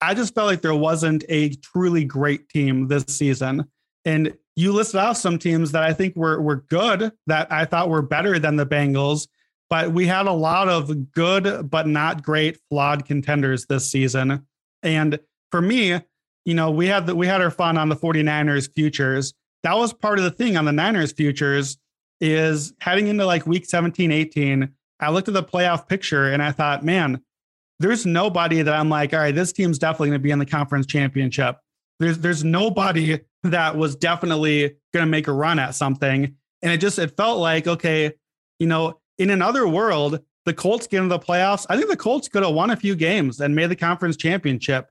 I 0.01 0.14
just 0.14 0.35
felt 0.35 0.46
like 0.46 0.62
there 0.62 0.75
wasn't 0.75 1.25
a 1.29 1.51
truly 1.57 2.05
great 2.05 2.49
team 2.49 2.88
this 2.88 3.05
season, 3.05 3.66
and 4.07 4.35
you 4.57 4.73
listed 4.73 4.99
off 4.99 5.18
some 5.18 5.38
teams 5.38 5.73
that 5.73 5.83
I 5.83 5.92
think 5.92 6.16
were 6.16 6.40
were 6.40 6.64
good 6.68 7.12
that 7.27 7.53
I 7.53 7.66
thought 7.66 7.90
were 7.90 8.03
better 8.03 8.38
than 8.38 8.57
the 8.57 8.66
Bengals, 8.66 9.29
but 9.68 9.92
we 9.92 10.07
had 10.07 10.27
a 10.27 10.33
lot 10.33 10.70
of 10.70 11.12
good 11.12 11.70
but 11.70 11.87
not 11.87 12.23
great 12.23 12.59
flawed 12.70 13.05
contenders 13.05 13.66
this 13.66 13.90
season, 13.90 14.46
and 14.83 15.20
for 15.51 15.61
me, 15.61 16.01
you 16.44 16.55
know, 16.55 16.70
we 16.70 16.87
had 16.87 17.07
the, 17.07 17.14
we 17.14 17.26
had 17.26 17.40
our 17.40 17.50
fun 17.50 17.76
on 17.76 17.88
the 17.88 17.96
49ers 17.96 18.72
futures. 18.74 19.35
That 19.62 19.76
was 19.76 19.92
part 19.92 20.18
of 20.18 20.24
the 20.24 20.31
thing 20.31 20.57
on 20.57 20.64
the 20.64 20.72
Niners 20.72 21.12
futures 21.12 21.79
is 22.20 22.72
heading 22.81 23.09
into 23.09 23.26
like 23.26 23.46
week 23.46 23.66
17, 23.66 24.11
18. 24.11 24.68
I 25.00 25.11
looked 25.11 25.29
at 25.29 25.35
the 25.35 25.42
playoff 25.42 25.88
picture 25.88 26.33
and 26.33 26.42
I 26.42 26.53
thought, 26.53 26.85
man, 26.85 27.22
there's 27.79 28.05
nobody 28.05 28.62
that 28.62 28.74
I'm 28.74 28.90
like, 28.90 29.14
all 29.14 29.20
right, 29.20 29.35
this 29.35 29.53
team's 29.53 29.79
definitely 29.79 30.09
going 30.09 30.20
to 30.20 30.22
be 30.22 30.31
in 30.31 30.38
the 30.38 30.46
conference 30.46 30.87
championship. 30.87 31.59
There's 31.98 32.18
there's 32.18 32.44
nobody 32.44 33.20
that 33.42 33.76
was 33.76 33.96
definitely 33.96 34.76
going 34.92 35.05
to 35.05 35.11
make 35.11 35.29
a 35.29 35.33
run 35.33 35.59
at 35.59 35.74
something. 35.74 36.37
And 36.62 36.72
it 36.72 36.79
just 36.79 36.98
it 36.98 37.16
felt 37.16 37.38
like, 37.38 37.66
okay, 37.66 38.12
you 38.59 38.66
know, 38.66 39.00
in 39.18 39.31
another 39.31 39.66
world, 39.66 40.20
the 40.44 40.55
Colts 40.55 40.87
get 40.87 41.03
into 41.03 41.09
the 41.09 41.18
playoffs. 41.18 41.66
I 41.68 41.76
think 41.76 41.88
the 41.88 41.96
Colts 41.96 42.29
could 42.29 42.42
have 42.42 42.55
won 42.55 42.70
a 42.70 42.76
few 42.76 42.94
games 42.94 43.40
and 43.40 43.55
made 43.55 43.70
the 43.70 43.76
conference 43.76 44.16
championship 44.16 44.88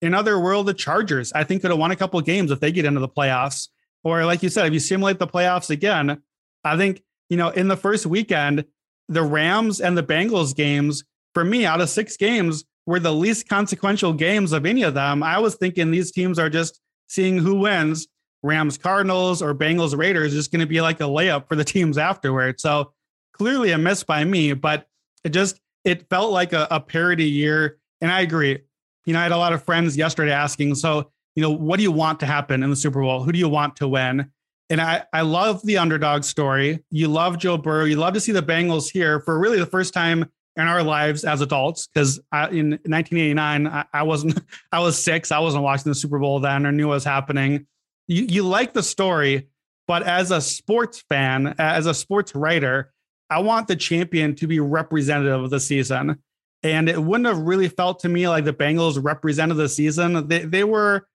in 0.00 0.14
other 0.14 0.38
world, 0.38 0.66
the 0.66 0.74
Chargers, 0.74 1.32
I 1.32 1.44
think, 1.44 1.62
could 1.62 1.70
have 1.70 1.80
won 1.80 1.90
a 1.90 1.96
couple 1.96 2.20
games 2.20 2.50
if 2.50 2.60
they 2.60 2.72
get 2.72 2.84
into 2.84 3.00
the 3.00 3.08
playoffs. 3.08 3.68
Or, 4.04 4.24
like 4.24 4.42
you 4.42 4.48
said, 4.48 4.66
if 4.66 4.72
you 4.72 4.78
simulate 4.78 5.18
the 5.18 5.26
playoffs 5.26 5.70
again, 5.70 6.22
I 6.64 6.76
think, 6.76 7.02
you 7.28 7.36
know, 7.36 7.48
in 7.48 7.68
the 7.68 7.76
first 7.76 8.06
weekend, 8.06 8.64
the 9.08 9.22
Rams 9.22 9.80
and 9.80 9.96
the 9.98 10.02
Bengals 10.02 10.54
games, 10.54 11.04
for 11.34 11.44
me, 11.44 11.66
out 11.66 11.80
of 11.80 11.90
six 11.90 12.16
games, 12.16 12.64
were 12.86 13.00
the 13.00 13.12
least 13.12 13.48
consequential 13.48 14.12
games 14.12 14.52
of 14.52 14.64
any 14.64 14.82
of 14.82 14.94
them. 14.94 15.22
I 15.22 15.38
was 15.38 15.56
thinking 15.56 15.90
these 15.90 16.12
teams 16.12 16.38
are 16.38 16.48
just 16.48 16.80
seeing 17.08 17.38
who 17.38 17.56
wins. 17.56 18.06
Rams 18.42 18.78
Cardinals 18.78 19.42
or 19.42 19.54
Bengals 19.54 19.96
Raiders 19.96 20.32
is 20.32 20.48
going 20.48 20.60
to 20.60 20.66
be 20.66 20.80
like 20.80 21.00
a 21.00 21.04
layup 21.04 21.48
for 21.48 21.56
the 21.56 21.64
teams 21.64 21.98
afterward. 21.98 22.60
So 22.60 22.92
clearly 23.32 23.72
a 23.72 23.78
miss 23.78 24.04
by 24.04 24.24
me, 24.24 24.52
but 24.52 24.86
it 25.24 25.30
just 25.30 25.60
it 25.84 26.08
felt 26.08 26.30
like 26.30 26.52
a, 26.52 26.68
a 26.70 26.80
parody 26.80 27.28
year. 27.28 27.78
And 28.00 28.12
I 28.12 28.20
agree 28.20 28.60
you 29.08 29.14
know, 29.14 29.20
I 29.20 29.22
had 29.22 29.32
a 29.32 29.38
lot 29.38 29.54
of 29.54 29.64
friends 29.64 29.96
yesterday 29.96 30.32
asking, 30.32 30.74
so, 30.74 31.10
you 31.34 31.42
know, 31.42 31.50
what 31.50 31.78
do 31.78 31.82
you 31.82 31.90
want 31.90 32.20
to 32.20 32.26
happen 32.26 32.62
in 32.62 32.68
the 32.68 32.76
Super 32.76 33.00
Bowl? 33.00 33.22
Who 33.22 33.32
do 33.32 33.38
you 33.38 33.48
want 33.48 33.74
to 33.76 33.88
win? 33.88 34.30
And 34.68 34.82
I, 34.82 35.06
I 35.14 35.22
love 35.22 35.64
the 35.64 35.78
underdog 35.78 36.24
story. 36.24 36.84
You 36.90 37.08
love 37.08 37.38
Joe 37.38 37.56
Burrow. 37.56 37.86
You 37.86 37.96
love 37.96 38.12
to 38.12 38.20
see 38.20 38.32
the 38.32 38.42
Bengals 38.42 38.90
here 38.90 39.20
for 39.20 39.38
really 39.38 39.58
the 39.58 39.64
first 39.64 39.94
time 39.94 40.30
in 40.56 40.66
our 40.66 40.82
lives 40.82 41.24
as 41.24 41.40
adults. 41.40 41.86
Because 41.86 42.18
in 42.52 42.72
1989, 42.72 43.66
I, 43.66 43.86
I, 43.94 44.02
wasn't, 44.02 44.38
I 44.72 44.80
was 44.80 45.02
six. 45.02 45.32
I 45.32 45.38
wasn't 45.38 45.64
watching 45.64 45.90
the 45.90 45.94
Super 45.94 46.18
Bowl 46.18 46.38
then 46.40 46.66
or 46.66 46.72
knew 46.72 46.88
what 46.88 46.94
was 46.94 47.04
happening. 47.04 47.66
You, 48.08 48.24
you 48.24 48.42
like 48.42 48.74
the 48.74 48.82
story, 48.82 49.48
but 49.86 50.02
as 50.02 50.30
a 50.30 50.42
sports 50.42 51.02
fan, 51.08 51.54
as 51.58 51.86
a 51.86 51.94
sports 51.94 52.34
writer, 52.34 52.92
I 53.30 53.38
want 53.40 53.68
the 53.68 53.76
champion 53.76 54.34
to 54.34 54.46
be 54.46 54.60
representative 54.60 55.44
of 55.44 55.48
the 55.48 55.60
season. 55.60 56.18
And 56.62 56.88
it 56.88 57.02
wouldn't 57.02 57.26
have 57.26 57.38
really 57.38 57.68
felt 57.68 58.00
to 58.00 58.08
me 58.08 58.28
like 58.28 58.44
the 58.44 58.52
Bengals 58.52 59.02
represented 59.02 59.56
the 59.56 59.68
season. 59.68 60.26
They, 60.26 60.40
they 60.40 60.64
were 60.64 61.06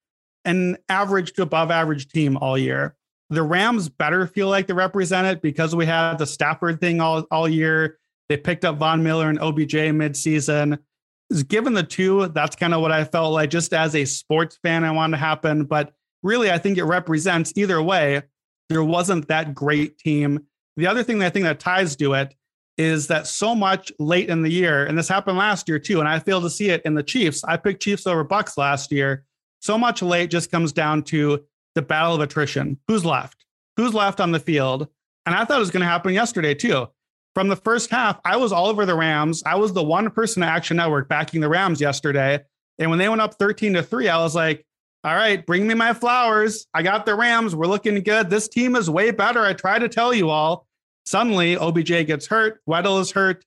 an 0.46 0.78
average 0.90 1.34
to 1.34 1.42
above 1.42 1.72
average 1.72 2.10
team 2.10 2.38
all 2.38 2.58
year. 2.58 2.96
The 3.30 3.44
Rams 3.44 3.90
better 3.90 4.28
feel 4.28 4.50
like 4.50 4.68
they 4.68 4.74
represent 4.74 5.28
it 5.28 5.42
because 5.42 5.76
we 5.76 5.86
had 5.86 6.18
the 6.18 6.26
Stafford 6.26 6.80
thing 6.80 7.02
all, 7.02 7.22
all 7.32 7.50
year. 7.50 7.98
They 8.30 8.38
picked 8.38 8.64
up 8.64 8.78
Von 8.78 9.04
Miller 9.04 9.30
and 9.30 9.40
OBJ 9.40 9.74
midseason. 9.92 10.80
Given 11.48 11.74
the 11.74 11.84
two, 11.84 12.28
that's 12.28 12.56
kind 12.56 12.74
of 12.74 12.82
what 12.82 12.92
I 12.92 13.04
felt 13.04 13.34
like 13.34 13.50
just 13.50 13.74
as 13.74 13.96
a 13.96 14.06
sports 14.06 14.58
fan, 14.62 14.84
I 14.84 14.92
wanted 14.92 15.18
to 15.18 15.24
happen. 15.24 15.66
But 15.66 15.94
really, 16.22 16.52
I 16.52 16.58
think 16.58 16.78
it 16.78 16.84
represents 16.84 17.54
either 17.56 17.82
way. 17.82 18.24
There 18.70 18.84
wasn't 18.84 19.28
that 19.28 19.54
great 19.54 19.98
team. 19.98 20.46
The 20.78 20.88
other 20.88 21.04
thing 21.04 21.20
that 21.20 21.28
I 21.28 21.30
think 21.30 21.44
that 21.44 21.60
ties 21.60 21.96
to 21.98 22.14
it 22.14 22.34
is 22.78 23.08
that 23.08 23.28
so 23.28 23.54
much 23.54 23.92
late 24.00 24.30
in 24.30 24.42
the 24.42 24.52
year, 24.52 24.86
and 24.86 24.98
this 24.98 25.08
happened 25.08 25.38
last 25.38 25.68
year 25.68 25.80
too, 25.80 26.00
and 26.00 26.10
I 26.10 26.20
failed 26.20 26.44
to 26.44 26.50
see 26.50 26.70
it 26.70 26.82
in 26.86 26.96
the 26.96 27.04
Chiefs. 27.04 27.44
I 27.44 27.58
picked 27.58 27.84
Chiefs 27.84 28.08
over 28.08 28.24
Bucks 28.24 28.58
last 28.58 28.92
year. 28.92 29.26
So 29.62 29.78
much 29.78 30.02
late 30.02 30.30
just 30.30 30.52
comes 30.52 30.74
down 30.74 31.04
to 31.04 31.44
the 31.76 31.82
battle 31.82 32.16
of 32.16 32.22
attrition. 32.22 32.78
Who's 32.88 33.06
left? 33.06 33.46
Who's 33.78 33.94
left 33.94 34.20
on 34.20 34.32
the 34.32 34.40
field? 34.40 34.88
And 35.26 35.36
I 35.36 35.46
thought 35.46 35.58
it 35.58 35.60
was 35.60 35.72
going 35.72 35.82
to 35.82 35.88
happen 35.88 36.14
yesterday 36.14 36.54
too. 36.54 36.88
From 37.34 37.48
the 37.48 37.56
first 37.56 37.90
half, 37.90 38.20
I 38.26 38.38
was 38.38 38.52
all 38.52 38.68
over 38.68 38.86
the 38.86 38.96
Rams. 38.96 39.42
I 39.46 39.56
was 39.56 39.74
the 39.74 39.84
one 39.84 40.12
person 40.12 40.44
at 40.44 40.50
Action 40.50 40.78
Network 40.78 41.10
backing 41.10 41.42
the 41.42 41.50
Rams 41.50 41.82
yesterday. 41.82 42.42
And 42.78 42.90
when 42.90 43.00
they 43.00 43.10
went 43.10 43.22
up 43.22 43.36
13 43.36 43.74
to 43.74 43.84
3, 43.84 44.10
I 44.10 44.18
was 44.18 44.36
like, 44.36 44.66
all 45.04 45.16
right, 45.16 45.44
bring 45.46 45.68
me 45.68 45.74
my 45.74 45.94
flowers. 45.94 46.68
I 46.74 46.84
got 46.84 47.06
the 47.06 47.16
Rams. 47.16 47.56
We're 47.56 47.68
looking 47.68 48.02
good. 48.04 48.30
This 48.30 48.48
team 48.48 48.76
is 48.76 48.90
way 48.90 49.12
better. 49.12 49.44
I 49.44 49.54
try 49.54 49.80
to 49.80 49.90
tell 49.90 50.14
you 50.14 50.30
all. 50.30 50.68
Suddenly, 51.06 51.58
OBJ 51.58 52.08
gets 52.08 52.28
hurt, 52.28 52.62
Weddle 52.68 53.02
is 53.02 53.12
hurt. 53.12 53.46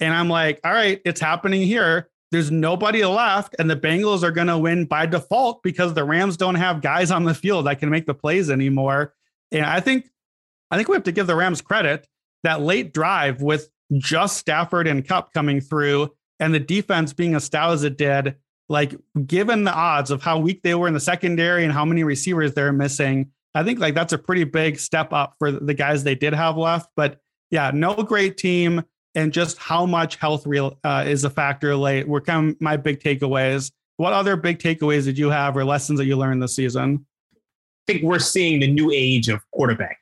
And 0.00 0.12
I'm 0.12 0.28
like, 0.28 0.60
all 0.64 0.72
right, 0.72 1.00
it's 1.04 1.20
happening 1.20 1.62
here. 1.62 2.08
There's 2.32 2.50
nobody 2.50 3.04
left, 3.04 3.54
and 3.58 3.68
the 3.68 3.76
Bengals 3.76 4.22
are 4.22 4.30
going 4.30 4.46
to 4.46 4.56
win 4.56 4.86
by 4.86 5.04
default 5.04 5.62
because 5.62 5.92
the 5.92 6.02
Rams 6.02 6.36
don't 6.38 6.54
have 6.54 6.80
guys 6.80 7.10
on 7.10 7.24
the 7.24 7.34
field 7.34 7.66
that 7.66 7.78
can 7.78 7.90
make 7.90 8.06
the 8.06 8.14
plays 8.14 8.50
anymore. 8.50 9.14
And 9.52 9.66
I 9.66 9.80
think, 9.80 10.08
I 10.70 10.76
think 10.76 10.88
we 10.88 10.94
have 10.96 11.04
to 11.04 11.12
give 11.12 11.26
the 11.26 11.36
Rams 11.36 11.60
credit 11.60 12.08
that 12.42 12.62
late 12.62 12.94
drive 12.94 13.42
with 13.42 13.68
just 13.98 14.38
Stafford 14.38 14.86
and 14.86 15.06
Kupp 15.06 15.34
coming 15.34 15.60
through, 15.60 16.10
and 16.40 16.54
the 16.54 16.58
defense 16.58 17.12
being 17.12 17.34
as 17.34 17.44
stout 17.44 17.74
as 17.74 17.84
it 17.84 17.98
did. 17.98 18.36
Like, 18.68 18.94
given 19.26 19.64
the 19.64 19.74
odds 19.74 20.10
of 20.10 20.22
how 20.22 20.38
weak 20.38 20.62
they 20.62 20.74
were 20.74 20.88
in 20.88 20.94
the 20.94 21.00
secondary 21.00 21.64
and 21.64 21.72
how 21.72 21.84
many 21.84 22.02
receivers 22.02 22.54
they're 22.54 22.72
missing, 22.72 23.30
I 23.54 23.64
think 23.64 23.78
like 23.78 23.94
that's 23.94 24.12
a 24.12 24.18
pretty 24.18 24.44
big 24.44 24.78
step 24.78 25.12
up 25.12 25.34
for 25.38 25.52
the 25.52 25.74
guys 25.74 26.04
they 26.04 26.14
did 26.14 26.32
have 26.32 26.56
left. 26.56 26.90
But 26.96 27.18
yeah, 27.50 27.70
no 27.72 27.94
great 27.94 28.38
team, 28.38 28.82
and 29.14 29.32
just 29.32 29.58
how 29.58 29.84
much 29.84 30.16
health 30.16 30.46
real 30.46 30.78
uh, 30.84 31.04
is 31.06 31.24
a 31.24 31.30
factor 31.30 31.76
late. 31.76 32.08
Were 32.08 32.20
kind 32.20 32.50
of 32.50 32.60
my 32.60 32.76
big 32.76 33.00
takeaways. 33.00 33.70
What 33.98 34.14
other 34.14 34.36
big 34.36 34.58
takeaways 34.58 35.04
did 35.04 35.18
you 35.18 35.30
have 35.30 35.56
or 35.56 35.64
lessons 35.64 35.98
that 35.98 36.06
you 36.06 36.16
learned 36.16 36.42
this 36.42 36.56
season? 36.56 37.04
I 37.34 37.92
think 37.92 38.04
we're 38.04 38.18
seeing 38.18 38.60
the 38.60 38.68
new 38.68 38.90
age 38.90 39.28
of 39.28 39.40
quarterback, 39.50 39.98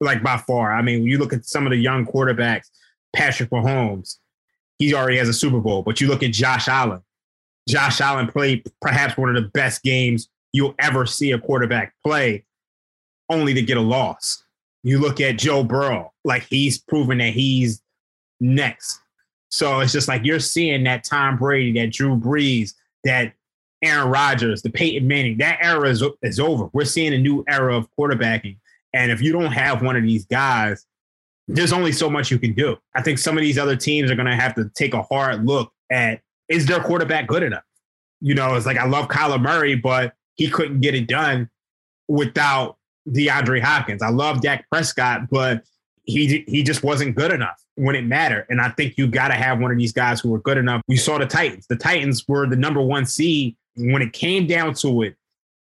like 0.00 0.22
by 0.22 0.38
far. 0.38 0.72
I 0.72 0.82
mean, 0.82 1.00
when 1.00 1.08
you 1.08 1.18
look 1.18 1.32
at 1.32 1.44
some 1.44 1.66
of 1.66 1.70
the 1.70 1.76
young 1.76 2.06
quarterbacks, 2.06 2.70
Patrick 3.14 3.50
Mahomes, 3.50 4.18
he 4.78 4.94
already 4.94 5.18
has 5.18 5.28
a 5.28 5.32
Super 5.32 5.60
Bowl. 5.60 5.82
But 5.82 6.00
you 6.00 6.08
look 6.08 6.22
at 6.22 6.32
Josh 6.32 6.68
Allen. 6.68 7.02
Josh 7.68 8.00
Allen 8.00 8.28
played 8.28 8.64
perhaps 8.80 9.16
one 9.16 9.34
of 9.34 9.42
the 9.42 9.48
best 9.50 9.82
games 9.82 10.28
you'll 10.52 10.74
ever 10.78 11.04
see 11.06 11.32
a 11.32 11.38
quarterback 11.38 11.94
play 12.04 12.44
only 13.30 13.54
to 13.54 13.62
get 13.62 13.76
a 13.76 13.82
loss. 13.82 14.42
You 14.82 14.98
look 14.98 15.20
at 15.20 15.38
Joe 15.38 15.64
Burrow, 15.64 16.12
like 16.24 16.46
he's 16.48 16.78
proven 16.78 17.18
that 17.18 17.32
he's 17.32 17.82
next. 18.40 19.00
So 19.50 19.80
it's 19.80 19.92
just 19.92 20.08
like 20.08 20.24
you're 20.24 20.40
seeing 20.40 20.84
that 20.84 21.04
Tom 21.04 21.36
Brady, 21.38 21.72
that 21.80 21.92
Drew 21.92 22.16
Brees, 22.16 22.74
that 23.04 23.32
Aaron 23.82 24.10
Rodgers, 24.10 24.62
the 24.62 24.70
Peyton 24.70 25.06
Manning, 25.06 25.38
that 25.38 25.58
era 25.60 25.88
is, 25.88 26.02
is 26.22 26.40
over. 26.40 26.68
We're 26.72 26.84
seeing 26.84 27.14
a 27.14 27.18
new 27.18 27.44
era 27.48 27.76
of 27.76 27.88
quarterbacking. 27.98 28.56
And 28.92 29.10
if 29.10 29.20
you 29.22 29.32
don't 29.32 29.52
have 29.52 29.82
one 29.82 29.96
of 29.96 30.02
these 30.02 30.26
guys, 30.26 30.86
there's 31.46 31.72
only 31.72 31.92
so 31.92 32.08
much 32.08 32.30
you 32.30 32.38
can 32.38 32.54
do. 32.54 32.76
I 32.94 33.02
think 33.02 33.18
some 33.18 33.36
of 33.36 33.42
these 33.42 33.58
other 33.58 33.76
teams 33.76 34.10
are 34.10 34.14
going 34.14 34.26
to 34.26 34.36
have 34.36 34.54
to 34.54 34.70
take 34.74 34.94
a 34.94 35.02
hard 35.02 35.44
look 35.44 35.72
at 35.90 36.20
is 36.48 36.66
their 36.66 36.80
quarterback 36.80 37.26
good 37.26 37.42
enough? 37.42 37.64
You 38.20 38.34
know, 38.34 38.54
it's 38.54 38.66
like 38.66 38.78
I 38.78 38.86
love 38.86 39.08
Kyler 39.08 39.40
Murray, 39.40 39.74
but 39.74 40.14
he 40.34 40.48
couldn't 40.48 40.80
get 40.80 40.94
it 40.94 41.06
done 41.06 41.50
without 42.08 42.76
DeAndre 43.08 43.60
Hopkins. 43.60 44.02
I 44.02 44.10
love 44.10 44.40
Dak 44.40 44.68
Prescott, 44.70 45.28
but 45.30 45.64
he 46.04 46.44
he 46.46 46.62
just 46.62 46.82
wasn't 46.82 47.14
good 47.16 47.32
enough 47.32 47.62
when 47.76 47.96
it 47.96 48.04
mattered. 48.04 48.46
And 48.48 48.60
I 48.60 48.68
think 48.70 48.96
you 48.96 49.06
got 49.06 49.28
to 49.28 49.34
have 49.34 49.58
one 49.58 49.70
of 49.70 49.78
these 49.78 49.92
guys 49.92 50.20
who 50.20 50.30
were 50.30 50.40
good 50.40 50.58
enough. 50.58 50.82
We 50.88 50.96
saw 50.96 51.18
the 51.18 51.26
Titans. 51.26 51.66
The 51.66 51.76
Titans 51.76 52.24
were 52.28 52.46
the 52.46 52.56
number 52.56 52.80
one 52.80 53.06
seed 53.06 53.56
when 53.76 54.02
it 54.02 54.12
came 54.12 54.46
down 54.46 54.74
to 54.74 55.02
it. 55.02 55.16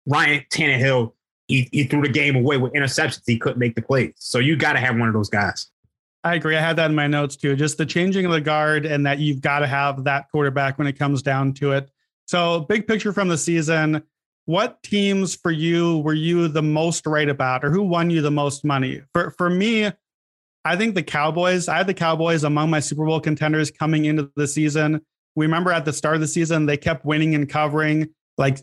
Ryan 0.08 0.44
Tannehill, 0.52 1.14
he, 1.48 1.70
he 1.72 1.84
threw 1.84 2.02
the 2.02 2.10
game 2.10 2.36
away 2.36 2.58
with 2.58 2.74
interceptions. 2.74 3.22
He 3.26 3.38
couldn't 3.38 3.60
make 3.60 3.76
the 3.76 3.82
plays. 3.82 4.14
So 4.18 4.40
you 4.40 4.56
got 4.56 4.74
to 4.74 4.80
have 4.80 4.98
one 4.98 5.08
of 5.08 5.14
those 5.14 5.30
guys. 5.30 5.68
I 6.24 6.36
agree. 6.36 6.56
I 6.56 6.62
had 6.62 6.76
that 6.76 6.90
in 6.90 6.96
my 6.96 7.08
notes 7.08 7.36
too. 7.36 7.56
Just 7.56 7.78
the 7.78 7.86
changing 7.86 8.26
of 8.26 8.32
the 8.32 8.42
guard 8.42 8.86
and 8.86 9.06
that 9.06 9.20
you've 9.20 9.42
got 9.42 9.60
to 9.60 9.68
have 9.68 10.04
that 10.04 10.30
quarterback 10.32 10.78
when 10.78 10.88
it 10.88 10.98
comes 10.98 11.22
down 11.22 11.54
to 11.56 11.72
it. 11.72 11.90
So, 12.26 12.62
big 12.62 12.88
picture 12.88 13.12
from 13.12 13.28
the 13.28 13.38
season, 13.38 14.04
what 14.52 14.84
teams 14.84 15.34
for 15.34 15.50
you 15.50 16.00
were 16.00 16.14
you 16.14 16.50
the 16.50 16.62
most 16.62 17.08
right 17.08 17.30
about 17.30 17.64
or 17.64 17.72
who 17.72 17.84
won 17.84 18.10
you 18.10 18.22
the 18.22 18.32
most 18.32 18.66
money? 18.66 19.02
For 19.14 19.32
for 19.32 19.50
me, 19.50 19.90
I 20.66 20.76
think 20.76 20.94
the 20.94 21.04
Cowboys, 21.04 21.68
I 21.68 21.78
had 21.78 21.88
the 21.88 21.94
Cowboys 21.94 22.44
among 22.44 22.70
my 22.70 22.82
Super 22.82 23.06
Bowl 23.06 23.20
contenders 23.20 23.72
coming 23.72 24.06
into 24.06 24.30
the 24.36 24.48
season. 24.48 25.02
We 25.36 25.46
remember 25.46 25.72
at 25.72 25.86
the 25.86 25.94
start 25.94 26.16
of 26.16 26.22
the 26.22 26.28
season, 26.28 26.66
they 26.66 26.78
kept 26.78 27.06
winning 27.06 27.34
and 27.34 27.50
covering 27.50 28.10
like 28.38 28.60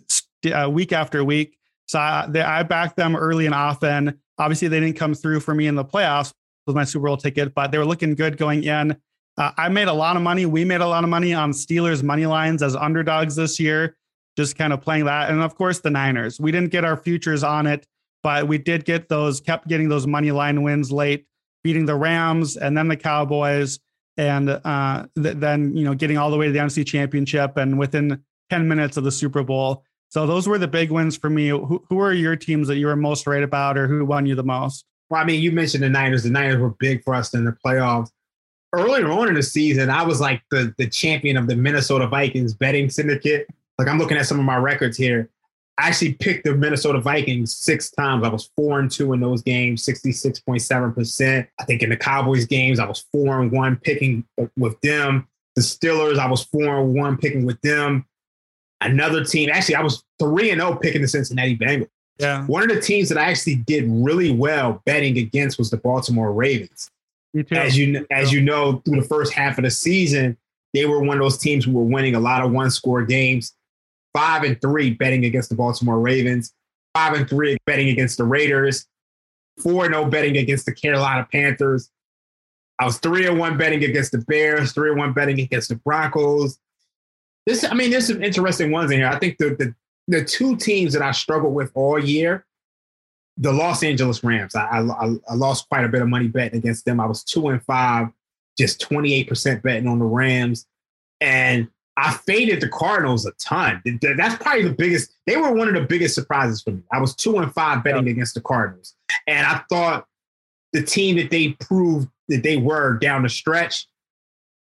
uh, 0.54 0.68
week 0.70 0.92
after 0.92 1.24
week. 1.24 1.56
So 1.86 1.98
I, 1.98 2.26
they, 2.28 2.42
I 2.42 2.62
backed 2.62 2.96
them 2.96 3.16
early 3.16 3.46
and 3.46 3.54
often. 3.54 4.20
Obviously, 4.38 4.68
they 4.68 4.80
didn't 4.80 4.96
come 4.96 5.14
through 5.14 5.40
for 5.40 5.54
me 5.54 5.66
in 5.66 5.74
the 5.74 5.84
playoffs 5.84 6.32
with 6.66 6.76
my 6.76 6.84
Super 6.84 7.06
Bowl 7.06 7.16
ticket, 7.16 7.54
but 7.54 7.72
they 7.72 7.78
were 7.78 7.86
looking 7.86 8.14
good 8.14 8.36
going 8.36 8.62
in. 8.62 8.96
Uh, 9.38 9.52
I 9.56 9.68
made 9.70 9.88
a 9.88 9.92
lot 9.92 10.16
of 10.16 10.22
money. 10.22 10.44
We 10.44 10.64
made 10.64 10.82
a 10.82 10.86
lot 10.86 11.02
of 11.02 11.10
money 11.10 11.32
on 11.32 11.52
Steelers 11.52 12.02
money 12.02 12.26
lines 12.26 12.62
as 12.62 12.76
underdogs 12.76 13.36
this 13.36 13.58
year, 13.58 13.96
just 14.38 14.56
kind 14.56 14.72
of 14.72 14.80
playing 14.80 15.04
that. 15.06 15.30
And 15.30 15.42
of 15.42 15.56
course, 15.56 15.80
the 15.80 15.90
Niners. 15.90 16.38
We 16.38 16.52
didn't 16.52 16.70
get 16.70 16.84
our 16.84 16.96
futures 16.96 17.42
on 17.42 17.66
it, 17.66 17.86
but 18.22 18.46
we 18.46 18.56
did 18.56 18.84
get 18.84 19.08
those, 19.08 19.40
kept 19.40 19.66
getting 19.66 19.88
those 19.88 20.06
money 20.06 20.30
line 20.30 20.62
wins 20.62 20.92
late 20.92 21.26
beating 21.64 21.86
the 21.86 21.94
Rams 21.96 22.56
and 22.56 22.76
then 22.76 22.86
the 22.86 22.96
Cowboys, 22.96 23.80
and 24.16 24.48
uh, 24.48 25.06
th- 25.20 25.36
then 25.38 25.76
you 25.76 25.84
know 25.84 25.92
getting 25.92 26.16
all 26.16 26.30
the 26.30 26.36
way 26.36 26.46
to 26.46 26.52
the 26.52 26.58
NFC 26.60 26.86
Championship 26.86 27.56
and 27.56 27.78
within 27.78 28.22
ten 28.48 28.68
minutes 28.68 28.96
of 28.96 29.02
the 29.02 29.10
Super 29.10 29.42
Bowl. 29.42 29.82
So 30.08 30.24
those 30.24 30.48
were 30.48 30.56
the 30.56 30.68
big 30.68 30.92
wins 30.92 31.16
for 31.16 31.28
me. 31.28 31.48
Who, 31.48 31.84
who 31.88 31.98
are 31.98 32.12
your 32.12 32.36
teams 32.36 32.68
that 32.68 32.76
you 32.76 32.86
were 32.86 32.96
most 32.96 33.26
right 33.26 33.42
about, 33.42 33.76
or 33.76 33.88
who 33.88 34.04
won 34.04 34.24
you 34.24 34.36
the 34.36 34.44
most? 34.44 34.84
Well, 35.10 35.20
I 35.20 35.24
mean, 35.24 35.42
you 35.42 35.50
mentioned 35.50 35.82
the 35.82 35.90
Niners. 35.90 36.22
The 36.22 36.30
Niners 36.30 36.58
were 36.58 36.70
big 36.70 37.02
for 37.02 37.12
us 37.12 37.34
in 37.34 37.44
the 37.44 37.56
playoffs. 37.64 38.10
Earlier 38.72 39.10
on 39.10 39.28
in 39.28 39.34
the 39.34 39.42
season, 39.42 39.90
I 39.90 40.04
was 40.04 40.20
like 40.20 40.42
the 40.50 40.72
the 40.78 40.88
champion 40.88 41.36
of 41.36 41.48
the 41.48 41.56
Minnesota 41.56 42.06
Vikings 42.06 42.54
betting 42.54 42.88
syndicate. 42.88 43.46
Like 43.78 43.88
I'm 43.88 43.98
looking 43.98 44.16
at 44.16 44.26
some 44.26 44.38
of 44.38 44.44
my 44.44 44.56
records 44.56 44.96
here. 44.96 45.30
I 45.78 45.88
actually 45.88 46.14
picked 46.14 46.44
the 46.44 46.56
Minnesota 46.56 47.00
Vikings 47.00 47.56
six 47.56 47.90
times. 47.90 48.24
I 48.24 48.28
was 48.28 48.50
four 48.56 48.80
and 48.80 48.90
two 48.90 49.12
in 49.12 49.20
those 49.20 49.42
games, 49.42 49.86
66.7%. 49.86 51.46
I 51.60 51.64
think 51.64 51.82
in 51.82 51.90
the 51.90 51.96
Cowboys 51.96 52.46
games, 52.46 52.80
I 52.80 52.86
was 52.86 53.04
four 53.12 53.40
and 53.40 53.52
one 53.52 53.76
picking 53.76 54.24
with 54.56 54.80
them. 54.80 55.28
The 55.54 55.62
Steelers, 55.62 56.18
I 56.18 56.28
was 56.28 56.42
four 56.42 56.80
and 56.80 56.94
one 56.94 57.16
picking 57.16 57.46
with 57.46 57.60
them. 57.60 58.04
Another 58.80 59.24
team, 59.24 59.50
actually, 59.52 59.76
I 59.76 59.82
was 59.82 60.02
three 60.18 60.50
and 60.50 60.60
zero 60.60 60.72
oh 60.72 60.76
picking 60.76 61.00
the 61.00 61.08
Cincinnati 61.08 61.56
Bengals. 61.56 61.88
Yeah. 62.18 62.44
One 62.46 62.68
of 62.68 62.74
the 62.74 62.80
teams 62.80 63.08
that 63.10 63.18
I 63.18 63.30
actually 63.30 63.56
did 63.56 63.84
really 63.86 64.32
well 64.32 64.82
betting 64.84 65.16
against 65.18 65.58
was 65.58 65.70
the 65.70 65.76
Baltimore 65.76 66.32
Ravens. 66.32 66.90
You 67.32 67.44
As 67.52 67.78
you 67.78 68.04
as 68.10 68.32
you 68.32 68.40
know, 68.40 68.82
through 68.84 69.00
the 69.00 69.06
first 69.06 69.32
half 69.32 69.58
of 69.58 69.64
the 69.64 69.70
season, 69.70 70.36
they 70.74 70.86
were 70.86 71.00
one 71.00 71.18
of 71.18 71.22
those 71.22 71.38
teams 71.38 71.64
who 71.64 71.72
were 71.72 71.84
winning 71.84 72.16
a 72.16 72.20
lot 72.20 72.44
of 72.44 72.50
one 72.50 72.70
score 72.70 73.04
games 73.04 73.54
five 74.14 74.42
and 74.44 74.60
three 74.60 74.90
betting 74.90 75.24
against 75.24 75.48
the 75.48 75.56
Baltimore 75.56 76.00
Ravens, 76.00 76.52
five 76.94 77.14
and 77.14 77.28
three 77.28 77.56
betting 77.66 77.88
against 77.88 78.18
the 78.18 78.24
Raiders, 78.24 78.86
four 79.62 79.84
and 79.84 79.92
no 79.92 80.04
oh 80.04 80.06
betting 80.06 80.36
against 80.36 80.66
the 80.66 80.72
Carolina 80.72 81.26
Panthers. 81.30 81.90
I 82.78 82.84
was 82.84 82.98
three 82.98 83.26
and 83.26 83.38
one 83.38 83.56
betting 83.56 83.82
against 83.84 84.12
the 84.12 84.18
Bears, 84.18 84.72
three 84.72 84.90
and 84.90 84.98
one 84.98 85.12
betting 85.12 85.40
against 85.40 85.68
the 85.68 85.76
Broncos. 85.76 86.58
This, 87.46 87.64
I 87.64 87.74
mean, 87.74 87.90
there's 87.90 88.06
some 88.06 88.22
interesting 88.22 88.70
ones 88.70 88.90
in 88.90 88.98
here. 88.98 89.08
I 89.08 89.18
think 89.18 89.38
the, 89.38 89.50
the 89.50 89.74
the 90.08 90.24
two 90.24 90.56
teams 90.56 90.94
that 90.94 91.02
I 91.02 91.12
struggled 91.12 91.54
with 91.54 91.70
all 91.74 92.02
year, 92.02 92.46
the 93.36 93.52
Los 93.52 93.82
Angeles 93.82 94.24
Rams. 94.24 94.54
I, 94.56 94.80
I, 94.80 95.14
I 95.28 95.34
lost 95.34 95.68
quite 95.68 95.84
a 95.84 95.88
bit 95.88 96.02
of 96.02 96.08
money 96.08 96.28
betting 96.28 96.58
against 96.58 96.86
them. 96.86 96.98
I 96.98 97.06
was 97.06 97.22
two 97.22 97.48
and 97.48 97.62
five, 97.62 98.08
just 98.58 98.80
28% 98.80 99.62
betting 99.62 99.86
on 99.86 99.98
the 99.98 100.06
Rams. 100.06 100.66
And 101.20 101.68
I 101.98 102.12
faded 102.12 102.60
the 102.60 102.68
Cardinals 102.68 103.26
a 103.26 103.32
ton. 103.32 103.82
That's 104.00 104.40
probably 104.40 104.62
the 104.62 104.74
biggest. 104.74 105.10
They 105.26 105.36
were 105.36 105.52
one 105.52 105.66
of 105.66 105.74
the 105.74 105.80
biggest 105.80 106.14
surprises 106.14 106.62
for 106.62 106.70
me. 106.70 106.82
I 106.92 107.00
was 107.00 107.12
two 107.12 107.38
and 107.38 107.52
five 107.52 107.82
betting 107.82 108.06
yep. 108.06 108.12
against 108.12 108.34
the 108.34 108.40
Cardinals, 108.40 108.94
and 109.26 109.44
I 109.44 109.62
thought 109.68 110.06
the 110.72 110.82
team 110.82 111.16
that 111.16 111.30
they 111.30 111.50
proved 111.54 112.08
that 112.28 112.44
they 112.44 112.56
were 112.56 112.98
down 112.98 113.24
the 113.24 113.28
stretch. 113.28 113.88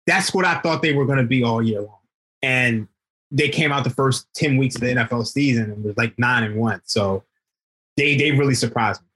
That's 0.08 0.34
what 0.34 0.46
I 0.46 0.60
thought 0.62 0.82
they 0.82 0.94
were 0.94 1.06
going 1.06 1.18
to 1.18 1.26
be 1.26 1.44
all 1.44 1.62
year 1.62 1.82
long, 1.82 2.00
and 2.42 2.88
they 3.32 3.50
came 3.50 3.74
out 3.74 3.84
the 3.84 3.90
first 3.90 4.28
ten 4.34 4.56
weeks 4.56 4.76
of 4.76 4.82
the 4.82 4.88
NFL 4.88 5.28
season 5.28 5.72
and 5.72 5.84
was 5.84 5.98
like 5.98 6.18
nine 6.18 6.44
and 6.44 6.56
one. 6.56 6.82
So 6.86 7.26
they 7.98 8.16
they 8.16 8.32
really 8.32 8.56
surprised 8.56 9.02
me. 9.02 9.08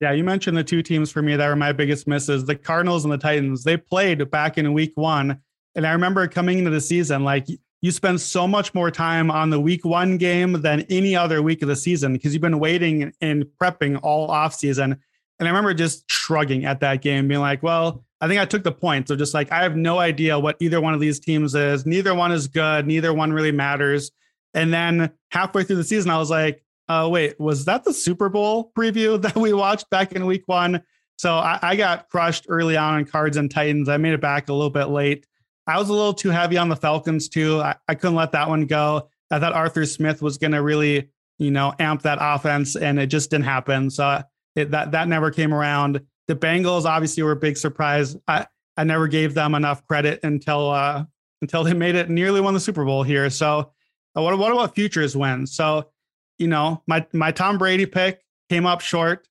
Yeah, 0.00 0.12
you 0.12 0.24
mentioned 0.24 0.56
the 0.56 0.64
two 0.64 0.82
teams 0.82 1.10
for 1.10 1.20
me 1.20 1.36
that 1.36 1.46
were 1.46 1.56
my 1.56 1.72
biggest 1.72 2.06
misses: 2.06 2.46
the 2.46 2.56
Cardinals 2.56 3.04
and 3.04 3.12
the 3.12 3.18
Titans. 3.18 3.64
They 3.64 3.76
played 3.76 4.30
back 4.30 4.56
in 4.56 4.72
Week 4.72 4.92
One 4.94 5.42
and 5.74 5.86
I 5.86 5.92
remember 5.92 6.26
coming 6.28 6.58
into 6.58 6.70
the 6.70 6.80
season, 6.80 7.24
like 7.24 7.46
you 7.84 7.90
spend 7.90 8.20
so 8.20 8.48
much 8.48 8.72
more 8.74 8.90
time 8.90 9.30
on 9.30 9.50
the 9.50 9.60
week 9.60 9.84
one 9.84 10.16
game 10.16 10.62
than 10.62 10.86
any 10.88 11.14
other 11.14 11.42
week 11.42 11.60
of 11.60 11.68
the 11.68 11.76
season 11.76 12.14
because 12.14 12.32
you've 12.32 12.40
been 12.40 12.58
waiting 12.58 13.12
and 13.20 13.44
prepping 13.60 14.00
all 14.02 14.30
off 14.30 14.54
season. 14.54 14.98
And 15.38 15.48
I 15.48 15.50
remember 15.50 15.74
just 15.74 16.10
shrugging 16.10 16.64
at 16.64 16.80
that 16.80 17.02
game, 17.02 17.28
being 17.28 17.40
like, 17.40 17.62
well, 17.62 18.04
I 18.20 18.28
think 18.28 18.40
I 18.40 18.46
took 18.46 18.62
the 18.64 18.72
point. 18.72 19.08
So 19.08 19.16
just 19.16 19.34
like, 19.34 19.52
I 19.52 19.62
have 19.62 19.76
no 19.76 19.98
idea 19.98 20.38
what 20.38 20.56
either 20.60 20.80
one 20.80 20.94
of 20.94 21.00
these 21.00 21.20
teams 21.20 21.54
is. 21.54 21.84
Neither 21.84 22.14
one 22.14 22.32
is 22.32 22.48
good. 22.48 22.86
Neither 22.86 23.12
one 23.12 23.32
really 23.32 23.52
matters. 23.52 24.10
And 24.54 24.72
then 24.72 25.10
halfway 25.30 25.64
through 25.64 25.76
the 25.76 25.84
season, 25.84 26.10
I 26.10 26.16
was 26.16 26.30
like, 26.30 26.64
oh, 26.88 27.10
wait, 27.10 27.38
was 27.38 27.64
that 27.66 27.84
the 27.84 27.92
Super 27.92 28.30
Bowl 28.30 28.72
preview 28.78 29.20
that 29.22 29.36
we 29.36 29.52
watched 29.52 29.90
back 29.90 30.12
in 30.12 30.24
week 30.24 30.44
one? 30.46 30.82
So 31.18 31.34
I, 31.34 31.58
I 31.60 31.76
got 31.76 32.08
crushed 32.08 32.46
early 32.48 32.76
on 32.76 33.00
in 33.00 33.04
Cards 33.04 33.36
and 33.36 33.50
Titans. 33.50 33.88
I 33.88 33.98
made 33.98 34.14
it 34.14 34.20
back 34.20 34.48
a 34.48 34.54
little 34.54 34.70
bit 34.70 34.86
late. 34.86 35.26
I 35.66 35.78
was 35.78 35.88
a 35.88 35.92
little 35.92 36.14
too 36.14 36.30
heavy 36.30 36.58
on 36.58 36.68
the 36.68 36.76
Falcons 36.76 37.28
too. 37.28 37.60
I, 37.60 37.74
I 37.88 37.94
couldn't 37.94 38.16
let 38.16 38.32
that 38.32 38.48
one 38.48 38.66
go. 38.66 39.08
I 39.30 39.38
thought 39.38 39.52
Arthur 39.52 39.86
Smith 39.86 40.20
was 40.22 40.38
going 40.38 40.52
to 40.52 40.62
really, 40.62 41.08
you 41.38 41.50
know, 41.50 41.72
amp 41.78 42.02
that 42.02 42.18
offense, 42.20 42.76
and 42.76 42.98
it 42.98 43.06
just 43.06 43.30
didn't 43.30 43.46
happen. 43.46 43.90
So 43.90 44.22
it, 44.54 44.70
that 44.70 44.92
that 44.92 45.08
never 45.08 45.30
came 45.30 45.52
around. 45.52 46.00
The 46.28 46.36
Bengals 46.36 46.84
obviously 46.84 47.22
were 47.22 47.32
a 47.32 47.36
big 47.36 47.56
surprise. 47.56 48.16
I 48.28 48.46
I 48.76 48.84
never 48.84 49.08
gave 49.08 49.34
them 49.34 49.54
enough 49.54 49.86
credit 49.86 50.20
until 50.22 50.70
uh, 50.70 51.04
until 51.40 51.64
they 51.64 51.74
made 51.74 51.94
it 51.94 52.10
nearly 52.10 52.40
won 52.40 52.54
the 52.54 52.60
Super 52.60 52.84
Bowl 52.84 53.02
here. 53.02 53.30
So 53.30 53.72
uh, 54.16 54.22
what 54.22 54.36
what 54.38 54.52
about 54.52 54.74
futures 54.74 55.16
wins? 55.16 55.54
So 55.54 55.90
you 56.38 56.48
know, 56.48 56.82
my 56.86 57.06
my 57.12 57.32
Tom 57.32 57.58
Brady 57.58 57.86
pick 57.86 58.22
came 58.48 58.66
up 58.66 58.80
short. 58.80 59.26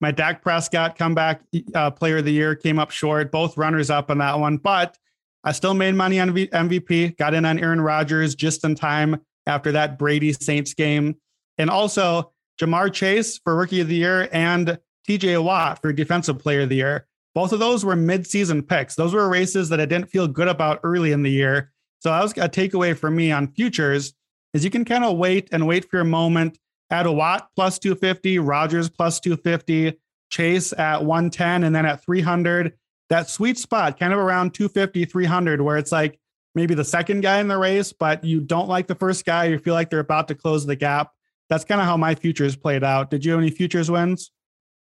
My 0.00 0.12
Dak 0.12 0.42
Prescott 0.42 0.96
comeback 0.96 1.42
uh, 1.74 1.90
player 1.90 2.18
of 2.18 2.24
the 2.24 2.32
year 2.32 2.54
came 2.54 2.78
up 2.78 2.90
short. 2.92 3.32
Both 3.32 3.56
runners 3.56 3.90
up 3.90 4.10
on 4.10 4.18
that 4.18 4.38
one, 4.38 4.56
but 4.56 4.96
I 5.44 5.52
still 5.52 5.74
made 5.74 5.94
money 5.94 6.20
on 6.20 6.30
MVP, 6.30 7.16
got 7.16 7.34
in 7.34 7.44
on 7.44 7.58
Aaron 7.58 7.80
Rodgers 7.80 8.34
just 8.34 8.64
in 8.64 8.74
time 8.74 9.20
after 9.46 9.72
that 9.72 9.98
Brady 9.98 10.32
Saints 10.32 10.74
game. 10.74 11.16
And 11.58 11.70
also 11.70 12.32
Ja'Marr 12.60 12.92
Chase 12.92 13.38
for 13.38 13.56
rookie 13.56 13.80
of 13.80 13.88
the 13.88 13.94
year 13.94 14.28
and 14.32 14.78
TJ 15.08 15.42
Watt 15.42 15.80
for 15.80 15.92
defensive 15.92 16.38
player 16.38 16.62
of 16.62 16.68
the 16.68 16.76
year. 16.76 17.06
Both 17.34 17.52
of 17.52 17.60
those 17.60 17.84
were 17.84 17.96
mid-season 17.96 18.62
picks. 18.62 18.94
Those 18.94 19.14
were 19.14 19.28
races 19.28 19.68
that 19.68 19.80
I 19.80 19.86
didn't 19.86 20.10
feel 20.10 20.26
good 20.26 20.48
about 20.48 20.80
early 20.82 21.12
in 21.12 21.22
the 21.22 21.30
year. 21.30 21.72
So 22.00 22.10
that 22.10 22.22
was 22.22 22.32
a 22.32 22.48
takeaway 22.48 22.96
for 22.96 23.10
me 23.10 23.32
on 23.32 23.52
futures 23.52 24.14
is 24.54 24.64
you 24.64 24.70
can 24.70 24.84
kind 24.84 25.04
of 25.04 25.16
wait 25.16 25.48
and 25.52 25.66
wait 25.66 25.88
for 25.88 25.98
your 25.98 26.04
moment. 26.04 26.58
At 26.90 27.06
a 27.06 27.12
Watt 27.12 27.48
plus 27.54 27.78
250, 27.78 28.38
Rodgers 28.38 28.88
plus 28.88 29.20
250, 29.20 29.98
Chase 30.30 30.72
at 30.72 31.04
110, 31.04 31.64
and 31.64 31.74
then 31.74 31.84
at 31.84 32.02
300, 32.02 32.72
that 33.08 33.28
sweet 33.28 33.58
spot, 33.58 33.98
kind 33.98 34.12
of 34.12 34.18
around 34.18 34.54
250, 34.54 35.04
300, 35.04 35.60
where 35.60 35.76
it's 35.76 35.92
like 35.92 36.18
maybe 36.54 36.74
the 36.74 36.84
second 36.84 37.20
guy 37.20 37.40
in 37.40 37.48
the 37.48 37.56
race, 37.56 37.92
but 37.92 38.22
you 38.24 38.40
don't 38.40 38.68
like 38.68 38.86
the 38.86 38.94
first 38.94 39.24
guy. 39.24 39.44
You 39.44 39.58
feel 39.58 39.74
like 39.74 39.90
they're 39.90 40.00
about 40.00 40.28
to 40.28 40.34
close 40.34 40.66
the 40.66 40.76
gap. 40.76 41.12
That's 41.48 41.64
kind 41.64 41.80
of 41.80 41.86
how 41.86 41.96
my 41.96 42.14
futures 42.14 42.56
played 42.56 42.84
out. 42.84 43.10
Did 43.10 43.24
you 43.24 43.32
have 43.32 43.40
any 43.40 43.50
futures 43.50 43.90
wins? 43.90 44.30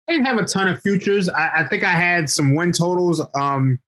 I 0.08 0.12
didn't 0.12 0.26
have 0.26 0.38
a 0.38 0.44
ton 0.44 0.68
of 0.68 0.80
futures. 0.82 1.28
I, 1.28 1.50
I 1.56 1.68
think 1.68 1.82
I 1.84 1.92
had 1.92 2.28
some 2.28 2.54
win 2.54 2.72
totals. 2.72 3.22
Um, 3.34 3.78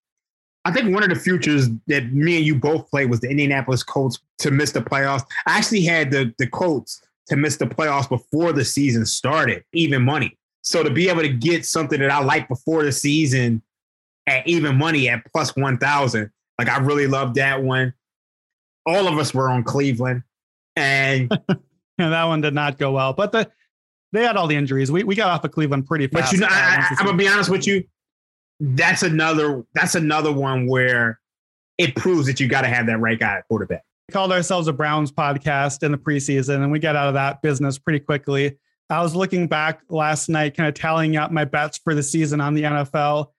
I 0.65 0.73
think 0.73 0.93
one 0.93 1.03
of 1.03 1.11
the 1.11 1.15
futures 1.15 1.69
that 1.87 2.13
me 2.13 2.39
and 2.39 2.45
you 2.45 2.57
both 2.57 2.91
played 2.91 3.09
was 3.09 3.21
the 3.21 3.29
Indianapolis 3.29 3.83
Colts 3.83 4.19
to 4.39 4.51
miss 4.51 4.73
the 4.73 4.81
playoffs. 4.81 5.23
I 5.47 5.59
actually 5.59 5.83
had 5.83 6.11
the 6.11 6.35
the 6.39 6.47
Colts 6.49 7.03
to 7.29 7.37
miss 7.37 7.57
the 7.57 7.67
playoffs 7.67 8.09
before 8.09 8.53
the 8.53 8.65
season 8.65 9.07
started, 9.07 9.65
even 9.73 10.03
money. 10.03 10.37
So 10.63 10.83
to 10.83 10.91
be 10.91 11.09
able 11.09 11.23
to 11.23 11.29
get 11.29 11.65
something 11.65 12.01
that 12.01 12.11
I 12.11 12.19
like 12.21 12.49
before 12.49 12.83
the 12.83 12.93
season 12.93 13.63
at 14.27 14.47
even 14.47 14.77
money 14.77 15.09
at 15.09 15.25
plus 15.33 15.55
1,000, 15.57 16.31
like 16.59 16.69
I 16.69 16.79
really 16.79 17.07
loved 17.07 17.37
that 17.37 17.63
one. 17.63 17.95
All 18.87 19.09
of 19.09 19.19
us 19.19 19.35
were 19.35 19.51
on 19.51 19.65
Cleveland. 19.65 20.23
And 20.77 21.31
yeah, 21.99 22.09
that 22.11 22.25
one 22.25 22.41
did 22.41 22.55
not 22.55 22.79
go 22.79 22.93
well. 22.93 23.13
But 23.13 23.33
the 23.33 23.51
they 24.13 24.25
had 24.25 24.37
all 24.37 24.47
the 24.47 24.57
injuries. 24.57 24.91
We 24.91 25.05
we 25.05 25.15
got 25.15 25.31
off 25.31 25.45
of 25.45 25.53
Cleveland 25.53 25.87
pretty 25.87 26.07
fast. 26.07 26.31
But 26.31 26.33
you 26.33 26.41
know, 26.41 26.49
I, 26.49 26.87
I, 26.91 26.97
I'm 26.99 27.07
gonna 27.07 27.19
be 27.19 27.29
honest 27.29 27.51
with 27.51 27.67
you. 27.67 27.85
That's 28.61 29.03
another. 29.03 29.65
That's 29.75 29.95
another 29.95 30.33
one 30.33 30.67
where 30.67 31.21
it 31.79 31.95
proves 31.97 32.27
that 32.27 32.41
you 32.41 32.49
got 32.49 32.63
to 32.63 32.69
have 32.69 32.87
that 32.87 32.99
right 32.99 33.19
guy 33.19 33.39
at 33.39 33.49
quarterback. 33.49 33.83
We 34.09 34.13
called 34.13 34.33
ourselves 34.33 34.69
a 34.69 34.73
Browns 34.73 35.13
podcast 35.13 35.83
in 35.83 35.93
the 35.93 35.99
preseason, 35.99 36.63
and 36.63 36.71
we 36.71 36.79
got 36.79 36.97
out 36.97 37.09
of 37.09 37.15
that 37.15 37.43
business 37.43 37.79
pretty 37.79 38.01
quickly. 38.01 38.57
I 38.89 39.03
was 39.03 39.17
looking 39.17 39.49
back 39.49 39.81
last 39.89 40.29
night, 40.29 40.57
kind 40.57 40.69
of 40.69 40.75
tallying 40.75 41.17
up 41.17 41.33
my 41.33 41.45
bets 41.45 41.79
for 41.79 41.95
the 41.95 42.03
season 42.03 42.41
on 42.41 42.55
the 42.55 42.63
NFL, 42.63 43.31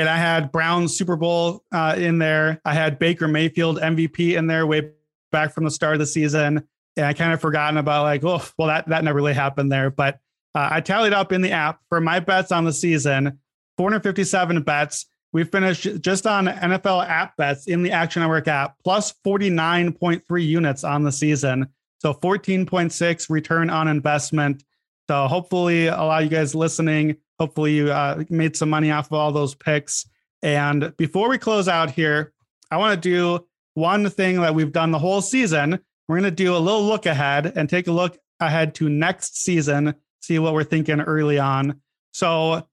and 0.00 0.08
I 0.08 0.16
had 0.16 0.52
Browns 0.52 0.96
Super 0.96 1.16
Bowl 1.16 1.64
uh, 1.72 1.94
in 1.98 2.18
there. 2.18 2.60
I 2.64 2.74
had 2.74 2.98
Baker 2.98 3.28
Mayfield 3.28 3.78
MVP 3.78 4.36
in 4.36 4.46
there 4.46 4.66
way 4.66 4.90
back 5.32 5.52
from 5.52 5.64
the 5.64 5.70
start 5.70 5.94
of 5.94 5.98
the 5.98 6.06
season, 6.06 6.66
and 6.96 7.06
I 7.06 7.12
kind 7.12 7.32
of 7.32 7.40
forgotten 7.40 7.78
about 7.78 8.02
like, 8.02 8.24
oh, 8.24 8.42
well, 8.58 8.68
that 8.68 8.88
that 8.88 9.04
never 9.04 9.16
really 9.16 9.34
happened 9.34 9.70
there. 9.72 9.90
But 9.90 10.18
uh, 10.54 10.68
I 10.70 10.80
tallied 10.80 11.12
up 11.12 11.32
in 11.32 11.42
the 11.42 11.52
app 11.52 11.80
for 11.88 12.00
my 12.00 12.20
bets 12.20 12.52
on 12.52 12.64
the 12.64 12.72
season, 12.72 13.38
457 13.76 14.62
bets. 14.62 15.06
We 15.32 15.44
finished 15.44 16.00
just 16.00 16.26
on 16.26 16.46
NFL 16.46 17.06
app 17.06 17.36
bets 17.36 17.66
in 17.66 17.82
the 17.82 17.90
Action 17.90 18.22
Network 18.22 18.48
app, 18.48 18.76
plus 18.82 19.12
49.3 19.24 20.46
units 20.46 20.84
on 20.84 21.02
the 21.02 21.12
season. 21.12 21.68
So 21.98 22.14
14.6 22.14 23.28
return 23.28 23.68
on 23.68 23.88
investment. 23.88 24.64
So 25.08 25.26
hopefully, 25.26 25.86
a 25.88 25.96
lot 25.96 26.22
of 26.22 26.30
you 26.30 26.36
guys 26.36 26.54
listening, 26.54 27.16
hopefully 27.38 27.74
you 27.74 27.90
uh, 27.90 28.24
made 28.28 28.56
some 28.56 28.70
money 28.70 28.90
off 28.90 29.06
of 29.06 29.14
all 29.14 29.32
those 29.32 29.54
picks. 29.54 30.08
And 30.42 30.94
before 30.96 31.28
we 31.28 31.38
close 31.38 31.68
out 31.68 31.90
here, 31.90 32.32
I 32.70 32.76
want 32.76 33.00
to 33.00 33.08
do 33.08 33.46
one 33.74 34.08
thing 34.10 34.40
that 34.40 34.54
we've 34.54 34.72
done 34.72 34.90
the 34.90 34.98
whole 34.98 35.20
season. 35.20 35.78
We're 36.08 36.20
going 36.20 36.30
to 36.30 36.30
do 36.30 36.56
a 36.56 36.58
little 36.58 36.84
look 36.84 37.06
ahead 37.06 37.52
and 37.56 37.68
take 37.68 37.86
a 37.88 37.92
look 37.92 38.18
ahead 38.40 38.74
to 38.76 38.88
next 38.88 39.42
season, 39.42 39.94
see 40.20 40.38
what 40.38 40.54
we're 40.54 40.64
thinking 40.64 41.00
early 41.00 41.38
on. 41.38 41.80
So, 42.12 42.66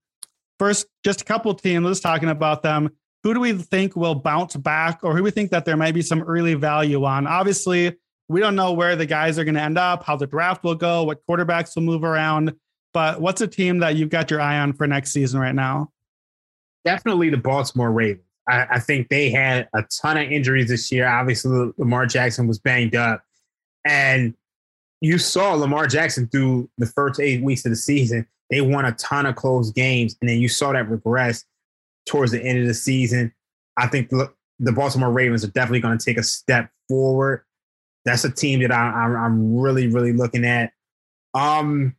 first, 0.58 0.86
just 1.04 1.22
a 1.22 1.24
couple 1.24 1.54
teams, 1.54 1.84
let's 1.84 2.00
talking 2.00 2.28
about 2.28 2.62
them. 2.62 2.90
Who 3.22 3.34
do 3.34 3.40
we 3.40 3.52
think 3.54 3.96
will 3.96 4.14
bounce 4.14 4.54
back, 4.56 5.00
or 5.02 5.16
who 5.16 5.22
we 5.22 5.30
think 5.30 5.50
that 5.50 5.64
there 5.64 5.76
might 5.76 5.94
be 5.94 6.02
some 6.02 6.22
early 6.22 6.54
value 6.54 7.04
on? 7.04 7.26
Obviously, 7.26 7.96
we 8.28 8.40
don't 8.40 8.56
know 8.56 8.72
where 8.72 8.96
the 8.96 9.06
guys 9.06 9.38
are 9.38 9.44
going 9.44 9.54
to 9.54 9.62
end 9.62 9.78
up, 9.78 10.04
how 10.04 10.16
the 10.16 10.26
draft 10.26 10.62
will 10.64 10.74
go, 10.74 11.04
what 11.04 11.26
quarterbacks 11.26 11.74
will 11.74 11.82
move 11.82 12.04
around. 12.04 12.54
But 12.94 13.20
what's 13.20 13.40
a 13.40 13.48
team 13.48 13.80
that 13.80 13.96
you've 13.96 14.08
got 14.08 14.30
your 14.30 14.40
eye 14.40 14.58
on 14.58 14.72
for 14.72 14.86
next 14.86 15.12
season 15.12 15.40
right 15.40 15.54
now? 15.54 15.90
Definitely 16.84 17.28
the 17.28 17.36
Baltimore 17.36 17.90
Ravens. 17.90 18.22
I, 18.48 18.66
I 18.72 18.78
think 18.78 19.08
they 19.08 19.30
had 19.30 19.68
a 19.74 19.84
ton 20.00 20.16
of 20.16 20.30
injuries 20.30 20.68
this 20.68 20.92
year. 20.92 21.06
Obviously, 21.06 21.72
Lamar 21.76 22.06
Jackson 22.06 22.46
was 22.46 22.58
banged 22.58 22.94
up, 22.94 23.22
and 23.84 24.34
you 25.00 25.18
saw 25.18 25.54
Lamar 25.54 25.86
Jackson 25.86 26.28
through 26.28 26.70
the 26.78 26.86
first 26.86 27.20
eight 27.20 27.42
weeks 27.42 27.64
of 27.66 27.70
the 27.70 27.76
season. 27.76 28.26
They 28.50 28.60
won 28.60 28.84
a 28.84 28.92
ton 28.92 29.26
of 29.26 29.34
close 29.34 29.72
games, 29.72 30.16
and 30.20 30.30
then 30.30 30.38
you 30.38 30.48
saw 30.48 30.72
that 30.72 30.88
regress 30.88 31.44
towards 32.06 32.32
the 32.32 32.42
end 32.42 32.60
of 32.60 32.66
the 32.66 32.74
season. 32.74 33.32
I 33.76 33.88
think 33.88 34.10
the, 34.10 34.30
Baltimore 34.60 35.10
Ravens 35.10 35.42
are 35.42 35.48
definitely 35.48 35.80
going 35.80 35.98
to 35.98 36.04
take 36.04 36.18
a 36.18 36.22
step 36.22 36.70
forward. 36.88 37.44
That's 38.04 38.24
a 38.24 38.30
team 38.30 38.60
that 38.60 38.70
I, 38.70 38.90
I'm 38.90 39.56
really, 39.56 39.88
really 39.88 40.12
looking 40.12 40.44
at. 40.44 40.72
Um, 41.32 41.96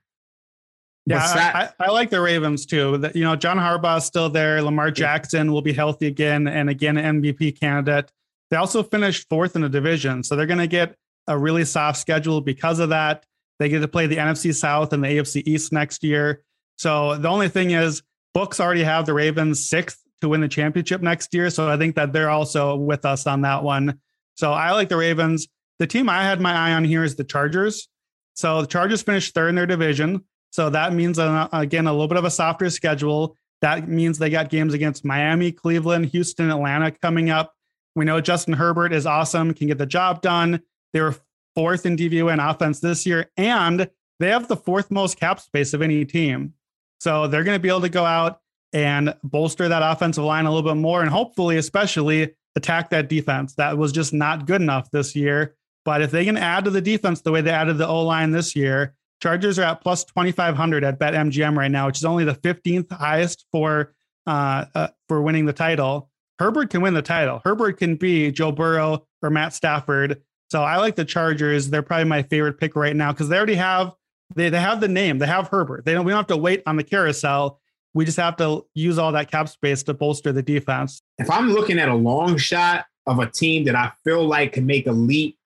Yeah, 1.07 1.19
I, 1.19 1.69
I 1.85 1.91
like 1.91 2.09
the 2.09 2.19
Ravens 2.19 2.65
too. 2.65 2.97
That 2.97 3.15
you 3.15 3.23
know, 3.23 3.35
John 3.35 3.57
Harbaugh 3.57 3.97
is 3.97 4.05
still 4.05 4.29
there. 4.29 4.61
Lamar 4.61 4.89
Jackson 4.89 5.51
will 5.51 5.61
be 5.61 5.73
healthy 5.73 6.07
again, 6.07 6.47
and 6.47 6.69
again 6.69 6.95
MVP 6.95 7.59
candidate. 7.59 8.11
They 8.49 8.57
also 8.57 8.81
finished 8.81 9.27
fourth 9.29 9.55
in 9.55 9.61
the 9.61 9.69
division, 9.69 10.23
so 10.23 10.35
they're 10.35 10.45
going 10.45 10.59
to 10.59 10.67
get 10.67 10.95
a 11.27 11.37
really 11.37 11.65
soft 11.65 11.99
schedule 11.99 12.41
because 12.41 12.79
of 12.79 12.89
that. 12.89 13.25
They 13.59 13.69
get 13.69 13.79
to 13.79 13.87
play 13.87 14.07
the 14.07 14.17
NFC 14.17 14.53
South 14.53 14.93
and 14.93 15.03
the 15.03 15.07
AFC 15.07 15.43
East 15.45 15.71
next 15.71 16.03
year. 16.03 16.43
So 16.77 17.15
the 17.17 17.29
only 17.29 17.49
thing 17.49 17.71
is, 17.71 18.01
books 18.33 18.59
already 18.59 18.83
have 18.83 19.05
the 19.05 19.13
Ravens 19.13 19.67
sixth 19.67 19.99
to 20.21 20.29
win 20.29 20.41
the 20.41 20.47
championship 20.47 21.01
next 21.01 21.33
year. 21.33 21.49
So 21.49 21.69
I 21.69 21.77
think 21.77 21.95
that 21.95 22.13
they're 22.13 22.29
also 22.29 22.75
with 22.75 23.05
us 23.05 23.27
on 23.27 23.41
that 23.41 23.63
one. 23.63 23.99
So 24.35 24.51
I 24.51 24.71
like 24.71 24.89
the 24.89 24.97
Ravens. 24.97 25.47
The 25.79 25.87
team 25.87 26.09
I 26.09 26.23
had 26.23 26.41
my 26.41 26.53
eye 26.53 26.73
on 26.73 26.83
here 26.83 27.03
is 27.03 27.15
the 27.15 27.23
Chargers. 27.23 27.87
So 28.33 28.61
the 28.61 28.67
Chargers 28.67 29.01
finished 29.01 29.33
third 29.33 29.49
in 29.49 29.55
their 29.55 29.65
division. 29.65 30.23
So 30.55 30.69
that 30.69 30.93
means, 30.93 31.19
uh, 31.19 31.49
again, 31.51 31.85
a 31.85 31.91
little 31.91 32.07
bit 32.07 32.17
of 32.17 32.23
a 32.23 32.31
softer 32.31 32.69
schedule. 32.69 33.35
That 33.59 33.89
means 33.89 34.17
they 34.17 34.29
got 34.29 34.49
games 34.49 34.73
against 34.73 35.03
Miami, 35.03 35.51
Cleveland, 35.51 36.05
Houston, 36.05 36.49
Atlanta 36.49 36.91
coming 36.91 37.29
up. 37.29 37.53
We 37.93 38.05
know 38.05 38.21
Justin 38.21 38.53
Herbert 38.53 38.93
is 38.93 39.05
awesome, 39.05 39.53
can 39.53 39.67
get 39.67 39.79
the 39.79 39.85
job 39.85 40.21
done. 40.21 40.61
They 40.93 41.01
were 41.01 41.17
fourth 41.55 41.85
in 41.85 41.97
DVOA 41.97 42.37
offense 42.49 42.79
this 42.79 43.05
year, 43.05 43.29
and 43.35 43.89
they 44.21 44.29
have 44.29 44.47
the 44.47 44.55
fourth 44.55 44.91
most 44.91 45.19
cap 45.19 45.41
space 45.41 45.73
of 45.73 45.81
any 45.81 46.05
team. 46.05 46.53
So 47.01 47.27
they're 47.27 47.43
going 47.43 47.57
to 47.57 47.61
be 47.61 47.67
able 47.67 47.81
to 47.81 47.89
go 47.89 48.05
out 48.05 48.39
and 48.71 49.13
bolster 49.25 49.67
that 49.67 49.83
offensive 49.83 50.23
line 50.23 50.45
a 50.45 50.53
little 50.53 50.71
bit 50.73 50.79
more 50.79 51.01
and 51.01 51.11
hopefully, 51.11 51.57
especially, 51.57 52.33
attack 52.55 52.91
that 52.91 53.09
defense. 53.09 53.55
That 53.55 53.77
was 53.77 53.91
just 53.91 54.13
not 54.13 54.47
good 54.47 54.61
enough 54.61 54.89
this 54.89 55.17
year. 55.17 55.57
But 55.83 56.01
if 56.01 56.11
they 56.11 56.23
can 56.23 56.37
add 56.37 56.63
to 56.63 56.71
the 56.71 56.79
defense 56.79 57.19
the 57.19 57.31
way 57.31 57.41
they 57.41 57.51
added 57.51 57.77
the 57.77 57.87
O 57.87 58.03
line 58.03 58.31
this 58.31 58.55
year, 58.55 58.95
Chargers 59.21 59.57
are 59.59 59.63
at 59.63 59.81
plus 59.81 60.03
2,500 60.03 60.83
at 60.83 60.99
BetMGM 60.99 61.57
right 61.57 61.71
now, 61.71 61.87
which 61.87 61.97
is 61.97 62.05
only 62.05 62.25
the 62.25 62.35
15th 62.35 62.91
highest 62.91 63.45
for 63.51 63.93
uh, 64.27 64.65
uh, 64.73 64.87
for 65.07 65.21
winning 65.21 65.45
the 65.45 65.53
title. 65.53 66.09
Herbert 66.39 66.69
can 66.69 66.81
win 66.81 66.93
the 66.93 67.01
title. 67.01 67.41
Herbert 67.43 67.77
can 67.77 67.95
be 67.95 68.31
Joe 68.31 68.51
Burrow 68.51 69.05
or 69.21 69.29
Matt 69.29 69.53
Stafford. 69.53 70.21
So 70.49 70.63
I 70.63 70.77
like 70.77 70.95
the 70.95 71.05
Chargers. 71.05 71.69
They're 71.69 71.81
probably 71.81 72.05
my 72.05 72.23
favorite 72.23 72.59
pick 72.59 72.75
right 72.75 72.95
now 72.95 73.11
because 73.11 73.29
they 73.29 73.37
already 73.37 73.55
have 73.55 73.93
they, 74.35 74.49
they 74.49 74.59
have 74.59 74.81
the 74.81 74.87
name. 74.87 75.19
They 75.19 75.27
have 75.27 75.47
Herbert. 75.47 75.85
They 75.85 75.93
don't 75.93 76.05
we 76.05 76.11
don't 76.11 76.19
have 76.19 76.27
to 76.27 76.37
wait 76.37 76.63
on 76.65 76.75
the 76.75 76.83
carousel. 76.83 77.59
We 77.93 78.03
just 78.03 78.17
have 78.17 78.35
to 78.37 78.65
use 78.73 78.97
all 78.97 79.11
that 79.13 79.31
cap 79.31 79.47
space 79.47 79.83
to 79.83 79.93
bolster 79.93 80.33
the 80.33 80.43
defense. 80.43 81.01
if 81.17 81.29
I'm 81.29 81.51
looking 81.51 81.79
at 81.79 81.87
a 81.87 81.95
long 81.95 82.37
shot 82.37 82.85
of 83.07 83.19
a 83.19 83.29
team 83.29 83.63
that 83.65 83.75
I 83.75 83.93
feel 84.03 84.25
like 84.25 84.53
can 84.53 84.65
make 84.65 84.87
a 84.87 84.91
leap, 84.91 85.37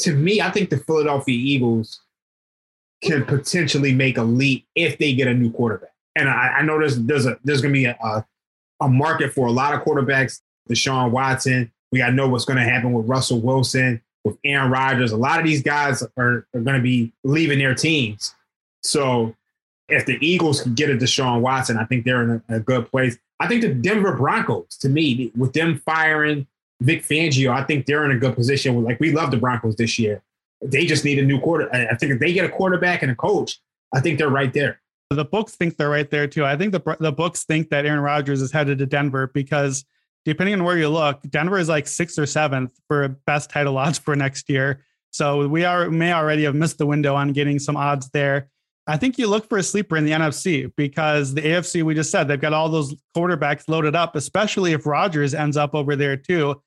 to 0.00 0.14
me, 0.14 0.40
I 0.40 0.50
think 0.50 0.70
the 0.70 0.78
Philadelphia 0.78 1.34
Eagles 1.36 2.00
can 3.02 3.24
potentially 3.24 3.92
make 3.92 4.18
a 4.18 4.22
leap 4.22 4.66
if 4.74 4.98
they 4.98 5.14
get 5.14 5.28
a 5.28 5.34
new 5.34 5.50
quarterback. 5.52 5.92
And 6.16 6.28
I, 6.28 6.58
I 6.58 6.62
know 6.62 6.78
there's 6.78 6.98
there's 7.02 7.26
a 7.26 7.38
there's 7.44 7.60
gonna 7.60 7.72
be 7.72 7.84
a, 7.84 7.96
a 8.02 8.26
a 8.80 8.88
market 8.88 9.32
for 9.32 9.46
a 9.46 9.52
lot 9.52 9.74
of 9.74 9.82
quarterbacks. 9.82 10.40
Deshaun 10.68 11.10
Watson. 11.10 11.72
We 11.92 11.98
gotta 11.98 12.12
know 12.12 12.28
what's 12.28 12.44
gonna 12.44 12.64
happen 12.64 12.92
with 12.92 13.06
Russell 13.06 13.40
Wilson, 13.40 14.02
with 14.24 14.36
Aaron 14.44 14.70
Rodgers. 14.70 15.12
A 15.12 15.16
lot 15.16 15.38
of 15.38 15.46
these 15.46 15.62
guys 15.62 16.02
are, 16.16 16.46
are 16.54 16.60
gonna 16.60 16.80
be 16.82 17.12
leaving 17.24 17.58
their 17.58 17.74
teams. 17.74 18.34
So 18.82 19.34
if 19.88 20.06
the 20.06 20.18
Eagles 20.20 20.60
can 20.62 20.74
get 20.74 20.90
a 20.90 20.94
Deshaun 20.94 21.40
Watson, 21.40 21.78
I 21.78 21.84
think 21.84 22.04
they're 22.04 22.22
in 22.22 22.42
a, 22.48 22.56
a 22.56 22.60
good 22.60 22.90
place. 22.90 23.18
I 23.40 23.46
think 23.46 23.62
the 23.62 23.72
Denver 23.72 24.16
Broncos, 24.16 24.76
to 24.78 24.88
me, 24.88 25.32
with 25.36 25.52
them 25.52 25.80
firing 25.84 26.46
Vic 26.80 27.04
Fangio, 27.04 27.50
I 27.50 27.62
think 27.64 27.86
they're 27.86 28.04
in 28.04 28.10
a 28.10 28.18
good 28.18 28.34
position. 28.34 28.82
Like 28.82 29.00
we 29.00 29.12
love 29.12 29.30
the 29.30 29.36
Broncos 29.36 29.76
this 29.76 29.98
year. 29.98 30.22
They 30.62 30.86
just 30.86 31.04
need 31.04 31.18
a 31.18 31.22
new 31.22 31.40
quarter. 31.40 31.72
I 31.74 31.94
think 31.96 32.12
if 32.12 32.20
they 32.20 32.32
get 32.32 32.44
a 32.44 32.48
quarterback 32.48 33.02
and 33.02 33.10
a 33.10 33.14
coach, 33.14 33.60
I 33.94 34.00
think 34.00 34.18
they're 34.18 34.28
right 34.28 34.52
there. 34.52 34.80
The 35.10 35.24
books 35.24 35.54
think 35.54 35.76
they're 35.76 35.88
right 35.88 36.10
there 36.10 36.26
too. 36.26 36.44
I 36.44 36.56
think 36.56 36.72
the 36.72 36.96
the 37.00 37.12
books 37.12 37.44
think 37.44 37.70
that 37.70 37.86
Aaron 37.86 38.00
Rodgers 38.00 38.42
is 38.42 38.52
headed 38.52 38.78
to 38.78 38.86
Denver 38.86 39.28
because 39.32 39.84
depending 40.24 40.54
on 40.54 40.64
where 40.64 40.76
you 40.76 40.88
look, 40.88 41.22
Denver 41.30 41.58
is 41.58 41.68
like 41.68 41.86
sixth 41.86 42.18
or 42.18 42.26
seventh 42.26 42.72
for 42.88 43.08
best 43.08 43.50
title 43.50 43.78
odds 43.78 43.98
for 43.98 44.14
next 44.14 44.50
year. 44.50 44.84
So 45.10 45.48
we 45.48 45.64
are 45.64 45.90
may 45.90 46.12
already 46.12 46.44
have 46.44 46.54
missed 46.54 46.78
the 46.78 46.86
window 46.86 47.14
on 47.14 47.32
getting 47.32 47.58
some 47.58 47.76
odds 47.76 48.10
there. 48.10 48.50
I 48.86 48.96
think 48.96 49.18
you 49.18 49.28
look 49.28 49.48
for 49.48 49.58
a 49.58 49.62
sleeper 49.62 49.96
in 49.96 50.04
the 50.04 50.12
NFC 50.12 50.72
because 50.76 51.34
the 51.34 51.42
AFC 51.42 51.82
we 51.82 51.94
just 51.94 52.10
said 52.10 52.28
they've 52.28 52.40
got 52.40 52.52
all 52.52 52.68
those 52.68 52.94
quarterbacks 53.16 53.68
loaded 53.68 53.94
up, 53.94 54.16
especially 54.16 54.72
if 54.72 54.86
Rodgers 54.86 55.34
ends 55.34 55.56
up 55.56 55.74
over 55.74 55.96
there 55.96 56.16
too. 56.16 56.60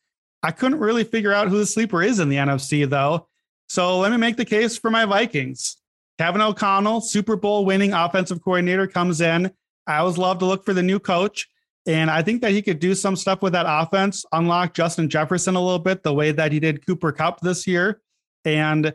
I 0.44 0.52
couldn't 0.52 0.80
really 0.80 1.04
figure 1.04 1.34
out 1.34 1.50
who 1.50 1.58
the 1.58 1.66
sleeper 1.66 2.02
is 2.02 2.20
in 2.20 2.30
the 2.30 2.38
NFC 2.38 2.90
though. 2.90 3.28
So 3.72 4.00
let 4.00 4.12
me 4.12 4.18
make 4.18 4.36
the 4.36 4.44
case 4.44 4.78
for 4.78 4.92
my 4.92 5.06
Vikings. 5.06 5.78
Kevin 6.20 6.42
O'Connell, 6.42 7.00
Super 7.00 7.38
Bowl 7.38 7.64
winning 7.64 7.94
offensive 7.94 8.42
coordinator, 8.42 8.86
comes 8.86 9.22
in. 9.22 9.50
I 9.88 10.00
always 10.00 10.18
love 10.18 10.40
to 10.40 10.46
look 10.46 10.66
for 10.66 10.74
the 10.74 10.84
new 10.84 11.00
coach. 11.00 11.48
And 11.86 12.12
I 12.12 12.22
think 12.22 12.42
that 12.42 12.52
he 12.52 12.62
could 12.62 12.80
do 12.80 12.94
some 12.94 13.16
stuff 13.16 13.42
with 13.42 13.54
that 13.54 13.66
offense, 13.66 14.26
unlock 14.34 14.74
Justin 14.74 15.08
Jefferson 15.08 15.56
a 15.56 15.62
little 15.62 15.80
bit, 15.80 16.04
the 16.04 16.14
way 16.14 16.34
that 16.34 16.52
he 16.52 16.60
did 16.60 16.86
Cooper 16.86 17.14
Kupp 17.14 17.40
this 17.40 17.66
year. 17.66 18.02
And 18.44 18.94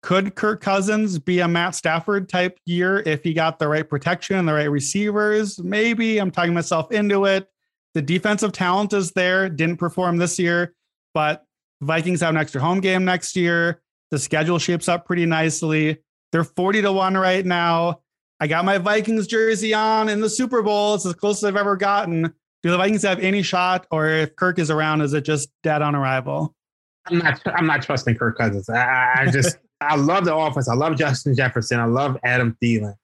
could 0.00 0.34
Kirk 0.34 0.62
Cousins 0.62 1.18
be 1.18 1.40
a 1.40 1.46
Matt 1.46 1.74
Stafford 1.74 2.30
type 2.30 2.58
year 2.64 3.00
if 3.00 3.22
he 3.22 3.34
got 3.34 3.58
the 3.58 3.68
right 3.68 3.86
protection 3.86 4.38
and 4.38 4.48
the 4.48 4.54
right 4.54 4.70
receivers? 4.70 5.62
Maybe 5.62 6.16
I'm 6.16 6.30
talking 6.30 6.54
myself 6.54 6.90
into 6.90 7.26
it. 7.26 7.50
The 7.92 8.00
defensive 8.00 8.52
talent 8.52 8.94
is 8.94 9.12
there, 9.12 9.50
didn't 9.50 9.76
perform 9.76 10.16
this 10.16 10.38
year, 10.38 10.74
but 11.12 11.44
Vikings 11.82 12.22
have 12.22 12.30
an 12.30 12.38
extra 12.38 12.62
home 12.62 12.80
game 12.80 13.04
next 13.04 13.36
year. 13.36 13.82
The 14.10 14.18
schedule 14.18 14.58
shapes 14.58 14.88
up 14.88 15.04
pretty 15.06 15.26
nicely. 15.26 15.98
They're 16.32 16.44
40 16.44 16.82
to 16.82 16.92
1 16.92 17.16
right 17.16 17.44
now. 17.44 18.00
I 18.40 18.46
got 18.46 18.64
my 18.64 18.78
Vikings 18.78 19.26
jersey 19.26 19.72
on 19.72 20.08
in 20.08 20.20
the 20.20 20.28
Super 20.28 20.62
Bowl. 20.62 20.94
It's 20.94 21.06
as 21.06 21.14
close 21.14 21.38
as 21.38 21.44
I've 21.44 21.56
ever 21.56 21.76
gotten. 21.76 22.32
Do 22.62 22.70
the 22.70 22.76
Vikings 22.76 23.02
have 23.02 23.20
any 23.20 23.42
shot, 23.42 23.86
or 23.90 24.08
if 24.08 24.36
Kirk 24.36 24.58
is 24.58 24.70
around, 24.70 25.00
is 25.00 25.14
it 25.14 25.24
just 25.24 25.50
dead 25.62 25.82
on 25.82 25.94
arrival? 25.94 26.54
I'm 27.06 27.18
not. 27.18 27.40
I'm 27.46 27.66
not 27.66 27.82
trusting 27.82 28.16
Kirk 28.16 28.36
Cousins. 28.36 28.68
I, 28.68 29.14
I 29.18 29.30
just. 29.30 29.58
I 29.80 29.96
love 29.96 30.24
the 30.24 30.34
offense. 30.34 30.68
I 30.68 30.74
love 30.74 30.96
Justin 30.96 31.34
Jefferson. 31.34 31.78
I 31.78 31.84
love 31.84 32.16
Adam 32.24 32.56
Thielen. 32.62 32.94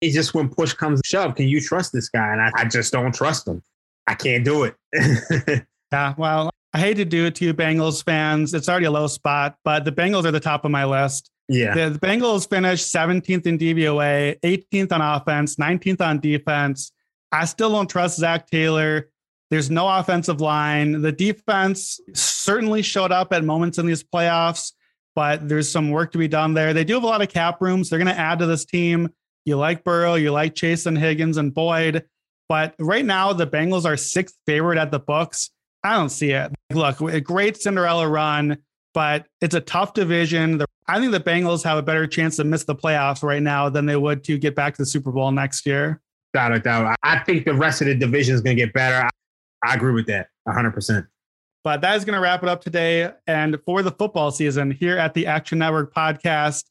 It's 0.00 0.14
just 0.14 0.32
when 0.32 0.48
push 0.48 0.72
comes 0.72 1.00
to 1.02 1.06
shove, 1.06 1.34
can 1.34 1.48
you 1.48 1.60
trust 1.60 1.92
this 1.92 2.08
guy? 2.08 2.32
And 2.32 2.40
I, 2.40 2.50
I 2.54 2.64
just 2.64 2.92
don't 2.92 3.14
trust 3.14 3.46
him. 3.46 3.62
I 4.06 4.14
can't 4.14 4.44
do 4.44 4.64
it. 4.64 4.76
yeah. 5.92 6.14
Well, 6.16 6.50
I 6.72 6.78
hate 6.78 6.94
to 6.94 7.04
do 7.04 7.26
it 7.26 7.34
to 7.36 7.44
you, 7.44 7.54
Bengals 7.54 8.04
fans. 8.04 8.54
It's 8.54 8.68
already 8.68 8.86
a 8.86 8.90
low 8.90 9.08
spot, 9.08 9.56
but 9.64 9.84
the 9.84 9.92
Bengals 9.92 10.24
are 10.24 10.30
the 10.30 10.40
top 10.40 10.64
of 10.64 10.70
my 10.70 10.84
list. 10.84 11.30
Yeah. 11.48 11.74
The, 11.74 11.90
the 11.90 11.98
Bengals 11.98 12.48
finished 12.48 12.94
17th 12.94 13.46
in 13.46 13.58
DVOA, 13.58 14.38
18th 14.40 14.92
on 14.92 15.00
offense, 15.00 15.56
19th 15.56 16.00
on 16.00 16.20
defense. 16.20 16.92
I 17.32 17.44
still 17.44 17.72
don't 17.72 17.90
trust 17.90 18.18
Zac 18.18 18.48
Taylor. 18.48 19.10
There's 19.50 19.68
no 19.68 19.88
offensive 19.88 20.40
line. 20.40 21.02
The 21.02 21.10
defense 21.10 21.98
certainly 22.14 22.82
showed 22.82 23.10
up 23.10 23.32
at 23.32 23.42
moments 23.42 23.78
in 23.78 23.86
these 23.86 24.04
playoffs, 24.04 24.72
but 25.16 25.48
there's 25.48 25.70
some 25.70 25.90
work 25.90 26.12
to 26.12 26.18
be 26.18 26.28
done 26.28 26.54
there. 26.54 26.72
They 26.72 26.84
do 26.84 26.94
have 26.94 27.02
a 27.02 27.06
lot 27.06 27.20
of 27.20 27.28
cap 27.28 27.60
rooms. 27.60 27.90
They're 27.90 27.98
going 27.98 28.14
to 28.14 28.18
add 28.18 28.38
to 28.38 28.46
this 28.46 28.64
team. 28.64 29.08
You 29.44 29.56
like 29.56 29.82
Burrow, 29.82 30.14
you 30.14 30.30
like 30.30 30.54
Chase 30.54 30.86
and 30.86 30.96
Higgins 30.96 31.36
and 31.36 31.52
Boyd, 31.52 32.04
but 32.48 32.74
right 32.78 33.04
now 33.04 33.32
the 33.32 33.46
Bengals 33.46 33.84
are 33.84 33.96
sixth 33.96 34.36
favorite 34.46 34.78
at 34.78 34.92
the 34.92 35.00
books. 35.00 35.50
I 35.82 35.94
don't 35.94 36.10
see 36.10 36.32
it. 36.32 36.52
Look, 36.72 37.00
a 37.00 37.20
great 37.20 37.56
Cinderella 37.56 38.08
run, 38.08 38.58
but 38.92 39.26
it's 39.40 39.54
a 39.54 39.60
tough 39.60 39.94
division. 39.94 40.62
I 40.88 40.98
think 40.98 41.12
the 41.12 41.20
Bengals 41.20 41.62
have 41.64 41.78
a 41.78 41.82
better 41.82 42.06
chance 42.06 42.36
to 42.36 42.44
miss 42.44 42.64
the 42.64 42.74
playoffs 42.74 43.22
right 43.22 43.42
now 43.42 43.68
than 43.68 43.86
they 43.86 43.96
would 43.96 44.24
to 44.24 44.38
get 44.38 44.54
back 44.54 44.74
to 44.74 44.82
the 44.82 44.86
Super 44.86 45.12
Bowl 45.12 45.30
next 45.30 45.64
year. 45.64 46.00
Without 46.32 46.52
a 46.52 46.58
doubt. 46.58 46.96
I 47.02 47.18
think 47.20 47.44
the 47.44 47.54
rest 47.54 47.80
of 47.80 47.86
the 47.86 47.94
division 47.94 48.34
is 48.34 48.40
going 48.40 48.56
to 48.56 48.62
get 48.62 48.72
better. 48.72 49.08
I 49.64 49.74
agree 49.74 49.92
with 49.92 50.06
that 50.06 50.28
100%. 50.48 51.06
But 51.62 51.80
that 51.82 51.96
is 51.96 52.04
going 52.04 52.14
to 52.14 52.20
wrap 52.20 52.42
it 52.42 52.48
up 52.48 52.62
today. 52.62 53.10
And 53.26 53.58
for 53.64 53.82
the 53.82 53.90
football 53.90 54.30
season 54.30 54.70
here 54.70 54.96
at 54.96 55.14
the 55.14 55.26
Action 55.26 55.58
Network 55.58 55.94
podcast, 55.94 56.64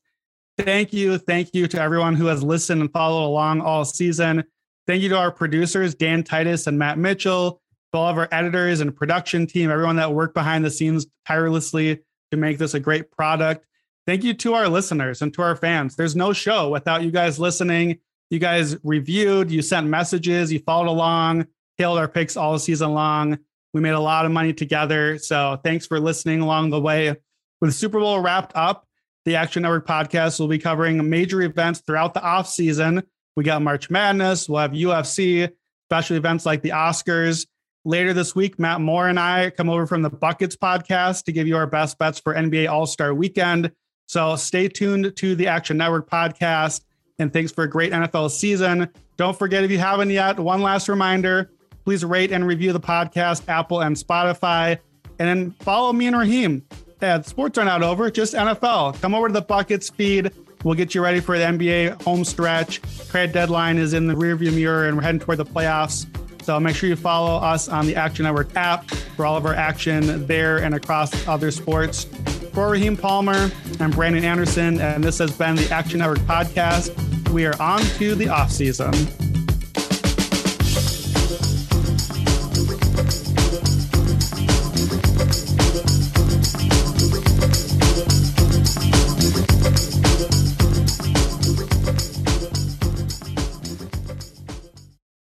thank 0.58 0.94
you. 0.94 1.18
Thank 1.18 1.54
you 1.54 1.68
to 1.68 1.82
everyone 1.82 2.16
who 2.16 2.26
has 2.26 2.44
listened 2.44 2.82
and 2.82 2.92
followed 2.92 3.26
along 3.26 3.62
all 3.62 3.86
season. 3.86 4.44
Thank 4.88 5.04
you 5.04 5.10
to 5.10 5.18
our 5.18 5.32
producers, 5.32 5.94
Dan 5.94 6.24
Titus 6.24 6.66
and 6.66 6.80
Matt 6.80 6.98
Mitchell, 6.98 7.62
to 7.92 8.00
all 8.00 8.10
of 8.10 8.18
our 8.18 8.28
editors 8.32 8.82
and 8.82 8.96
production 8.96 9.48
team, 9.48 9.72
everyone 9.72 9.96
that 9.98 10.14
worked 10.14 10.34
behind 10.34 10.64
the 10.64 10.72
scenes 10.72 11.08
tirelessly 11.28 12.02
to 12.32 12.38
make 12.38 12.58
this 12.58 12.74
a 12.74 12.80
great 12.80 13.12
product. 13.12 13.66
Thank 14.06 14.24
you 14.24 14.34
to 14.36 14.54
our 14.54 14.68
listeners 14.68 15.22
and 15.22 15.34
to 15.36 15.42
our 15.42 15.56
fans. 15.56 15.96
There's 15.96 16.16
no 16.16 16.34
show 16.34 16.70
without 16.70 17.04
you 17.04 17.12
guys 17.12 17.40
listening. 17.40 18.00
You 18.30 18.40
guys 18.40 18.78
reviewed, 18.84 19.52
you 19.52 19.62
sent 19.62 19.88
messages, 19.88 20.52
you 20.52 20.60
followed 20.60 20.90
along, 20.90 21.48
hailed 21.78 21.98
our 21.98 22.08
picks 22.08 22.38
all 22.38 22.58
season 22.60 22.94
long. 22.94 23.40
We 23.74 23.82
made 23.82 23.92
a 23.92 24.00
lot 24.00 24.26
of 24.26 24.32
money 24.32 24.54
together. 24.54 25.18
So 25.18 25.60
thanks 25.64 25.86
for 25.86 26.00
listening 26.00 26.42
along 26.42 26.70
the 26.70 26.80
way. 26.80 27.16
With 27.62 27.74
Super 27.74 28.00
Bowl 28.00 28.20
wrapped 28.20 28.56
up, 28.56 28.88
the 29.26 29.36
Action 29.36 29.64
Network 29.64 29.86
podcast 29.86 30.40
will 30.40 30.48
be 30.48 30.60
covering 30.60 31.10
major 31.10 31.42
events 31.42 31.82
throughout 31.86 32.14
the 32.14 32.22
off 32.24 32.48
season. 32.48 33.04
We 33.36 33.44
got 33.44 33.62
March 33.62 33.90
Madness, 33.90 34.50
we'll 34.50 34.60
have 34.60 34.72
UFC, 34.72 35.52
special 35.88 36.18
events 36.18 36.46
like 36.46 36.62
the 36.62 36.70
Oscars. 36.70 37.46
Later 37.90 38.14
this 38.14 38.36
week, 38.36 38.60
Matt 38.60 38.82
Moore 38.82 39.08
and 39.10 39.20
I 39.20 39.50
come 39.50 39.68
over 39.68 39.88
from 39.88 40.04
the 40.04 40.12
Buckets 40.12 40.56
podcast 40.56 41.24
to 41.24 41.32
give 41.32 41.48
you 41.48 41.58
our 41.58 41.66
best 41.66 41.98
bets 41.98 42.20
for 42.20 42.36
NBA 42.36 42.70
All 42.70 42.86
Star 42.86 43.16
weekend. 43.16 43.72
So 44.08 44.36
stay 44.36 44.68
tuned 44.68 45.16
to 45.16 45.34
the 45.34 45.48
Action 45.48 45.78
Network 45.78 46.08
podcast. 46.08 46.82
And 47.18 47.34
thanks 47.34 47.52
for 47.52 47.64
a 47.64 47.68
great 47.68 47.92
NFL 47.92 48.30
season. 48.30 48.90
Don't 49.18 49.36
forget, 49.36 49.64
if 49.64 49.72
you 49.72 49.80
haven't 49.80 50.12
yet, 50.12 50.40
one 50.40 50.62
last 50.62 50.88
reminder 50.88 51.50
please 51.84 52.06
rate 52.06 52.32
and 52.32 52.46
review 52.46 52.74
the 52.74 52.80
podcast, 52.80 53.50
Apple 53.50 53.82
and 53.82 53.96
Spotify. 53.96 54.78
And 55.18 55.28
then 55.28 55.52
follow 55.62 55.92
me 55.92 56.06
and 56.06 56.16
Raheem. 56.16 56.64
Yeah, 57.02 57.20
sports 57.22 57.58
are 57.58 57.66
not 57.66 57.82
over, 57.82 58.12
just 58.12 58.36
NFL. 58.36 59.02
Come 59.02 59.16
over 59.16 59.30
to 59.30 59.34
the 59.34 59.42
Buckets 59.42 59.90
feed. 59.90 60.32
We'll 60.64 60.76
get 60.76 60.94
you 60.94 61.02
ready 61.02 61.22
for 61.22 61.40
the 61.40 61.46
NBA 61.46 62.04
home 62.04 62.24
stretch. 62.24 62.84
Trade 63.10 63.32
deadline 63.32 63.80
is 63.80 63.96
in 63.96 64.06
the 64.06 64.14
rearview 64.14 64.54
mirror, 64.54 64.88
and 64.88 64.96
we're 64.96 65.02
heading 65.02 65.22
toward 65.22 65.40
the 65.40 65.46
playoffs. 65.46 66.06
So 66.50 66.60
make 66.60 66.76
sure 66.76 66.90
you 66.90 66.96
follow 66.96 67.38
us 67.38 67.70
on 67.70 67.86
the 67.86 67.96
Action 67.96 68.24
Network 68.24 68.56
app 68.56 68.90
for 68.90 69.24
all 69.24 69.38
of 69.38 69.46
our 69.46 69.54
action 69.54 70.26
there 70.26 70.58
and 70.58 70.74
across 70.74 71.28
other 71.28 71.52
sports. 71.52 72.06
For 72.54 72.70
Raheem 72.70 72.98
Palmer, 72.98 73.52
I'm 73.80 73.92
Brandon 73.92 74.24
Anderson, 74.24 74.82
and 74.82 75.04
this 75.04 75.20
has 75.20 75.32
been 75.32 75.58
the 75.58 75.70
Action 75.70 76.00
Network 76.00 76.18
podcast. 76.22 77.30
We 77.30 77.46
are 77.46 77.54
on 77.62 77.82
to 77.82 78.16
the 78.16 78.30
off 78.30 78.50
season. 78.50 79.29